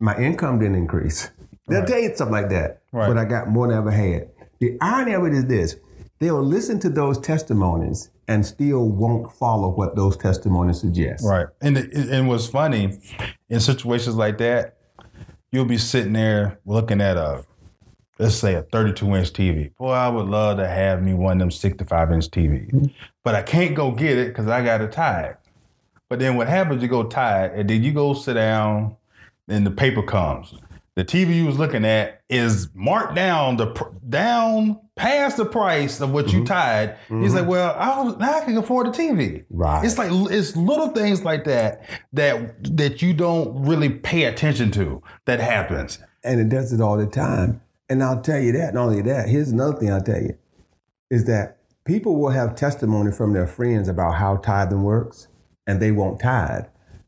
My 0.00 0.18
income 0.18 0.58
didn't 0.58 0.74
increase. 0.74 1.30
They'll 1.68 1.84
tell 1.84 2.00
you 2.00 2.12
something 2.16 2.32
like 2.32 2.48
that, 2.50 2.80
Right. 2.92 3.06
but 3.06 3.18
I 3.18 3.24
got 3.24 3.48
more 3.48 3.68
than 3.68 3.76
I 3.76 3.78
ever 3.78 3.92
had. 3.92 4.30
The 4.58 4.76
irony 4.80 5.12
of 5.12 5.24
it 5.26 5.32
is 5.34 5.46
this 5.46 5.76
they'll 6.18 6.42
listen 6.42 6.80
to 6.80 6.88
those 6.90 7.18
testimonies 7.20 8.10
and 8.26 8.44
still 8.44 8.88
won't 8.88 9.32
follow 9.32 9.68
what 9.68 9.94
those 9.94 10.16
testimonies 10.16 10.80
suggest. 10.80 11.24
Right. 11.24 11.46
And 11.60 11.78
it, 11.78 11.92
and 12.10 12.26
what's 12.26 12.48
funny 12.48 12.98
in 13.48 13.60
situations 13.60 14.16
like 14.16 14.38
that, 14.38 14.76
you'll 15.52 15.66
be 15.66 15.78
sitting 15.78 16.14
there 16.14 16.58
looking 16.66 17.00
at 17.00 17.16
a 17.16 17.44
let's 18.22 18.36
say 18.36 18.54
a 18.54 18.62
32 18.62 19.16
inch 19.16 19.32
TV. 19.32 19.76
Boy, 19.76 19.90
I 19.90 20.08
would 20.08 20.26
love 20.26 20.58
to 20.58 20.68
have 20.68 21.02
me 21.02 21.12
one 21.12 21.32
of 21.32 21.38
them 21.40 21.50
65 21.50 22.12
inch 22.12 22.28
TVs, 22.28 22.92
but 23.24 23.34
I 23.34 23.42
can't 23.42 23.74
go 23.74 23.90
get 23.90 24.16
it 24.16 24.28
because 24.28 24.46
I 24.46 24.64
got 24.64 24.80
a 24.80 24.86
tithe. 24.86 25.34
But 26.08 26.20
then 26.20 26.36
what 26.36 26.46
happens? 26.46 26.82
You 26.82 26.88
go 26.88 27.02
tithe, 27.02 27.52
and 27.54 27.68
then 27.68 27.82
you 27.82 27.92
go 27.92 28.14
sit 28.14 28.34
down, 28.34 28.96
and 29.48 29.66
the 29.66 29.70
paper 29.70 30.02
comes. 30.02 30.54
The 30.94 31.04
TV 31.04 31.34
you 31.34 31.46
was 31.46 31.58
looking 31.58 31.84
at 31.86 32.20
is 32.28 32.68
marked 32.74 33.14
down 33.14 33.56
the 33.56 33.68
pr- 33.68 33.88
down 34.08 34.78
past 34.94 35.38
the 35.38 35.46
price 35.46 36.00
of 36.00 36.12
what 36.12 36.32
you 36.32 36.42
mm-hmm. 36.42 36.52
tithed. 36.52 36.98
He's 37.08 37.32
like, 37.32 37.42
mm-hmm. 37.42 37.50
well, 37.50 37.74
I 37.76 38.02
was, 38.02 38.18
now 38.18 38.34
I 38.34 38.44
can 38.44 38.56
afford 38.58 38.88
the 38.88 38.90
TV. 38.90 39.44
Right. 39.50 39.84
It's 39.84 39.96
like 39.96 40.10
it's 40.30 40.54
little 40.54 40.88
things 40.88 41.24
like 41.24 41.44
that 41.44 41.88
that 42.12 42.76
that 42.76 43.02
you 43.02 43.14
don't 43.14 43.66
really 43.66 43.88
pay 43.88 44.24
attention 44.24 44.70
to 44.72 45.02
that 45.24 45.40
happens. 45.40 45.98
and 46.24 46.40
it 46.40 46.50
does 46.50 46.72
it 46.72 46.80
all 46.80 46.98
the 46.98 47.06
time. 47.06 47.60
And 47.92 48.02
I'll 48.02 48.22
tell 48.22 48.40
you 48.40 48.52
that. 48.52 48.72
Not 48.72 48.84
only 48.88 49.02
that, 49.02 49.28
here's 49.28 49.50
another 49.50 49.78
thing 49.78 49.92
I'll 49.92 50.00
tell 50.00 50.22
you 50.22 50.38
is 51.10 51.26
that 51.26 51.58
people 51.84 52.16
will 52.18 52.30
have 52.30 52.54
testimony 52.54 53.12
from 53.12 53.34
their 53.34 53.46
friends 53.46 53.86
about 53.86 54.12
how 54.14 54.36
tithing 54.38 54.82
works, 54.82 55.28
and 55.66 55.78
they 55.80 55.92
won't 55.92 56.18
tithe. 56.20 56.64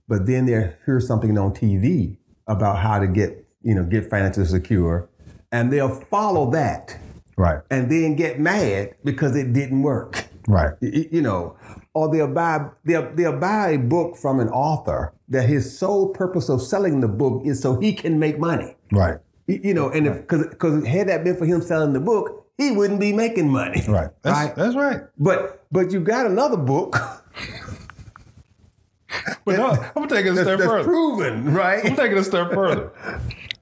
but 0.07 0.27
then 0.27 0.45
they 0.45 0.75
hear 0.85 1.01
something 1.01 1.39
on 1.39 1.55
TV 1.55 2.19
about 2.47 2.77
how 2.81 2.99
to 2.99 3.07
get, 3.07 3.47
you 3.63 3.75
know, 3.75 3.83
get 3.83 4.11
financially 4.11 4.45
secure, 4.45 5.09
and 5.51 5.73
they'll 5.73 5.89
follow 5.89 6.51
that 6.51 6.99
Right. 7.39 7.61
and 7.71 7.91
then 7.91 8.15
get 8.15 8.39
mad 8.39 8.95
because 9.03 9.35
it 9.35 9.55
didn't 9.55 9.81
work. 9.83 10.27
Right. 10.47 10.75
Y- 10.83 10.91
y- 10.95 11.09
You 11.11 11.23
know, 11.23 11.57
or 11.95 12.11
they'll 12.13 12.29
buy 12.43 12.67
they'll, 12.85 13.09
they'll 13.15 13.41
buy 13.41 13.71
a 13.71 13.79
book 13.79 14.19
from 14.19 14.41
an 14.41 14.51
author 14.51 15.15
that 15.31 15.49
his 15.49 15.79
sole 15.79 16.11
purpose 16.11 16.51
of 16.51 16.61
selling 16.61 17.01
the 17.01 17.09
book 17.09 17.41
is 17.47 17.63
so 17.63 17.81
he 17.81 17.95
can 17.95 18.19
make 18.19 18.39
money. 18.39 18.77
Right. 18.93 19.17
You 19.47 19.75
know, 19.75 19.91
and 19.91 20.07
if 20.07 20.15
because 20.23 20.47
because 20.49 20.87
had 20.87 21.09
that 21.09 21.23
been 21.25 21.37
for 21.37 21.45
him 21.45 21.61
selling 21.61 21.93
the 21.93 22.01
book, 22.01 22.47
he 22.57 22.71
wouldn't 22.71 23.01
be 23.01 23.13
making 23.13 23.51
money. 23.51 23.83
Right. 23.87 24.09
That's, 24.23 24.39
Right. 24.47 24.57
that's 24.57 24.75
right. 24.77 25.01
But 25.19 25.65
but 25.71 25.93
you 25.93 26.01
got 26.01 26.27
another 26.27 26.57
book 26.57 26.97
But 29.45 29.57
no, 29.57 29.69
I'm 29.71 29.93
gonna 29.95 30.09
take 30.09 30.27
it 30.27 30.31
a 30.31 30.35
step 30.43 30.59
that's 30.59 30.63
further. 30.71 30.85
proven, 30.85 31.53
right? 31.55 31.85
I'm 31.85 31.95
taking 31.95 32.19
a 32.19 32.25
step 32.25 32.51
further. 32.53 32.91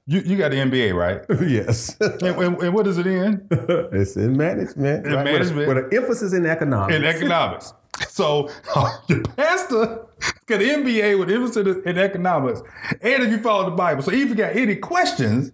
You 0.07 0.21
you 0.21 0.37
got 0.37 0.51
the 0.51 0.57
MBA, 0.57 0.93
right? 0.93 1.21
yes. 1.47 1.95
And, 1.99 2.21
and, 2.23 2.61
and 2.61 2.73
what 2.73 2.87
is 2.87 2.97
it 2.97 3.05
in? 3.07 3.45
it's 3.51 4.15
in 4.15 4.35
management. 4.35 5.05
In 5.05 5.13
right? 5.13 5.23
With 5.23 5.27
a- 5.27 5.31
management. 5.31 5.67
With, 5.67 5.77
an 5.77 5.89
emphasis 5.93 6.33
in 6.33 6.45
economics. 6.45 6.95
In 6.95 7.05
economics. 7.05 7.73
So 8.09 8.49
your 9.07 9.21
pastor 9.23 10.05
got 10.47 10.61
an 10.61 10.83
MBA 10.83 11.19
with 11.19 11.29
emphasis 11.29 11.77
in 11.85 11.97
economics, 11.97 12.61
and 13.01 13.23
if 13.23 13.29
you 13.29 13.37
follow 13.39 13.65
the 13.69 13.75
Bible. 13.75 14.01
So 14.01 14.11
if 14.11 14.29
you 14.29 14.35
got 14.35 14.55
any 14.55 14.75
questions, 14.75 15.51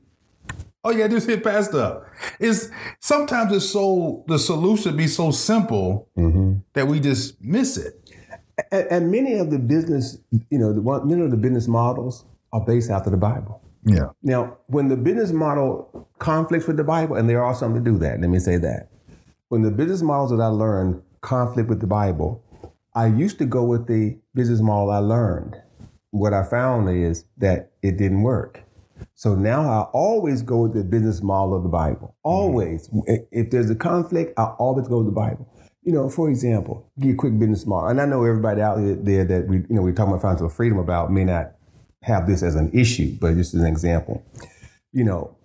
gotta 0.84 1.10
do 1.10 1.18
is 1.18 1.26
hit 1.26 1.44
pastor 1.44 1.80
up. 1.80 2.06
It's 2.39 2.70
sometimes 3.00 3.54
it's 3.54 3.70
so 3.70 4.24
the 4.28 4.39
solution 4.39 4.96
be 4.96 5.08
so 5.08 5.32
simple 5.32 6.08
mm-hmm. 6.18 6.60
that 6.74 6.88
we 6.88 7.00
just 7.00 7.42
miss 7.42 7.78
it. 7.78 7.96
and, 8.72 8.88
and 8.89 9.12
many 9.12 9.36
of 9.36 9.52
the 9.52 9.60
business, 9.60 10.18
you 10.50 10.58
know, 10.58 10.74
the 10.74 11.06
many 11.06 11.22
of 11.22 11.32
the 11.32 11.38
business 11.38 11.68
models 11.68 12.26
are 12.52 12.62
based 12.62 12.89
after 12.89 13.10
the 13.10 13.18
Bible. 13.18 13.62
Yeah. 13.86 14.10
Now, 14.24 14.58
when 14.68 14.88
the 14.88 14.98
business 14.98 15.32
model 15.32 16.10
conflicts 16.20 16.68
with 16.68 16.78
the 16.78 16.84
Bible, 16.84 17.15
and 17.15 17.30
there 17.30 17.44
are 17.44 17.56
some 17.56 17.74
to 17.74 17.80
do 17.80 17.98
that, 18.00 18.20
let 18.20 18.30
me 18.30 18.39
say 18.39 18.58
that. 18.58 18.89
When 19.48 19.62
the 19.62 19.72
business 19.72 20.02
models 20.02 20.32
that 20.32 20.42
I 20.42 20.48
learned 20.48 21.02
conflict 21.22 21.70
with 21.70 21.80
the 21.80 21.88
Bible, 21.88 22.44
I 22.94 23.08
used 23.08 23.39
to 23.39 23.46
go 23.46 23.63
with 23.63 23.88
the 23.88 24.18
business 24.36 24.60
model 24.62 24.92
I 24.92 24.98
learned. 24.98 25.62
What 26.12 26.34
I 26.34 26.44
found 26.44 26.89
is 26.89 27.26
that 27.38 27.72
it 27.82 27.98
didn't 27.98 28.24
work. 28.24 28.63
So 29.15 29.35
now 29.35 29.62
I 29.62 29.81
always 29.93 30.41
go 30.41 30.63
with 30.63 30.73
the 30.73 30.83
business 30.83 31.21
model 31.21 31.55
of 31.55 31.63
the 31.63 31.69
Bible. 31.69 32.15
Always. 32.23 32.89
If 33.31 33.51
there's 33.51 33.69
a 33.69 33.75
conflict, 33.75 34.33
I 34.38 34.45
always 34.59 34.88
go 34.88 34.97
with 34.97 35.07
the 35.07 35.12
Bible. 35.12 35.47
You 35.83 35.93
know, 35.93 36.09
for 36.09 36.29
example, 36.29 36.91
give 36.99 37.07
you 37.07 37.13
a 37.13 37.17
quick 37.17 37.39
business 37.39 37.65
model. 37.65 37.89
And 37.89 38.01
I 38.01 38.05
know 38.05 38.23
everybody 38.23 38.62
out 38.62 38.77
there 38.77 39.25
that 39.25 39.47
we, 39.47 39.57
you 39.57 39.65
know, 39.69 39.81
we're 39.81 39.93
talking 39.93 40.13
about 40.13 40.21
financial 40.21 40.49
freedom 40.49 40.77
about 40.77 41.12
may 41.12 41.23
not 41.23 41.53
have 42.03 42.27
this 42.27 42.43
as 42.43 42.55
an 42.55 42.71
issue, 42.73 43.17
but 43.19 43.35
just 43.35 43.53
as 43.53 43.62
an 43.62 43.67
example. 43.67 44.23
You 44.91 45.03
know, 45.03 45.38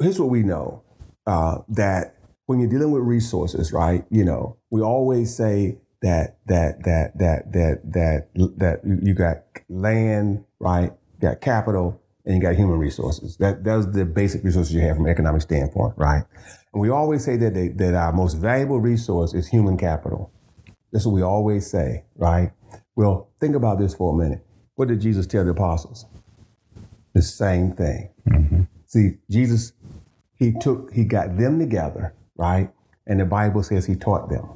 here's 0.00 0.18
what 0.18 0.30
we 0.30 0.42
know 0.42 0.82
uh, 1.26 1.58
that 1.68 2.16
when 2.46 2.60
you're 2.60 2.68
dealing 2.68 2.90
with 2.90 3.02
resources, 3.02 3.72
right? 3.72 4.04
You 4.10 4.24
know, 4.24 4.58
we 4.70 4.80
always 4.80 5.34
say 5.34 5.78
that 6.02 6.38
that 6.46 6.84
that 6.84 7.18
that 7.18 7.52
that 7.52 7.80
that 7.92 8.28
that 8.58 8.80
you 8.84 8.98
you 9.02 9.14
got 9.14 9.38
land, 9.68 10.44
right? 10.60 10.92
You 11.14 11.28
got 11.28 11.40
capital, 11.40 12.00
and 12.24 12.36
you 12.36 12.40
got 12.40 12.56
human 12.56 12.78
resources. 12.78 13.36
That 13.36 13.64
those 13.64 13.86
are 13.86 13.92
the 13.92 14.04
basic 14.04 14.44
resources 14.44 14.74
you 14.74 14.80
have 14.80 14.96
from 14.96 15.06
an 15.06 15.12
economic 15.12 15.42
standpoint, 15.42 15.94
right? 15.96 16.24
And 16.72 16.80
we 16.80 16.90
always 16.90 17.24
say 17.24 17.36
that 17.36 17.54
they, 17.54 17.68
that 17.68 17.94
our 17.94 18.12
most 18.12 18.34
valuable 18.34 18.80
resource 18.80 19.34
is 19.34 19.48
human 19.48 19.76
capital. 19.76 20.32
That's 20.92 21.06
what 21.06 21.14
we 21.14 21.22
always 21.22 21.70
say, 21.70 22.04
right? 22.16 22.52
Well, 22.96 23.28
think 23.40 23.56
about 23.56 23.78
this 23.78 23.94
for 23.94 24.14
a 24.14 24.16
minute. 24.16 24.44
What 24.76 24.88
did 24.88 25.00
Jesus 25.00 25.26
tell 25.26 25.44
the 25.44 25.50
apostles? 25.50 26.06
The 27.12 27.22
same 27.22 27.72
thing. 27.72 28.10
Mm-hmm. 28.28 28.62
See, 28.86 29.18
Jesus, 29.30 29.72
he 30.36 30.52
took, 30.52 30.92
he 30.92 31.04
got 31.04 31.36
them 31.36 31.58
together, 31.58 32.14
right? 32.36 32.70
And 33.06 33.20
the 33.20 33.24
Bible 33.24 33.62
says 33.62 33.86
he 33.86 33.96
taught 33.96 34.30
them. 34.30 34.48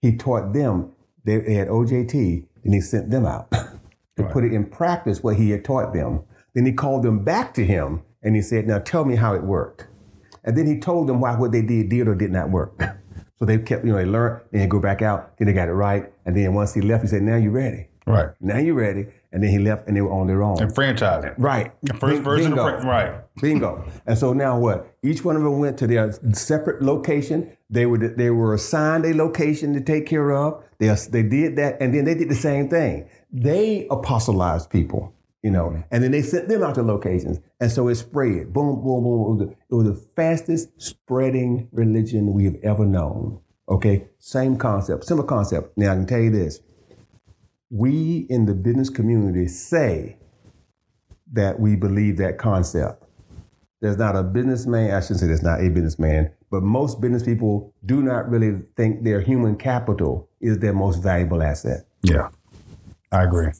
He 0.00 0.16
taught 0.16 0.52
them. 0.52 0.92
They, 1.24 1.38
they 1.38 1.54
had 1.54 1.68
OJT, 1.68 2.46
and 2.64 2.74
he 2.74 2.80
sent 2.80 3.10
them 3.10 3.26
out 3.26 3.50
to 4.16 4.24
put 4.30 4.44
it 4.44 4.52
in 4.52 4.66
practice 4.66 5.22
what 5.22 5.36
he 5.36 5.50
had 5.50 5.64
taught 5.64 5.92
them. 5.92 6.22
Then 6.58 6.66
he 6.66 6.72
called 6.72 7.04
them 7.04 7.22
back 7.22 7.54
to 7.54 7.64
him, 7.64 8.02
and 8.20 8.34
he 8.34 8.42
said, 8.42 8.66
"Now 8.66 8.80
tell 8.80 9.04
me 9.04 9.14
how 9.14 9.32
it 9.32 9.44
worked." 9.44 9.86
And 10.42 10.56
then 10.58 10.66
he 10.66 10.76
told 10.80 11.06
them 11.06 11.20
why 11.20 11.36
what 11.36 11.52
they 11.52 11.62
did 11.62 11.88
did 11.88 12.08
or 12.08 12.16
did 12.16 12.32
not 12.32 12.50
work. 12.50 12.82
So 13.38 13.44
they 13.44 13.56
kept, 13.58 13.84
you 13.84 13.92
know, 13.92 13.98
they 13.98 14.04
learned, 14.04 14.40
then 14.50 14.62
they 14.62 14.66
go 14.66 14.80
back 14.80 15.00
out, 15.00 15.38
then 15.38 15.46
they 15.46 15.52
got 15.52 15.68
it 15.68 15.72
right, 15.72 16.12
and 16.26 16.34
then 16.36 16.54
once 16.54 16.74
he 16.74 16.80
left, 16.80 17.02
he 17.04 17.08
said, 17.08 17.22
"Now 17.22 17.36
you're 17.36 17.52
ready. 17.52 17.86
Right. 18.04 18.30
Now 18.40 18.58
you're 18.58 18.74
ready." 18.74 19.06
And 19.30 19.40
then 19.40 19.50
he 19.50 19.60
left, 19.60 19.86
and 19.86 19.96
they 19.96 20.00
were 20.00 20.10
on 20.10 20.26
their 20.26 20.42
own. 20.42 20.60
And 20.60 20.74
franchising. 20.74 21.34
Right. 21.38 21.70
First 22.00 22.00
Bing- 22.00 22.22
version 22.24 22.50
bingo. 22.56 22.66
of 22.66 22.80
fran- 22.82 22.86
right. 22.88 23.10
Bingo. 23.40 23.84
And 24.08 24.18
so 24.18 24.32
now 24.32 24.58
what? 24.58 24.92
Each 25.04 25.24
one 25.24 25.36
of 25.36 25.44
them 25.44 25.60
went 25.60 25.78
to 25.78 25.86
their 25.86 26.10
separate 26.32 26.82
location. 26.82 27.52
They 27.70 27.86
were 27.86 27.98
they 27.98 28.30
were 28.30 28.54
assigned 28.54 29.04
a 29.04 29.14
location 29.14 29.72
to 29.74 29.80
take 29.80 30.06
care 30.06 30.32
of. 30.32 30.64
They 30.80 30.88
they 31.08 31.22
did 31.22 31.54
that, 31.60 31.76
and 31.80 31.94
then 31.94 32.04
they 32.06 32.14
did 32.16 32.28
the 32.28 32.34
same 32.50 32.68
thing. 32.68 33.08
They 33.30 33.86
apostolized 33.88 34.68
people, 34.70 35.12
you 35.42 35.50
know, 35.50 35.82
and 35.90 36.02
then 36.02 36.10
they 36.10 36.22
sent 36.22 36.48
them 36.48 36.62
out 36.62 36.74
to 36.76 36.82
locations, 36.82 37.38
and 37.60 37.70
so 37.70 37.88
it 37.88 37.94
spread. 37.96 38.52
Boom, 38.52 38.76
boom, 38.82 39.04
boom. 39.04 39.20
It 39.22 39.30
was 39.30 39.38
the, 39.38 39.50
it 39.50 39.74
was 39.74 39.86
the 39.86 40.06
fastest 40.16 40.70
spreading 40.80 41.68
religion 41.72 42.32
we 42.32 42.44
have 42.44 42.56
ever 42.62 42.84
known. 42.86 43.40
Okay, 43.68 44.08
same 44.18 44.56
concept, 44.56 45.04
similar 45.04 45.26
concept. 45.26 45.76
Now 45.76 45.92
I 45.92 45.94
can 45.94 46.06
tell 46.06 46.20
you 46.20 46.30
this: 46.30 46.60
we 47.70 48.26
in 48.28 48.46
the 48.46 48.54
business 48.54 48.90
community 48.90 49.46
say 49.48 50.16
that 51.32 51.60
we 51.60 51.76
believe 51.76 52.16
that 52.18 52.38
concept. 52.38 53.04
There's 53.80 53.96
not 53.98 54.16
a 54.16 54.24
businessman, 54.24 54.90
I 54.90 54.98
shouldn't 55.00 55.20
say 55.20 55.26
there's 55.28 55.42
not 55.42 55.60
a 55.60 55.68
businessman, 55.68 56.32
but 56.50 56.64
most 56.64 57.00
business 57.00 57.22
people 57.22 57.72
do 57.86 58.02
not 58.02 58.28
really 58.28 58.62
think 58.76 59.04
their 59.04 59.20
human 59.20 59.54
capital 59.56 60.28
is 60.40 60.58
their 60.58 60.72
most 60.72 60.96
valuable 61.00 61.42
asset, 61.44 61.86
Yeah. 62.02 62.30
I 63.12 63.22
agree. 63.22 63.50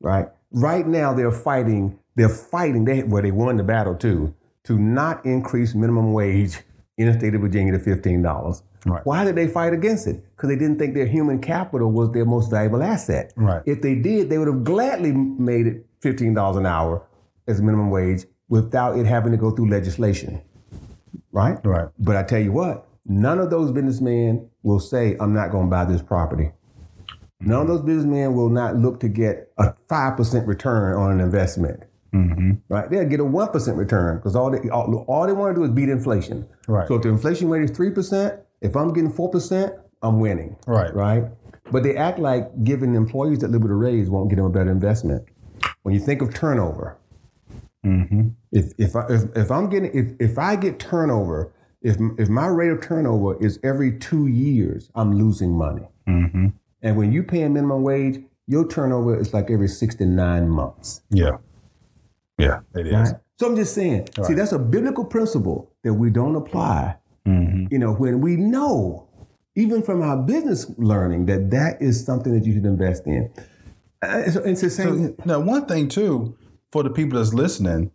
right? 0.00 0.28
Right 0.50 0.86
now 0.86 1.12
they're 1.12 1.30
fighting, 1.30 1.98
they're 2.16 2.28
fighting, 2.28 2.84
they 2.84 3.02
well, 3.02 3.22
they 3.22 3.30
won 3.30 3.56
the 3.56 3.64
battle 3.64 3.94
too, 3.94 4.34
to 4.64 4.78
not 4.78 5.24
increase 5.24 5.74
minimum 5.74 6.12
wage 6.12 6.60
in 6.96 7.06
the 7.06 7.18
state 7.18 7.34
of 7.34 7.40
Virginia 7.40 7.72
to 7.72 7.78
$15. 7.78 8.62
Right. 8.84 9.04
Why 9.04 9.24
did 9.24 9.36
they 9.36 9.46
fight 9.48 9.72
against 9.72 10.06
it? 10.06 10.24
Because 10.36 10.48
they 10.48 10.56
didn't 10.56 10.78
think 10.78 10.94
their 10.94 11.06
human 11.06 11.40
capital 11.40 11.90
was 11.90 12.10
their 12.12 12.24
most 12.24 12.50
valuable 12.50 12.82
asset. 12.82 13.32
Right. 13.36 13.62
If 13.66 13.82
they 13.82 13.94
did, 13.94 14.30
they 14.30 14.38
would 14.38 14.48
have 14.48 14.64
gladly 14.64 15.12
made 15.12 15.66
it 15.66 15.86
$15 16.00 16.56
an 16.56 16.66
hour 16.66 17.06
as 17.46 17.60
minimum 17.60 17.90
wage 17.90 18.24
without 18.48 18.98
it 18.98 19.06
having 19.06 19.32
to 19.32 19.38
go 19.38 19.50
through 19.50 19.70
legislation. 19.70 20.40
Right? 21.32 21.58
Right. 21.64 21.88
But 21.98 22.16
I 22.16 22.22
tell 22.22 22.40
you 22.40 22.52
what, 22.52 22.88
none 23.04 23.38
of 23.38 23.50
those 23.50 23.72
businessmen 23.72 24.48
will 24.62 24.80
say, 24.80 25.16
I'm 25.20 25.34
not 25.34 25.50
going 25.50 25.66
to 25.66 25.70
buy 25.70 25.84
this 25.84 26.02
property. 26.02 26.52
None 27.40 27.62
of 27.62 27.68
those 27.68 27.82
businessmen 27.82 28.34
will 28.34 28.48
not 28.48 28.76
look 28.76 29.00
to 29.00 29.08
get 29.08 29.52
a 29.58 29.72
5% 29.88 30.46
return 30.46 30.96
on 30.96 31.12
an 31.12 31.20
investment. 31.20 31.84
Mm-hmm. 32.12 32.52
Right? 32.68 32.90
They'll 32.90 33.04
get 33.04 33.20
a 33.20 33.24
1% 33.24 33.76
return 33.76 34.16
because 34.16 34.34
all 34.34 34.50
they, 34.50 34.68
all, 34.70 35.04
all 35.06 35.26
they 35.26 35.32
want 35.32 35.54
to 35.54 35.60
do 35.60 35.64
is 35.64 35.70
beat 35.70 35.88
inflation. 35.88 36.48
Right. 36.66 36.88
So 36.88 36.94
if 36.94 37.02
the 37.02 37.10
inflation 37.10 37.48
rate 37.48 37.62
is 37.62 37.70
3%, 37.70 38.40
if 38.60 38.74
I'm 38.76 38.92
getting 38.92 39.12
4%, 39.12 39.78
I'm 40.02 40.18
winning. 40.18 40.56
Right. 40.66 40.92
Right? 40.94 41.24
But 41.70 41.82
they 41.82 41.96
act 41.96 42.18
like 42.18 42.64
giving 42.64 42.94
employees 42.94 43.40
that 43.40 43.50
live 43.50 43.62
with 43.62 43.70
a 43.70 43.74
raise 43.74 44.08
won't 44.08 44.30
get 44.30 44.36
them 44.36 44.46
a 44.46 44.50
better 44.50 44.70
investment. 44.70 45.24
When 45.82 45.94
you 45.94 46.00
think 46.00 46.22
of 46.22 46.34
turnover, 46.34 46.98
mm-hmm. 47.84 48.28
if 48.52 48.72
if 48.78 48.96
I, 48.96 49.06
if, 49.08 49.36
if 49.36 49.50
I'm 49.50 49.68
getting 49.68 49.90
if, 49.92 50.30
if 50.30 50.38
I 50.38 50.56
get 50.56 50.78
turnover, 50.78 51.52
if 51.82 51.96
if 52.18 52.28
my 52.28 52.46
rate 52.46 52.70
of 52.70 52.80
turnover 52.80 53.42
is 53.42 53.58
every 53.62 53.98
two 53.98 54.26
years, 54.26 54.90
I'm 54.94 55.14
losing 55.14 55.56
money. 55.56 55.88
Mm-hmm. 56.08 56.48
And 56.82 56.96
when 56.96 57.12
you 57.12 57.22
pay 57.22 57.42
a 57.42 57.48
minimum 57.50 57.82
wage, 57.82 58.20
your 58.46 58.66
turnover 58.66 59.18
is 59.18 59.34
like 59.34 59.50
every 59.50 59.68
six 59.68 59.94
to 59.96 60.06
nine 60.06 60.48
months. 60.48 61.02
Yeah. 61.10 61.38
Yeah, 62.38 62.60
it 62.74 62.86
is. 62.86 62.92
Right? 62.92 63.14
So 63.38 63.48
I'm 63.48 63.56
just 63.56 63.74
saying, 63.74 64.08
see, 64.24 64.34
that's 64.34 64.52
a 64.52 64.58
biblical 64.58 65.04
principle 65.04 65.70
that 65.84 65.94
we 65.94 66.10
don't 66.10 66.36
apply. 66.36 66.96
You 67.70 67.78
know, 67.78 67.92
when 67.92 68.22
we 68.22 68.36
know, 68.36 69.06
even 69.54 69.82
from 69.82 70.00
our 70.00 70.16
business 70.16 70.70
learning, 70.78 71.26
that 71.26 71.50
that 71.50 71.82
is 71.82 72.02
something 72.02 72.32
that 72.32 72.46
you 72.46 72.54
should 72.54 72.64
invest 72.64 73.06
in. 73.06 73.30
Uh, 74.00 74.30
so 74.30 74.42
it's 74.44 74.62
the 74.62 74.70
same. 74.70 75.14
Now, 75.26 75.40
one 75.40 75.66
thing 75.66 75.88
too, 75.88 76.38
for 76.72 76.82
the 76.82 76.88
people 76.88 77.18
that's 77.18 77.34
listening, 77.34 77.90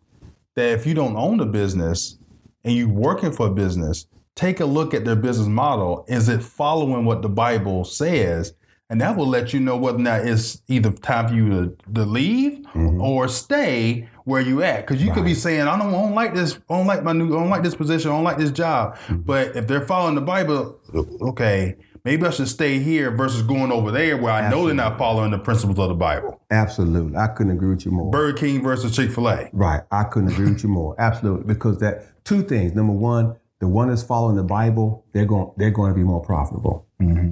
that 0.55 0.69
if 0.69 0.85
you 0.85 0.93
don't 0.93 1.15
own 1.15 1.39
a 1.39 1.47
business 1.47 2.19
and 2.63 2.75
you're 2.75 2.87
working 2.87 3.31
for 3.31 3.47
a 3.47 3.51
business, 3.51 4.05
take 4.35 4.59
a 4.59 4.65
look 4.65 4.93
at 4.93 5.03
their 5.03 5.15
business 5.15 5.47
model. 5.47 6.05
Is 6.07 6.29
it 6.29 6.43
following 6.43 7.05
what 7.05 7.23
the 7.23 7.29
Bible 7.29 7.85
says? 7.85 8.53
And 8.89 9.01
that 9.01 9.15
will 9.15 9.27
let 9.27 9.53
you 9.53 9.59
know 9.59 9.77
whether 9.77 9.97
or 9.97 10.01
not 10.01 10.27
it's 10.27 10.61
either 10.67 10.91
time 10.91 11.29
for 11.29 11.33
you 11.33 11.49
to, 11.49 11.77
to 11.93 12.05
leave 12.05 12.59
mm-hmm. 12.73 13.01
or 13.01 13.27
stay 13.27 14.07
where 14.25 14.41
you 14.41 14.61
at. 14.61 14.85
Because 14.85 15.03
you 15.03 15.11
could 15.11 15.25
be 15.25 15.33
saying, 15.33 15.61
I 15.61 15.77
don't, 15.77 15.89
I 15.89 15.91
don't 15.91 16.13
like 16.13 16.33
this, 16.35 16.59
I 16.69 16.77
don't 16.77 16.87
like 16.87 17.03
my 17.03 17.13
new, 17.13 17.27
I 17.27 17.39
don't 17.39 17.49
like 17.49 17.63
this 17.63 17.75
position, 17.75 18.11
I 18.11 18.13
don't 18.13 18.23
like 18.23 18.37
this 18.37 18.51
job. 18.51 18.95
Mm-hmm. 18.95 19.21
But 19.21 19.55
if 19.55 19.67
they're 19.67 19.85
following 19.85 20.15
the 20.15 20.21
Bible, 20.21 20.79
okay. 21.21 21.75
maybe 22.03 22.25
I 22.25 22.29
should 22.29 22.47
stay 22.47 22.79
here 22.79 23.11
versus 23.11 23.41
going 23.41 23.71
over 23.71 23.91
there 23.91 24.17
where 24.17 24.33
I 24.33 24.49
know 24.49 24.65
they're 24.65 24.75
not 24.75 24.97
following 24.97 25.31
the 25.31 25.39
principles 25.39 25.79
of 25.79 25.89
the 25.89 25.95
Bible. 25.95 26.41
Absolutely. 26.51 27.17
I 27.17 27.27
couldn't 27.27 27.53
agree 27.53 27.69
with 27.69 27.85
you 27.85 27.91
more. 27.91 28.11
Burger 28.11 28.37
King 28.37 28.61
versus 28.61 28.95
Chick 28.95 29.11
fil 29.11 29.29
A. 29.29 29.49
Right. 29.53 29.81
I 29.91 30.03
couldn't 30.03 30.31
agree 30.31 30.51
with 30.51 30.63
you 30.63 30.69
more. 30.69 30.95
Absolutely. 30.99 31.51
Because 31.51 31.79
that 31.79 32.23
two 32.25 32.43
things. 32.43 32.73
Number 32.73 32.93
one, 32.93 33.37
the 33.59 33.67
one 33.67 33.87
that's 33.87 34.03
following 34.03 34.35
the 34.35 34.43
Bible, 34.43 35.05
they're 35.13 35.25
going 35.25 35.51
they're 35.57 35.71
going 35.71 35.91
to 35.91 35.95
be 35.95 36.03
more 36.03 36.21
profitable. 36.21 36.85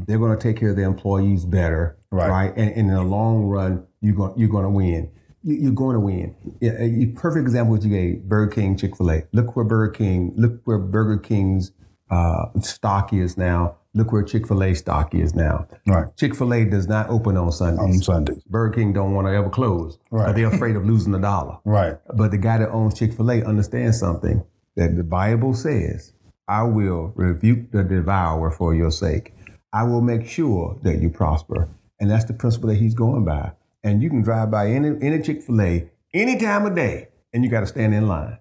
They're 0.08 0.20
going 0.20 0.38
to 0.38 0.42
take 0.42 0.58
care 0.58 0.70
of 0.70 0.76
their 0.76 0.86
employees 0.88 1.46
better. 1.46 1.98
Right. 2.12 2.30
Right. 2.30 2.54
And, 2.58 2.70
and 2.72 2.78
in 2.78 2.88
the 2.88 3.02
long 3.04 3.44
run, 3.44 3.86
you're 4.02 4.16
going 4.16 4.34
you're 4.38 4.50
going 4.50 4.64
to 4.66 4.70
win. 4.70 5.12
You- 5.44 5.56
You're 5.56 5.72
going 5.72 5.96
to 5.96 6.00
win. 6.00 6.36
Yeah, 6.60 6.74
a 6.80 7.08
perfect 7.16 7.42
example 7.48 7.74
what 7.76 7.84
you 7.84 7.90
gave, 7.90 8.24
Burger 8.24 8.52
King, 8.52 8.78
Chick 8.78 8.96
Fil 8.98 9.12
A. 9.12 9.24
Look 9.32 9.56
where 9.56 9.66
Burger 9.66 9.92
King, 9.92 10.34
look 10.36 10.62
where 10.66 10.78
Burger 10.78 11.18
King's 11.18 11.72
uh, 12.12 12.46
stock 12.62 13.12
is 13.14 13.38
now. 13.38 13.78
Look 13.94 14.12
where 14.12 14.24
Chick 14.24 14.48
Fil 14.48 14.64
A 14.64 14.74
stock 14.76 15.16
is 15.16 15.34
now. 15.34 15.68
Right. 15.88 16.06
Chick 16.16 16.36
Fil 16.36 16.54
A 16.54 16.64
does 16.66 16.88
not 16.88 17.10
open 17.10 17.38
on 17.38 17.52
Sundays. 17.52 17.80
On 17.84 17.94
Sundays. 18.02 18.44
Burger 18.50 18.74
King 18.76 18.94
don't 18.94 19.14
want 19.14 19.28
to 19.28 19.34
ever 19.34 19.50
close. 19.50 19.98
Right. 20.12 20.36
They're 20.36 20.54
afraid 20.54 20.76
of 20.76 20.86
losing 20.86 21.14
a 21.16 21.20
dollar. 21.20 21.58
Right. 21.66 21.98
But 22.16 22.32
the 22.32 22.38
guy 22.38 22.60
that 22.60 22.70
owns 22.70 22.98
Chick 23.00 23.14
fil 23.14 23.32
A 23.32 23.44
understands 23.44 24.00
something 24.00 24.44
that 24.76 24.96
the 24.96 25.04
Bible 25.04 25.54
says 25.54 26.14
I 26.48 26.64
will 26.64 27.14
rebuke 27.16 27.72
the 27.72 27.84
devourer 27.84 28.52
for 28.52 28.76
your 28.76 28.92
sake. 28.92 29.34
I 29.74 29.84
will 29.84 30.02
make 30.02 30.28
sure 30.28 30.78
that 30.84 31.00
you 31.00 31.10
prosper. 31.10 31.70
And 32.00 32.10
that's 32.10 32.26
the 32.26 32.34
principle 32.34 32.70
that 32.70 32.76
he's 32.76 32.94
going 32.94 33.24
by. 33.26 33.52
And 33.84 34.02
you 34.04 34.10
can 34.10 34.22
drive 34.22 34.52
by 34.52 34.68
any, 34.70 34.90
any 35.02 35.22
Chick 35.22 35.44
fil 35.44 35.62
A 35.62 35.90
any 36.14 36.38
time 36.40 36.66
of 36.66 36.76
day 36.76 37.08
and 37.34 37.46
you 37.46 37.50
got 37.50 37.62
to 37.62 37.68
stand 37.68 37.94
in 37.94 38.08
line. 38.10 38.38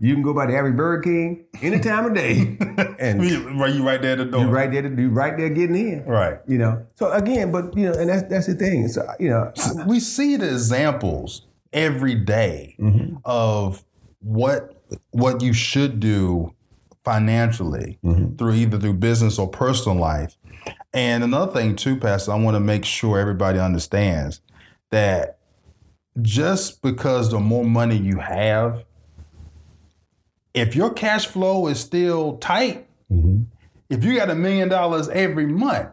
You 0.00 0.14
can 0.14 0.22
go 0.22 0.34
by 0.34 0.46
the 0.46 0.56
average 0.56 0.76
Burger 0.76 1.02
King 1.02 1.44
any 1.62 1.78
time 1.78 2.06
of 2.06 2.14
day 2.14 2.56
and 2.98 3.20
Right, 3.60 3.72
you 3.72 3.86
right 3.86 4.02
there 4.02 4.12
at 4.12 4.18
the 4.18 4.24
door. 4.24 4.40
you're 4.40 4.50
right 4.50 4.70
there, 4.72 4.82
to, 4.82 4.88
you 5.00 5.10
right 5.10 5.36
there 5.36 5.48
getting 5.50 5.76
in. 5.76 6.04
Right. 6.04 6.38
You 6.48 6.58
know, 6.58 6.84
so 6.94 7.12
again, 7.12 7.52
but 7.52 7.76
you 7.76 7.86
know, 7.88 7.92
and 7.96 8.08
that's 8.10 8.24
that's 8.28 8.46
the 8.48 8.54
thing. 8.54 8.88
So 8.88 9.06
you 9.20 9.30
know, 9.30 9.52
we 9.86 10.00
see 10.00 10.36
the 10.36 10.46
examples 10.50 11.46
every 11.72 12.16
day 12.16 12.74
Mm-hmm. 12.80 13.16
of 13.24 13.84
what 14.20 14.82
what 15.12 15.40
you 15.40 15.52
should 15.52 16.00
do 16.00 16.52
financially 17.04 17.98
Mm-hmm. 18.04 18.36
through 18.36 18.54
either 18.54 18.78
through 18.78 18.94
business 18.94 19.38
or 19.38 19.46
personal 19.48 19.96
life. 19.98 20.36
And 20.94 21.24
another 21.24 21.52
thing 21.52 21.74
too, 21.74 21.96
Pastor, 21.96 22.32
I 22.32 22.36
want 22.36 22.54
to 22.54 22.60
make 22.60 22.84
sure 22.84 23.18
everybody 23.18 23.58
understands 23.58 24.40
that 24.92 25.38
just 26.22 26.80
because 26.82 27.32
the 27.32 27.40
more 27.40 27.64
money 27.64 27.96
you 27.96 28.20
have, 28.20 28.84
if 30.54 30.76
your 30.76 30.92
cash 30.92 31.26
flow 31.26 31.66
is 31.66 31.80
still 31.80 32.36
tight, 32.36 32.86
mm-hmm. 33.10 33.42
if 33.90 34.04
you 34.04 34.14
got 34.16 34.30
a 34.30 34.36
million 34.36 34.68
dollars 34.68 35.08
every 35.08 35.46
month 35.46 35.88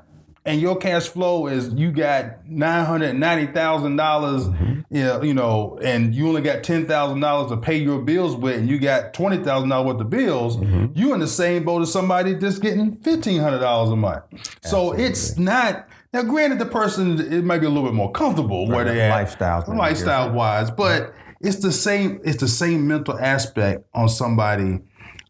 and 0.45 0.59
your 0.59 0.75
cash 0.75 1.07
flow 1.07 1.47
is 1.47 1.69
you 1.73 1.91
got 1.91 2.47
nine 2.47 2.85
hundred 2.85 3.13
ninety 3.13 3.51
thousand 3.51 3.95
dollars, 3.95 4.47
you 4.89 5.33
know, 5.33 5.77
and 5.83 6.15
you 6.15 6.27
only 6.27 6.41
got 6.41 6.63
ten 6.63 6.87
thousand 6.87 7.19
dollars 7.19 7.51
to 7.51 7.57
pay 7.57 7.77
your 7.77 7.99
bills 7.99 8.35
with, 8.35 8.57
and 8.57 8.67
you 8.67 8.79
got 8.79 9.13
twenty 9.13 9.37
thousand 9.37 9.69
dollars 9.69 9.93
worth 9.93 10.01
of 10.01 10.09
bills, 10.09 10.57
You're 10.95 11.13
in 11.13 11.19
the 11.19 11.27
same 11.27 11.63
boat 11.63 11.83
as 11.83 11.91
somebody 11.91 12.35
just 12.35 12.61
getting 12.61 12.95
fifteen 12.97 13.39
hundred 13.39 13.59
dollars 13.59 13.91
a 13.91 13.95
month. 13.95 14.23
So 14.61 14.93
it's 14.93 15.37
not. 15.37 15.87
Now, 16.13 16.23
granted, 16.23 16.59
the 16.59 16.65
person 16.65 17.19
it 17.31 17.45
might 17.45 17.59
be 17.59 17.67
a 17.67 17.69
little 17.69 17.87
bit 17.87 17.93
more 17.95 18.11
comfortable 18.11 18.67
where 18.67 18.83
they 18.83 19.05
are 19.05 19.09
be 19.09 19.77
lifestyle 19.77 20.31
wise, 20.33 20.69
but 20.71 21.13
it's 21.39 21.57
the 21.57 21.71
same. 21.71 22.19
It's 22.25 22.41
the 22.41 22.49
same 22.49 22.87
mental 22.87 23.17
aspect 23.17 23.85
on 23.93 24.09
somebody 24.09 24.79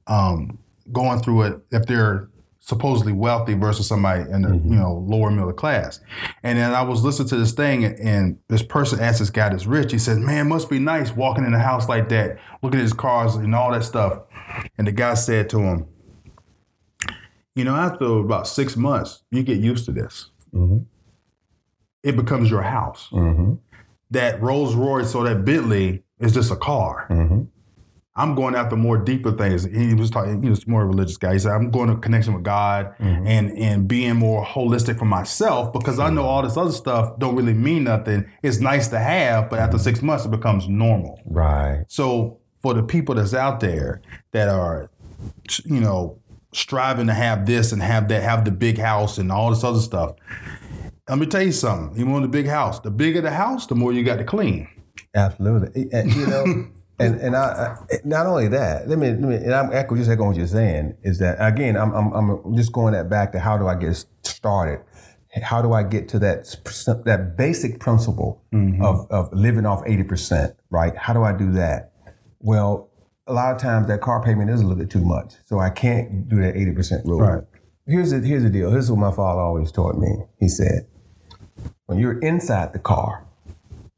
um, 0.08 0.58
going 0.92 1.20
through 1.22 1.44
it 1.44 1.60
if 1.70 1.86
they're 1.86 2.30
supposedly 2.64 3.12
wealthy 3.12 3.56
versus 3.56 3.88
somebody 3.88 4.22
in 4.32 4.44
the 4.44 4.50
Mm-hmm. 4.50 4.74
you 4.74 4.80
know 4.80 5.04
lower 5.08 5.32
middle 5.32 5.52
class. 5.52 6.00
And 6.44 6.58
then 6.60 6.74
I 6.74 6.84
was 6.84 7.04
listening 7.04 7.28
to 7.30 7.36
this 7.36 7.52
thing, 7.54 7.84
and 7.84 8.38
this 8.50 8.62
person 8.64 9.00
asked 9.00 9.20
this 9.20 9.32
guy 9.32 9.50
that's 9.50 9.66
rich. 9.66 9.92
He 9.92 9.98
said, 9.98 10.20
"Man, 10.20 10.46
it 10.46 10.50
must 10.50 10.70
be 10.70 10.80
nice 10.80 11.12
walking 11.16 11.44
in 11.44 11.54
a 11.54 11.60
house 11.60 11.90
like 11.90 12.08
that, 12.10 12.38
looking 12.62 12.80
at 12.80 12.84
his 12.84 12.94
cars 12.94 13.36
and 13.36 13.54
all 13.56 13.72
that 13.72 13.84
stuff." 13.84 14.20
And 14.78 14.86
the 14.88 14.92
guy 14.92 15.16
said 15.16 15.50
to 15.50 15.60
him, 15.60 15.88
"You 17.56 17.66
know, 17.66 17.76
after 17.76 18.06
about 18.20 18.48
six 18.48 18.78
months, 18.78 19.24
you 19.32 19.44
get 19.44 19.58
used 19.58 19.86
to 19.86 19.92
this. 19.92 20.30
It 22.04 22.16
becomes 22.16 22.50
your 22.50 22.62
house. 22.62 23.10
Mm-hmm. 23.12 23.54
That 24.12 24.42
Rolls 24.42 24.76
Royce 24.76 25.16
or 25.16 25.24
that 25.24 25.46
Bentley 25.46 26.04
is 26.20 26.32
just 26.34 26.52
a 26.52 26.56
car." 26.56 27.08
Mm-hmm. 28.18 28.22
I'm 28.22 28.36
going 28.36 28.56
after 28.56 28.76
more 28.76 28.98
deeper 28.98 29.32
things. 29.32 29.64
He 29.66 29.94
was 29.94 30.10
talking, 30.10 30.44
he 30.44 30.50
was 30.50 30.68
more 30.68 30.82
a 30.84 30.86
religious 30.86 31.18
guy. 31.18 31.34
He 31.34 31.40
said, 31.40 31.52
I'm 31.54 31.72
going 31.72 31.90
to 31.90 31.96
connection 31.96 32.34
with 32.34 32.44
God 32.44 32.94
Mm-hmm. 33.00 33.28
and 33.28 33.58
and 33.58 33.88
being 33.88 34.16
more 34.16 34.46
holistic 34.46 35.00
for 35.00 35.06
myself 35.06 35.72
because 35.74 35.98
I 36.00 36.10
know 36.10 36.24
all 36.26 36.42
this 36.44 36.58
other 36.58 36.72
stuff 36.72 37.18
don't 37.20 37.36
really 37.36 37.54
mean 37.54 37.86
nothing. 37.86 38.30
It's 38.44 38.60
nice 38.60 38.88
to 38.90 39.00
have, 39.00 39.50
but 39.50 39.60
after 39.60 39.78
six 39.78 40.02
months 40.02 40.26
it 40.26 40.32
becomes 40.32 40.68
normal. 40.68 41.22
right. 41.26 41.86
So 41.88 42.40
for 42.62 42.74
the 42.74 42.84
people 42.84 43.16
that's 43.16 43.34
out 43.34 43.60
there 43.60 44.02
that 44.34 44.48
are, 44.50 44.90
you 45.66 45.80
know, 45.80 46.20
striving 46.54 47.08
to 47.08 47.14
have 47.14 47.46
this 47.46 47.72
and 47.72 47.82
have 47.82 48.08
that, 48.10 48.22
have 48.24 48.46
the 48.46 48.52
big 48.52 48.78
house 48.78 49.18
and 49.18 49.32
all 49.32 49.50
this 49.50 49.64
other 49.64 49.80
stuff. 49.80 50.16
Let 51.10 51.18
me 51.18 51.26
tell 51.26 51.42
you 51.42 51.52
something. 51.52 51.98
You 51.98 52.06
want 52.06 52.22
the 52.24 52.28
big 52.30 52.48
house. 52.48 52.80
The 52.82 52.92
bigger 52.92 53.22
the 53.22 53.32
house, 53.32 53.66
the 53.68 53.76
more 53.76 53.92
you 53.94 54.04
got 54.04 54.18
to 54.18 54.24
clean. 54.24 54.68
Absolutely. 55.16 55.88
You 55.92 56.28
know, 56.28 56.68
and 57.02 57.22
and 57.22 57.36
I, 57.36 57.76
I 57.80 57.98
not 58.04 58.26
only 58.28 58.48
that. 58.50 58.88
Let 58.88 59.00
me 59.00 59.10
let 59.10 59.20
me. 59.20 59.36
And 59.36 59.54
I'm 59.54 59.74
echo 59.74 59.96
just 59.96 60.10
echoing 60.10 60.30
what 60.30 60.38
you're 60.38 60.48
saying 60.48 60.96
is 61.04 61.20
that 61.20 61.38
again. 61.40 61.76
I'm 61.76 61.94
I'm, 61.94 62.14
I'm 62.14 62.56
just 62.56 62.72
going 62.72 62.94
that 62.94 63.10
back 63.10 63.32
to 63.34 63.40
how 63.40 63.58
do 63.58 63.68
I 63.68 63.76
get 63.76 64.06
started. 64.24 64.82
How 65.42 65.62
do 65.62 65.72
I 65.72 65.84
get 65.84 66.10
to 66.10 66.20
that 66.20 66.44
that 67.06 67.38
basic 67.38 67.80
principle 67.80 68.44
mm-hmm. 68.54 68.84
of, 68.84 69.10
of 69.10 69.32
living 69.32 69.66
off 69.66 69.82
eighty 69.86 70.04
percent? 70.04 70.56
Right? 70.70 70.96
How 70.96 71.14
do 71.14 71.24
I 71.24 71.32
do 71.32 71.52
that? 71.54 71.94
Well, 72.40 72.90
a 73.28 73.34
lot 73.34 73.56
of 73.56 73.62
times 73.62 73.88
that 73.88 74.02
car 74.02 74.22
payment 74.22 74.50
is 74.50 74.60
a 74.60 74.64
little 74.64 74.78
bit 74.78 74.90
too 74.90 75.06
much, 75.06 75.36
so 75.46 75.60
I 75.60 75.70
can't 75.70 76.28
do 76.28 76.42
that 76.42 76.58
eighty 76.58 76.74
percent 76.74 77.06
rule. 77.06 77.22
Right. 77.22 77.44
Here's 77.88 78.12
the 78.12 78.20
here's 78.20 78.44
the 78.44 78.50
deal. 78.50 78.72
Here's 78.72 78.92
what 78.92 79.00
my 79.00 79.12
father 79.16 79.40
always 79.40 79.72
taught 79.72 79.98
me. 79.98 80.10
He 80.40 80.50
said, 80.50 80.88
when 81.86 81.98
you're 81.98 82.20
inside 82.20 82.74
the 82.74 82.80
car, 82.80 83.26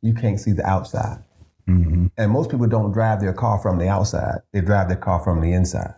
you 0.02 0.14
can't 0.14 0.40
see 0.40 0.52
the 0.52 0.66
outside. 0.66 1.24
Mm-hmm. 1.68 2.08
And 2.18 2.32
most 2.32 2.50
people 2.52 2.68
don't 2.68 2.92
drive 2.92 3.22
their 3.22 3.34
car 3.34 3.58
from 3.60 3.78
the 3.80 3.88
outside, 3.88 4.40
they 4.52 4.62
drive 4.62 4.88
their 4.90 4.98
car 4.98 5.20
from 5.20 5.42
the 5.42 5.54
inside. 5.54 5.94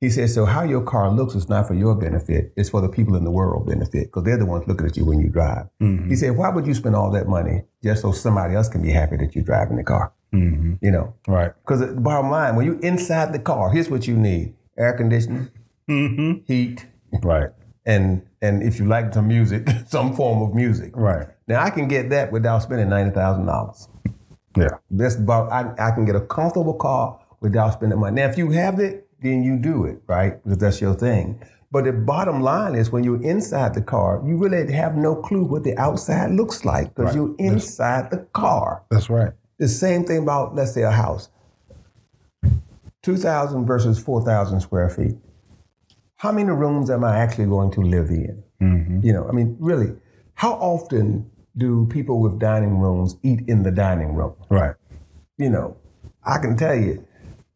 He 0.00 0.10
said, 0.10 0.30
So, 0.30 0.44
how 0.44 0.62
your 0.62 0.82
car 0.82 1.10
looks 1.10 1.34
is 1.34 1.48
not 1.48 1.66
for 1.66 1.74
your 1.74 1.94
benefit, 1.94 2.52
it's 2.56 2.68
for 2.70 2.80
the 2.80 2.88
people 2.88 3.16
in 3.16 3.24
the 3.24 3.30
world 3.30 3.66
benefit, 3.66 4.06
because 4.08 4.22
they're 4.24 4.36
the 4.38 4.46
ones 4.46 4.68
looking 4.68 4.86
at 4.86 4.96
you 4.96 5.04
when 5.04 5.18
you 5.20 5.28
drive. 5.28 5.66
Mm-hmm. 5.82 6.08
He 6.10 6.16
said, 6.16 6.36
Why 6.36 6.50
would 6.50 6.66
you 6.66 6.74
spend 6.74 6.94
all 6.94 7.10
that 7.12 7.26
money 7.26 7.62
just 7.82 8.02
so 8.02 8.12
somebody 8.12 8.54
else 8.54 8.68
can 8.68 8.82
be 8.82 8.90
happy 8.90 9.16
that 9.16 9.34
you're 9.34 9.44
driving 9.44 9.76
the 9.76 9.82
car? 9.84 10.12
Mm-hmm. 10.32 10.74
You 10.82 10.90
know, 10.90 11.14
Right. 11.26 11.52
because 11.64 11.80
the 11.80 11.86
bottom 12.00 12.30
line, 12.30 12.54
when 12.54 12.66
you're 12.66 12.80
inside 12.80 13.32
the 13.32 13.38
car, 13.38 13.70
here's 13.70 13.88
what 13.90 14.06
you 14.06 14.16
need 14.16 14.54
air 14.76 14.92
conditioning, 14.92 15.48
heat, 16.46 16.86
Right. 17.22 17.48
and 17.86 18.22
and 18.40 18.62
if 18.62 18.78
you 18.78 18.84
like 18.86 19.12
some 19.14 19.26
music, 19.26 19.66
some 19.88 20.14
form 20.14 20.42
of 20.42 20.54
music. 20.54 20.92
Right. 20.96 21.26
Now, 21.48 21.60
I 21.64 21.70
can 21.70 21.88
get 21.88 22.10
that 22.10 22.30
without 22.30 22.58
spending 22.62 22.86
$90,000. 22.88 23.88
Yeah. 24.56 24.78
That's 24.90 25.16
about 25.16 25.50
I, 25.52 25.88
I 25.88 25.90
can 25.92 26.04
get 26.04 26.16
a 26.16 26.20
comfortable 26.20 26.74
car 26.74 27.20
without 27.40 27.74
spending 27.74 27.98
money. 28.00 28.16
Now, 28.20 28.28
if 28.28 28.38
you 28.38 28.50
have 28.52 28.80
it, 28.80 29.08
then 29.20 29.42
you 29.42 29.56
do 29.58 29.84
it, 29.84 30.00
right? 30.06 30.42
Because 30.42 30.58
that's 30.58 30.80
your 30.80 30.94
thing. 30.94 31.40
But 31.70 31.84
the 31.84 31.92
bottom 31.92 32.40
line 32.40 32.74
is 32.74 32.90
when 32.90 33.04
you're 33.04 33.22
inside 33.22 33.74
the 33.74 33.82
car, 33.82 34.22
you 34.26 34.38
really 34.38 34.72
have 34.72 34.96
no 34.96 35.14
clue 35.16 35.44
what 35.44 35.64
the 35.64 35.76
outside 35.76 36.30
looks 36.30 36.64
like 36.64 36.94
because 36.94 37.14
Right. 37.14 37.14
you're 37.16 37.34
inside 37.38 38.10
the 38.10 38.18
car. 38.32 38.82
That's 38.90 39.10
right. 39.10 39.32
The 39.58 39.68
same 39.68 40.04
thing 40.04 40.22
about, 40.22 40.54
let's 40.54 40.72
say, 40.72 40.82
a 40.82 40.90
house 40.90 41.28
2,000 43.02 43.66
versus 43.66 43.98
4,000 43.98 44.60
square 44.60 44.88
feet. 44.88 45.16
How 46.16 46.32
many 46.32 46.50
rooms 46.50 46.90
am 46.90 47.04
I 47.04 47.18
actually 47.18 47.46
going 47.46 47.70
to 47.72 47.80
live 47.80 48.10
in? 48.10 48.42
Mm-hmm. 48.60 49.00
You 49.04 49.12
know, 49.12 49.28
I 49.28 49.32
mean, 49.32 49.56
really, 49.60 49.94
how 50.34 50.52
often 50.54 51.30
do 51.58 51.86
people 51.90 52.20
with 52.20 52.38
dining 52.38 52.78
rooms 52.78 53.16
eat 53.22 53.40
in 53.48 53.62
the 53.64 53.70
dining 53.70 54.14
room? 54.14 54.34
Right. 54.48 54.74
you 55.36 55.50
know, 55.50 55.76
I 56.24 56.38
can 56.38 56.56
tell 56.56 56.74
you, 56.74 57.04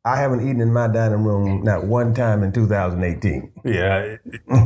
I 0.04 0.16
haven't 0.18 0.40
eaten 0.46 0.60
in 0.60 0.72
my 0.72 0.88
dining 0.88 1.22
room 1.22 1.62
not 1.62 1.84
one 1.86 2.12
time 2.14 2.42
in 2.42 2.52
2018. 2.52 3.52
Yeah. 3.64 4.16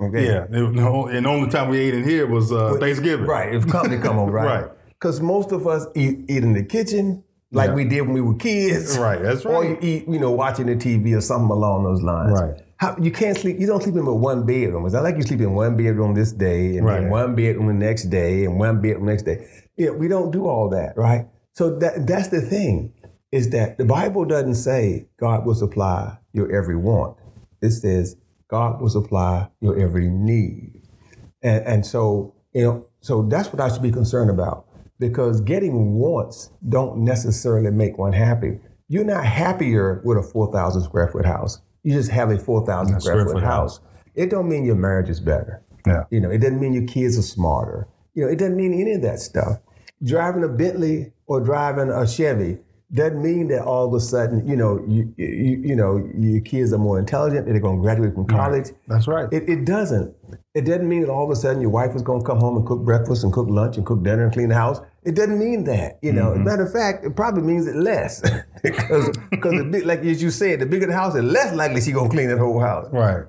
Okay. 0.00 0.26
Yeah. 0.26 0.46
No, 0.50 1.06
and 1.08 1.24
the 1.26 1.28
only 1.30 1.50
time 1.50 1.68
we 1.70 1.78
ate 1.80 1.94
in 1.94 2.04
here 2.04 2.26
was 2.26 2.52
uh, 2.52 2.76
Thanksgiving. 2.78 3.26
Right. 3.26 3.54
If 3.54 3.66
company 3.66 3.98
come 3.98 4.18
over, 4.18 4.30
right? 4.42 4.62
Right. 4.62 4.70
Because 4.90 5.20
most 5.20 5.52
of 5.52 5.66
us 5.66 5.86
eat, 5.94 6.20
eat 6.28 6.42
in 6.44 6.52
the 6.52 6.62
kitchen 6.62 7.24
like 7.50 7.68
Yeah. 7.70 7.74
we 7.74 7.84
did 7.84 8.02
when 8.02 8.12
we 8.12 8.20
were 8.20 8.34
kids. 8.36 8.98
Right, 8.98 9.20
that's 9.22 9.44
right. 9.44 9.54
Or 9.54 9.64
you 9.64 9.78
eat, 9.80 10.06
you 10.08 10.18
know, 10.18 10.30
watching 10.30 10.66
the 10.66 10.76
TV 10.76 11.16
or 11.16 11.20
something 11.20 11.50
along 11.50 11.84
those 11.84 12.02
lines. 12.02 12.32
Right. 12.40 12.60
How, 12.78 12.96
you 13.00 13.10
can't 13.10 13.36
sleep. 13.36 13.58
You 13.58 13.66
don't 13.66 13.82
sleep 13.82 13.94
in 13.96 14.04
but 14.04 14.16
one 14.16 14.44
bedroom. 14.44 14.84
It's 14.84 14.94
not 14.94 15.02
like 15.02 15.16
you 15.16 15.22
sleep 15.22 15.40
in 15.40 15.54
one 15.54 15.76
bedroom 15.76 16.14
this 16.14 16.32
day 16.32 16.76
and 16.76 16.86
Right. 16.86 17.00
then 17.00 17.10
one 17.10 17.34
bedroom 17.34 17.68
the 17.68 17.72
next 17.72 18.04
day 18.04 18.44
and 18.44 18.58
one 18.58 18.80
bedroom 18.82 19.06
next 19.06 19.22
day. 19.22 19.46
Yeah, 19.76 19.90
we 19.90 20.08
don't 20.08 20.30
do 20.30 20.46
all 20.46 20.68
that, 20.70 20.96
right? 20.96 21.26
So 21.54 21.78
that 21.78 22.06
that's 22.06 22.28
the 22.28 22.40
thing 22.42 22.92
is 23.32 23.50
that 23.50 23.78
the 23.78 23.84
Bible 23.84 24.24
doesn't 24.24 24.54
say 24.56 25.08
God 25.18 25.46
will 25.46 25.54
supply 25.54 26.18
your 26.32 26.50
every 26.52 26.76
want. 26.76 27.16
It 27.62 27.70
says 27.70 28.16
God 28.48 28.80
will 28.80 28.90
supply 28.90 29.48
your 29.60 29.78
every 29.78 30.08
need. 30.08 30.82
And, 31.42 31.64
and 31.66 31.86
so, 31.86 32.34
you 32.52 32.62
know, 32.62 32.86
so 33.00 33.22
that's 33.22 33.52
what 33.52 33.60
I 33.60 33.72
should 33.72 33.82
be 33.82 33.90
concerned 33.90 34.30
about 34.30 34.66
because 34.98 35.40
getting 35.40 35.94
wants 35.94 36.50
don't 36.68 36.98
necessarily 36.98 37.70
make 37.70 37.98
one 37.98 38.12
happy. 38.12 38.58
You're 38.88 39.04
not 39.04 39.24
happier 39.24 40.00
with 40.04 40.18
a 40.18 40.22
4,000 40.22 40.82
square 40.82 41.08
foot 41.08 41.24
house. 41.26 41.60
You 41.86 41.92
just 41.92 42.10
have 42.10 42.32
a 42.32 42.36
4,000 42.36 43.00
square, 43.00 43.20
square 43.20 43.32
foot, 43.32 43.44
house. 43.44 43.78
house. 43.78 43.86
It 44.16 44.28
don't 44.28 44.48
mean 44.48 44.64
your 44.64 44.74
marriage 44.74 45.08
is 45.08 45.20
better. 45.20 45.62
Yeah. 45.86 46.02
You 46.10 46.18
know, 46.18 46.30
it 46.30 46.38
doesn't 46.38 46.58
mean 46.58 46.72
your 46.72 46.86
kids 46.86 47.16
are 47.16 47.22
smarter. 47.22 47.86
You 48.14 48.24
know, 48.24 48.28
it 48.28 48.40
doesn't 48.40 48.56
mean 48.56 48.72
any 48.72 48.94
of 48.94 49.02
that 49.02 49.20
stuff. 49.20 49.60
Driving 50.02 50.42
a 50.42 50.48
Bentley 50.48 51.12
or 51.28 51.40
driving 51.40 51.90
a 51.90 52.04
Chevy 52.04 52.58
doesn't 52.92 53.20
mean 53.20 53.48
that 53.48 53.62
all 53.62 53.86
of 53.86 53.94
a 53.94 54.00
sudden, 54.00 54.46
you 54.46 54.54
know, 54.54 54.82
you 54.86 55.12
you, 55.16 55.60
you 55.64 55.76
know, 55.76 55.96
your 56.16 56.40
kids 56.40 56.72
are 56.72 56.78
more 56.78 56.98
intelligent. 56.98 57.46
They're 57.46 57.58
going 57.58 57.78
to 57.78 57.82
graduate 57.82 58.14
from 58.14 58.26
college. 58.26 58.66
Right. 58.66 58.74
That's 58.86 59.08
right. 59.08 59.28
It, 59.32 59.48
it 59.48 59.64
doesn't. 59.64 60.14
It 60.54 60.64
doesn't 60.64 60.88
mean 60.88 61.00
that 61.00 61.10
all 61.10 61.24
of 61.24 61.30
a 61.30 61.36
sudden 61.36 61.60
your 61.60 61.70
wife 61.70 61.96
is 61.96 62.02
going 62.02 62.20
to 62.20 62.26
come 62.26 62.38
home 62.38 62.56
and 62.56 62.66
cook 62.66 62.84
breakfast 62.84 63.24
and 63.24 63.32
cook 63.32 63.48
lunch 63.48 63.76
and 63.76 63.84
cook 63.84 64.04
dinner 64.04 64.24
and 64.24 64.32
clean 64.32 64.50
the 64.50 64.54
house. 64.54 64.80
It 65.02 65.16
doesn't 65.16 65.38
mean 65.38 65.64
that. 65.64 65.98
You 66.00 66.12
know, 66.12 66.26
mm-hmm. 66.26 66.40
as 66.42 66.46
a 66.46 66.50
matter 66.50 66.66
of 66.66 66.72
fact, 66.72 67.04
it 67.04 67.16
probably 67.16 67.42
means 67.42 67.66
it 67.66 67.74
less 67.74 68.20
because 68.62 69.10
because 69.30 69.84
like 69.84 70.00
as 70.00 70.22
you 70.22 70.30
said, 70.30 70.60
the 70.60 70.66
bigger 70.66 70.86
the 70.86 70.92
house, 70.92 71.14
the 71.14 71.22
less 71.22 71.52
likely 71.54 71.80
she's 71.80 71.92
going 71.94 72.08
to 72.08 72.14
clean 72.14 72.28
that 72.28 72.38
whole 72.38 72.60
house. 72.60 72.86
Right. 72.92 73.24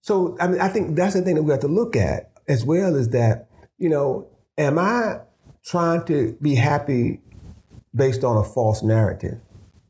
So 0.00 0.36
I 0.40 0.48
mean, 0.48 0.60
I 0.60 0.68
think 0.68 0.96
that's 0.96 1.14
the 1.14 1.22
thing 1.22 1.36
that 1.36 1.44
we 1.44 1.52
have 1.52 1.60
to 1.60 1.68
look 1.68 1.94
at 1.94 2.32
as 2.48 2.64
well 2.64 2.96
is 2.96 3.10
that 3.10 3.48
you 3.78 3.88
know, 3.88 4.26
am 4.58 4.80
I 4.80 5.20
trying 5.64 6.04
to 6.06 6.36
be 6.40 6.54
happy 6.54 7.20
based 7.96 8.22
on 8.22 8.36
a 8.36 8.44
false 8.44 8.82
narrative? 8.82 9.40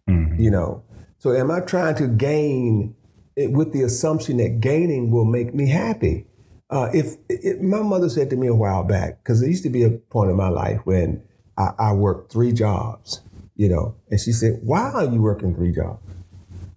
Mm-hmm. 0.08 0.40
You 0.40 0.50
know, 0.50 0.84
so 1.18 1.32
am 1.34 1.50
I 1.50 1.60
trying 1.60 1.96
to 1.96 2.06
gain 2.06 2.94
it 3.36 3.52
with 3.52 3.72
the 3.72 3.82
assumption 3.82 4.36
that 4.38 4.60
gaining 4.60 5.10
will 5.10 5.24
make 5.24 5.54
me 5.54 5.68
happy? 5.68 6.26
Uh, 6.68 6.88
if, 6.92 7.16
if, 7.28 7.60
my 7.60 7.82
mother 7.82 8.08
said 8.08 8.30
to 8.30 8.36
me 8.36 8.46
a 8.46 8.54
while 8.54 8.82
back, 8.82 9.22
because 9.22 9.40
there 9.40 9.48
used 9.48 9.62
to 9.62 9.70
be 9.70 9.84
a 9.84 9.90
point 9.90 10.30
in 10.30 10.36
my 10.36 10.48
life 10.48 10.80
when 10.84 11.22
I, 11.56 11.70
I, 11.78 11.92
worked 11.92 12.32
three 12.32 12.52
jobs, 12.52 13.20
you 13.54 13.68
know, 13.68 13.94
and 14.10 14.18
she 14.18 14.32
said, 14.32 14.60
"Why 14.62 14.90
are 14.90 15.04
you 15.04 15.22
working 15.22 15.54
three 15.54 15.72
jobs?" 15.72 16.02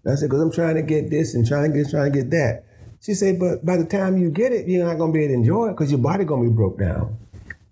And 0.04 0.14
I 0.14 0.16
said, 0.16 0.30
"Because 0.30 0.42
I'm 0.42 0.52
trying 0.52 0.76
to 0.76 0.84
get 0.84 1.10
this 1.10 1.34
and 1.34 1.46
trying 1.46 1.74
to 1.74 1.84
get 1.84 1.90
trying 1.90 2.12
to 2.12 2.20
get 2.20 2.30
that." 2.32 2.66
She 3.02 3.16
said, 3.16 3.40
"But 3.40 3.66
by 3.66 3.78
the 3.78 3.86
time 3.86 4.18
you 4.18 4.30
get 4.30 4.52
it, 4.52 4.68
you're 4.68 4.86
not 4.86 5.00
going 5.00 5.12
to 5.12 5.18
be 5.18 5.24
able 5.24 5.34
to 5.34 5.40
enjoy 5.40 5.68
it 5.70 5.72
because 5.72 5.92
your 5.92 6.00
body 6.00 6.24
going 6.24 6.44
to 6.44 6.50
be 6.50 6.56
broke 6.56 6.78
down." 6.78 7.18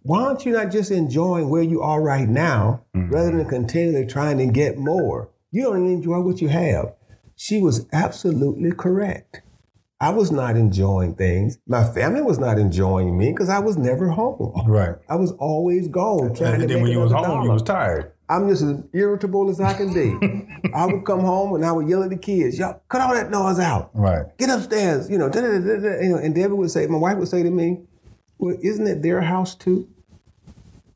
Why 0.01 0.23
aren't 0.23 0.45
you 0.45 0.53
not 0.53 0.71
just 0.71 0.91
enjoying 0.91 1.49
where 1.49 1.63
you 1.63 1.81
are 1.81 2.01
right 2.01 2.27
now 2.27 2.83
mm-hmm. 2.95 3.13
rather 3.13 3.37
than 3.37 3.47
continually 3.47 4.05
trying 4.05 4.37
to 4.37 4.45
get 4.47 4.77
more? 4.77 5.29
You 5.51 5.63
don't 5.63 5.77
even 5.83 5.93
enjoy 5.93 6.19
what 6.19 6.41
you 6.41 6.49
have. 6.49 6.93
She 7.35 7.61
was 7.61 7.85
absolutely 7.91 8.71
correct. 8.71 9.41
I 9.99 10.11
was 10.11 10.31
not 10.31 10.55
enjoying 10.55 11.15
things. 11.15 11.57
My 11.67 11.83
family 11.83 12.21
was 12.21 12.37
not 12.37 12.59
enjoying 12.59 13.17
me 13.17 13.31
because 13.31 13.49
I 13.49 13.59
was 13.59 13.77
never 13.77 14.09
home. 14.09 14.53
Right. 14.67 14.95
I 15.09 15.15
was 15.15 15.31
always 15.33 15.87
gone. 15.87 16.35
Trying 16.35 16.61
and 16.61 16.69
then 16.69 16.83
when 16.83 16.91
you 16.91 16.99
was 16.99 17.11
home, 17.11 17.23
dollar. 17.23 17.43
you 17.43 17.51
was 17.51 17.63
tired. 17.63 18.11
I'm 18.29 18.47
just 18.47 18.61
as 18.61 18.83
irritable 18.93 19.49
as 19.49 19.59
I 19.59 19.73
can 19.73 19.93
be. 19.93 20.69
I 20.75 20.85
would 20.85 21.05
come 21.05 21.21
home 21.21 21.55
and 21.55 21.65
I 21.65 21.71
would 21.71 21.87
yell 21.87 22.03
at 22.03 22.09
the 22.09 22.17
kids, 22.17 22.59
"Y'all, 22.59 22.81
cut 22.89 23.01
all 23.01 23.13
that 23.13 23.31
noise 23.31 23.57
out! 23.57 23.89
Right. 23.93 24.25
Get 24.37 24.49
upstairs!" 24.49 25.09
You 25.09 25.17
know, 25.17 25.29
da, 25.29 25.41
da, 25.41 25.59
da, 25.59 26.01
you 26.01 26.09
know. 26.09 26.17
And 26.17 26.35
Debbie 26.35 26.53
would 26.53 26.69
say, 26.69 26.85
my 26.87 26.97
wife 26.97 27.17
would 27.17 27.29
say 27.29 27.41
to 27.41 27.49
me, 27.49 27.79
"Well, 28.38 28.57
isn't 28.61 28.88
it 28.88 29.01
their 29.01 29.21
house 29.21 29.55
too?" 29.55 29.89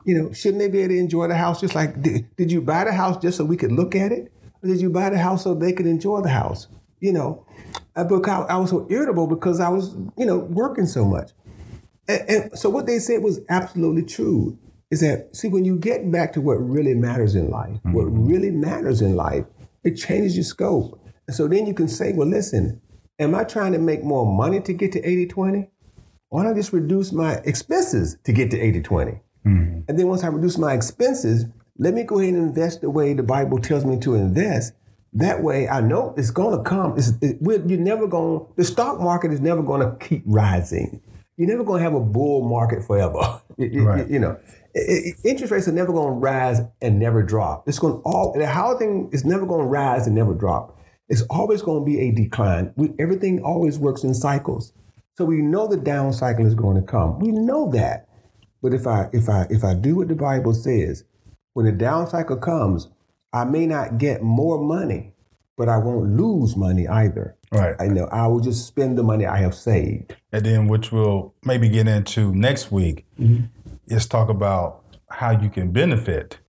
You 0.06 0.18
know, 0.18 0.32
shouldn't 0.32 0.60
they 0.60 0.68
be 0.68 0.80
able 0.80 0.96
to 0.96 1.00
enjoy 1.00 1.28
the 1.28 1.36
house 1.36 1.62
just 1.62 1.76
like, 1.76 2.02
did, 2.02 2.36
did 2.36 2.52
you 2.52 2.60
buy 2.62 2.86
the 2.86 2.92
house 2.92 3.22
just 3.22 3.38
so 3.38 3.46
we 3.46 3.56
could 3.56 3.72
look 3.72 3.96
at 3.96 4.12
it? 4.12 4.32
Or 4.64 4.68
did 4.68 4.82
you 4.82 4.90
buy 4.90 5.12
the 5.12 5.20
house 5.20 5.44
so 5.44 5.54
they 5.54 5.74
could 5.74 5.86
enjoy 5.86 6.22
the 6.22 6.30
house? 6.30 6.68
You 7.00 7.14
know, 7.14 7.46
I, 7.96 8.02
I 8.02 8.58
was 8.58 8.70
so 8.70 8.88
irritable 8.90 9.28
because 9.28 9.60
I 9.60 9.70
was, 9.70 9.96
you 10.18 10.26
know, 10.26 10.38
working 10.40 10.86
so 10.86 11.06
much. 11.06 11.32
And, 12.08 12.30
and 12.30 12.60
so 12.60 12.70
what 12.70 12.86
they 12.86 13.00
said 13.00 13.24
was 13.24 13.42
absolutely 13.50 14.04
true 14.04 14.58
is 14.90 15.00
that, 15.00 15.36
see, 15.36 15.48
when 15.48 15.66
you 15.66 15.78
get 15.78 16.12
back 16.12 16.34
to 16.34 16.42
what 16.42 16.56
really 16.56 16.94
matters 16.94 17.36
in 17.36 17.50
life, 17.50 17.78
mm-hmm. 17.78 17.94
what 17.94 18.06
really 18.06 18.52
matters 18.52 19.02
in 19.02 19.16
life, 19.16 19.46
it 19.84 19.96
changes 19.96 20.36
your 20.36 20.44
scope. 20.44 21.00
And 21.28 21.36
so 21.36 21.48
then 21.48 21.66
you 21.66 21.74
can 21.74 21.88
say, 21.88 22.14
well, 22.14 22.28
listen, 22.28 22.82
am 23.18 23.34
I 23.34 23.46
trying 23.46 23.72
to 23.72 23.80
make 23.80 24.04
more 24.04 24.26
money 24.26 24.60
to 24.62 24.74
get 24.74 24.92
to 24.92 25.04
80 25.04 25.28
20? 25.28 25.71
Why 26.32 26.44
don't 26.44 26.54
I 26.54 26.56
just 26.56 26.72
reduce 26.72 27.12
my 27.12 27.34
expenses 27.44 28.18
to 28.24 28.32
get 28.32 28.52
to 28.52 28.60
80 28.60 28.82
20? 28.82 29.12
Mm-hmm. 29.12 29.82
And 29.90 30.00
then 30.00 30.08
once 30.08 30.24
I 30.24 30.28
reduce 30.28 30.58
my 30.58 30.74
expenses, 30.74 31.44
let 31.78 31.94
me 31.94 32.04
go 32.04 32.20
ahead 32.20 32.34
and 32.34 32.44
invest 32.48 32.80
the 32.80 32.90
way 32.90 33.14
the 33.14 33.22
Bible 33.22 33.60
tells 33.60 33.84
me 33.84 34.00
to 34.00 34.16
invest. 34.16 34.72
That 35.12 35.44
way, 35.44 35.68
I 35.68 35.82
know 35.82 36.14
it's 36.16 36.32
going 36.32 36.58
to 36.58 36.64
come. 36.64 36.98
It's, 36.98 37.12
it, 37.22 37.40
you're 37.42 37.80
never 37.80 38.08
going. 38.08 38.46
The 38.56 38.64
stock 38.64 39.02
market 39.02 39.34
is 39.34 39.42
never 39.42 39.62
going 39.62 39.82
to 39.82 39.94
keep 39.98 40.24
rising. 40.26 41.02
You're 41.36 41.50
never 41.50 41.66
going 41.66 41.80
to 41.80 41.84
have 41.84 41.96
a 41.96 42.00
bull 42.00 42.48
market 42.48 42.86
forever. 42.86 43.20
right. 43.58 44.08
you, 44.08 44.14
you 44.14 44.20
know, 44.20 44.40
it, 44.74 45.18
interest 45.26 45.52
rates 45.52 45.68
are 45.68 45.74
never 45.74 45.92
going 45.92 46.14
to 46.14 46.20
rise 46.20 46.62
and 46.82 46.98
never 46.98 47.24
drop. 47.24 47.68
It's 47.68 47.78
going 47.78 47.96
to 47.96 48.00
all. 48.06 48.34
The 48.38 48.48
housing 48.48 49.10
is 49.12 49.26
never 49.26 49.46
going 49.46 49.60
to 49.60 49.68
rise 49.68 50.08
and 50.08 50.16
never 50.16 50.34
drop. 50.34 50.80
It's 51.10 51.24
always 51.24 51.62
going 51.62 51.82
to 51.82 51.86
be 51.86 52.00
a 52.00 52.12
decline. 52.12 52.72
We, 52.78 52.94
everything 53.00 53.44
always 53.44 53.78
works 53.78 54.06
in 54.06 54.14
cycles. 54.14 54.72
So 55.22 55.26
we 55.26 55.44
know 55.44 55.68
the 55.68 55.78
down 55.78 56.14
cycle 56.14 56.48
is 56.48 56.56
going 56.56 56.78
to 56.78 56.82
come. 56.82 57.20
We 57.20 57.32
know 57.32 57.70
that. 57.74 58.08
But 58.64 58.74
if 58.74 58.88
I 58.88 59.08
if 59.14 59.30
I 59.30 59.46
if 59.52 59.64
I 59.64 59.76
do 59.76 59.98
what 59.98 60.08
the 60.08 60.16
Bible 60.16 60.56
says, 60.56 61.04
when 61.54 61.68
the 61.68 61.72
down 61.72 62.08
cycle 62.08 62.38
comes, 62.38 62.88
I 63.32 63.44
may 63.44 63.68
not 63.68 64.00
get 64.00 64.24
more 64.24 64.58
money, 64.58 65.14
but 65.58 65.70
I 65.70 65.78
won't 65.78 66.18
lose 66.18 66.56
money 66.56 66.88
either. 66.88 67.38
Right. 67.52 67.76
I 67.80 67.86
know 67.86 68.06
I 68.06 68.26
will 68.26 68.40
just 68.40 68.66
spend 68.66 68.98
the 68.98 69.04
money 69.04 69.28
I 69.28 69.38
have 69.38 69.54
saved. 69.54 70.16
And 70.32 70.44
then 70.44 70.68
which 70.68 70.92
we'll 70.92 71.36
maybe 71.46 71.70
get 71.70 71.88
into 71.88 72.34
next 72.34 72.72
week 72.72 73.06
mm-hmm. 73.20 73.46
is 73.94 74.08
talk 74.08 74.28
about 74.28 74.84
how 75.08 75.40
you 75.40 75.52
can 75.52 75.72
benefit 75.72 76.40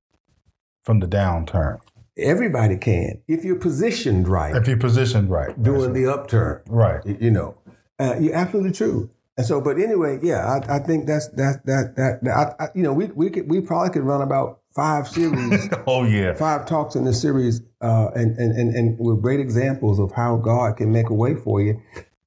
from 0.83 1.01
the 1.01 1.07
downturn. 1.07 1.79
Everybody 2.17 2.79
can 2.79 3.21
if 3.29 3.45
you're 3.45 3.57
positioned 3.57 4.29
right. 4.29 4.57
If 4.57 4.67
you're 4.67 4.79
positioned 4.79 5.29
right. 5.29 5.63
During 5.63 5.93
the 5.93 6.11
upturn. 6.11 6.63
Right. 6.67 7.05
You 7.05 7.31
know, 7.31 7.59
uh, 7.99 8.17
you're 8.21 8.35
absolutely 8.35 8.73
true. 8.73 9.11
And 9.37 9.47
so, 9.47 9.61
but 9.61 9.79
anyway, 9.79 10.19
yeah, 10.23 10.45
I, 10.47 10.77
I 10.77 10.79
think 10.79 11.07
that's 11.07 11.29
that 11.29 11.65
that 11.65 11.97
that, 11.97 12.23
that 12.23 12.55
I, 12.61 12.65
I, 12.65 12.69
you 12.75 12.83
know 12.83 12.93
we 12.93 13.07
we 13.07 13.31
could 13.31 13.49
we 13.49 13.63
probably 13.63 13.91
could 13.91 14.03
run 14.03 14.21
about 14.21 14.61
five 14.75 15.09
series. 15.09 15.69
oh 15.87 16.05
yeah, 16.05 16.35
five 16.35 16.67
talks 16.67 16.97
in 16.97 17.05
the 17.05 17.15
series, 17.15 17.63
uh, 17.81 18.11
and, 18.15 18.37
and 18.39 18.53
and 18.53 18.77
and 18.77 18.99
with 18.99 19.23
great 19.23 19.41
examples 19.41 19.99
of 19.99 20.13
how 20.13 20.37
God 20.37 20.77
can 20.77 20.93
make 20.93 21.09
a 21.09 21.15
way 21.15 21.35
for 21.35 21.63
you. 21.63 21.81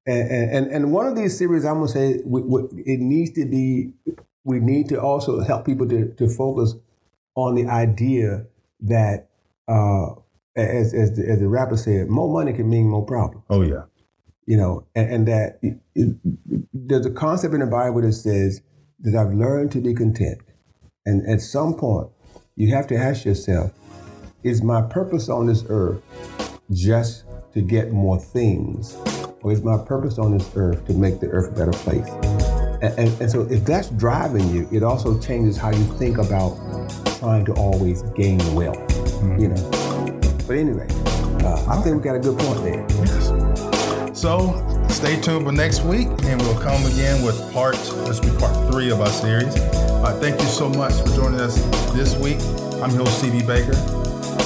And 0.08 0.32
and 0.32 0.68
and 0.68 0.92
one 0.92 1.06
of 1.06 1.16
these 1.16 1.38
series, 1.38 1.64
I'm 1.64 1.76
gonna 1.76 1.88
say, 1.90 2.22
we, 2.26 2.42
we, 2.42 2.62
it 2.86 3.00
needs 3.00 3.32
to 3.34 3.46
be. 3.46 3.92
We 4.44 4.60
need 4.60 4.90
to 4.90 5.02
also 5.02 5.42
help 5.42 5.66
people 5.66 5.88
to 5.90 6.12
to 6.14 6.28
focus 6.28 6.76
on 7.36 7.56
the 7.56 7.66
idea 7.68 8.46
that, 8.82 9.30
uh, 9.68 10.12
as 10.56 10.94
as 10.94 11.16
the, 11.18 11.28
as 11.28 11.40
the 11.40 11.48
rapper 11.48 11.78
said, 11.78 12.10
more 12.10 12.32
money 12.32 12.54
can 12.54 12.68
mean 12.68 12.88
more 12.88 13.06
problems. 13.06 13.44
Oh 13.50 13.62
yeah 13.62 13.84
you 14.46 14.58
know, 14.58 14.86
and, 14.96 15.10
and 15.12 15.28
that 15.28 15.60
it, 15.62 15.80
it, 15.96 16.16
there's 16.74 17.06
a 17.06 17.12
concept 17.12 17.54
in 17.54 17.60
the 17.62 17.66
Bible 17.66 18.02
that 18.02 18.14
says 18.14 18.62
that 19.00 19.16
I've 19.16 19.34
learned 19.34 19.72
to 19.74 19.82
be 19.82 19.94
content. 19.94 20.40
And 21.06 21.28
at 21.30 21.42
some 21.42 21.76
point, 21.76 22.10
you 22.56 22.74
have 22.74 22.88
to 22.88 22.96
ask 22.96 23.26
yourself, 23.26 23.72
is 24.44 24.62
my 24.62 24.82
purpose 24.82 25.30
on 25.30 25.48
this 25.48 25.64
earth 25.70 26.02
just 26.72 27.24
to 27.54 27.62
get 27.62 27.92
more 27.92 28.20
things? 28.20 28.96
Or 29.42 29.52
is 29.52 29.62
my 29.62 29.78
purpose 29.78 30.18
on 30.18 30.38
this 30.38 30.50
earth 30.56 30.86
to 30.88 30.94
make 30.94 31.20
the 31.20 31.28
earth 31.28 31.52
a 31.52 31.56
better 31.56 31.72
place? 31.72 32.08
And, 32.82 33.00
and, 33.00 33.22
and 33.22 33.32
so 33.32 33.42
if 33.42 33.64
that's 33.66 33.90
driving 33.92 34.54
you, 34.54 34.68
it 34.72 34.84
also 34.84 35.20
changes 35.20 35.58
how 35.58 35.72
you 35.72 35.84
think 35.98 36.18
about 36.18 36.58
trying 37.20 37.46
to 37.46 37.54
always 37.54 38.02
gain 38.14 38.40
wealth, 38.54 38.78
mm-hmm. 38.88 39.40
you 39.40 39.48
know. 39.50 39.72
But 40.48 40.58
anyway, 40.58 40.88
uh, 41.44 41.66
I 41.68 41.82
think 41.82 41.98
we 41.98 42.02
got 42.04 42.16
a 42.16 42.20
good 42.20 42.38
point 42.38 42.64
there. 42.64 43.25
So 44.16 44.86
stay 44.90 45.20
tuned 45.20 45.46
for 45.46 45.52
next 45.52 45.84
week, 45.84 46.08
and 46.24 46.42
we'll 46.42 46.60
come 46.60 46.86
again 46.86 47.22
with 47.22 47.52
part, 47.52 47.76
this 47.76 48.22
will 48.22 48.32
be 48.32 48.40
part 48.40 48.72
three 48.72 48.90
of 48.90 49.02
our 49.02 49.08
series. 49.08 49.54
Uh, 49.58 50.18
thank 50.22 50.42
you 50.42 50.48
so 50.48 50.70
much 50.70 50.94
for 50.94 51.14
joining 51.16 51.42
us 51.42 51.56
this 51.94 52.16
week. 52.18 52.38
I'm 52.82 52.92
your 52.92 53.06
host, 53.06 53.22
CB 53.22 53.46
Baker. 53.46 53.74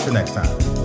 Till 0.04 0.14
next 0.14 0.34
time. 0.34 0.79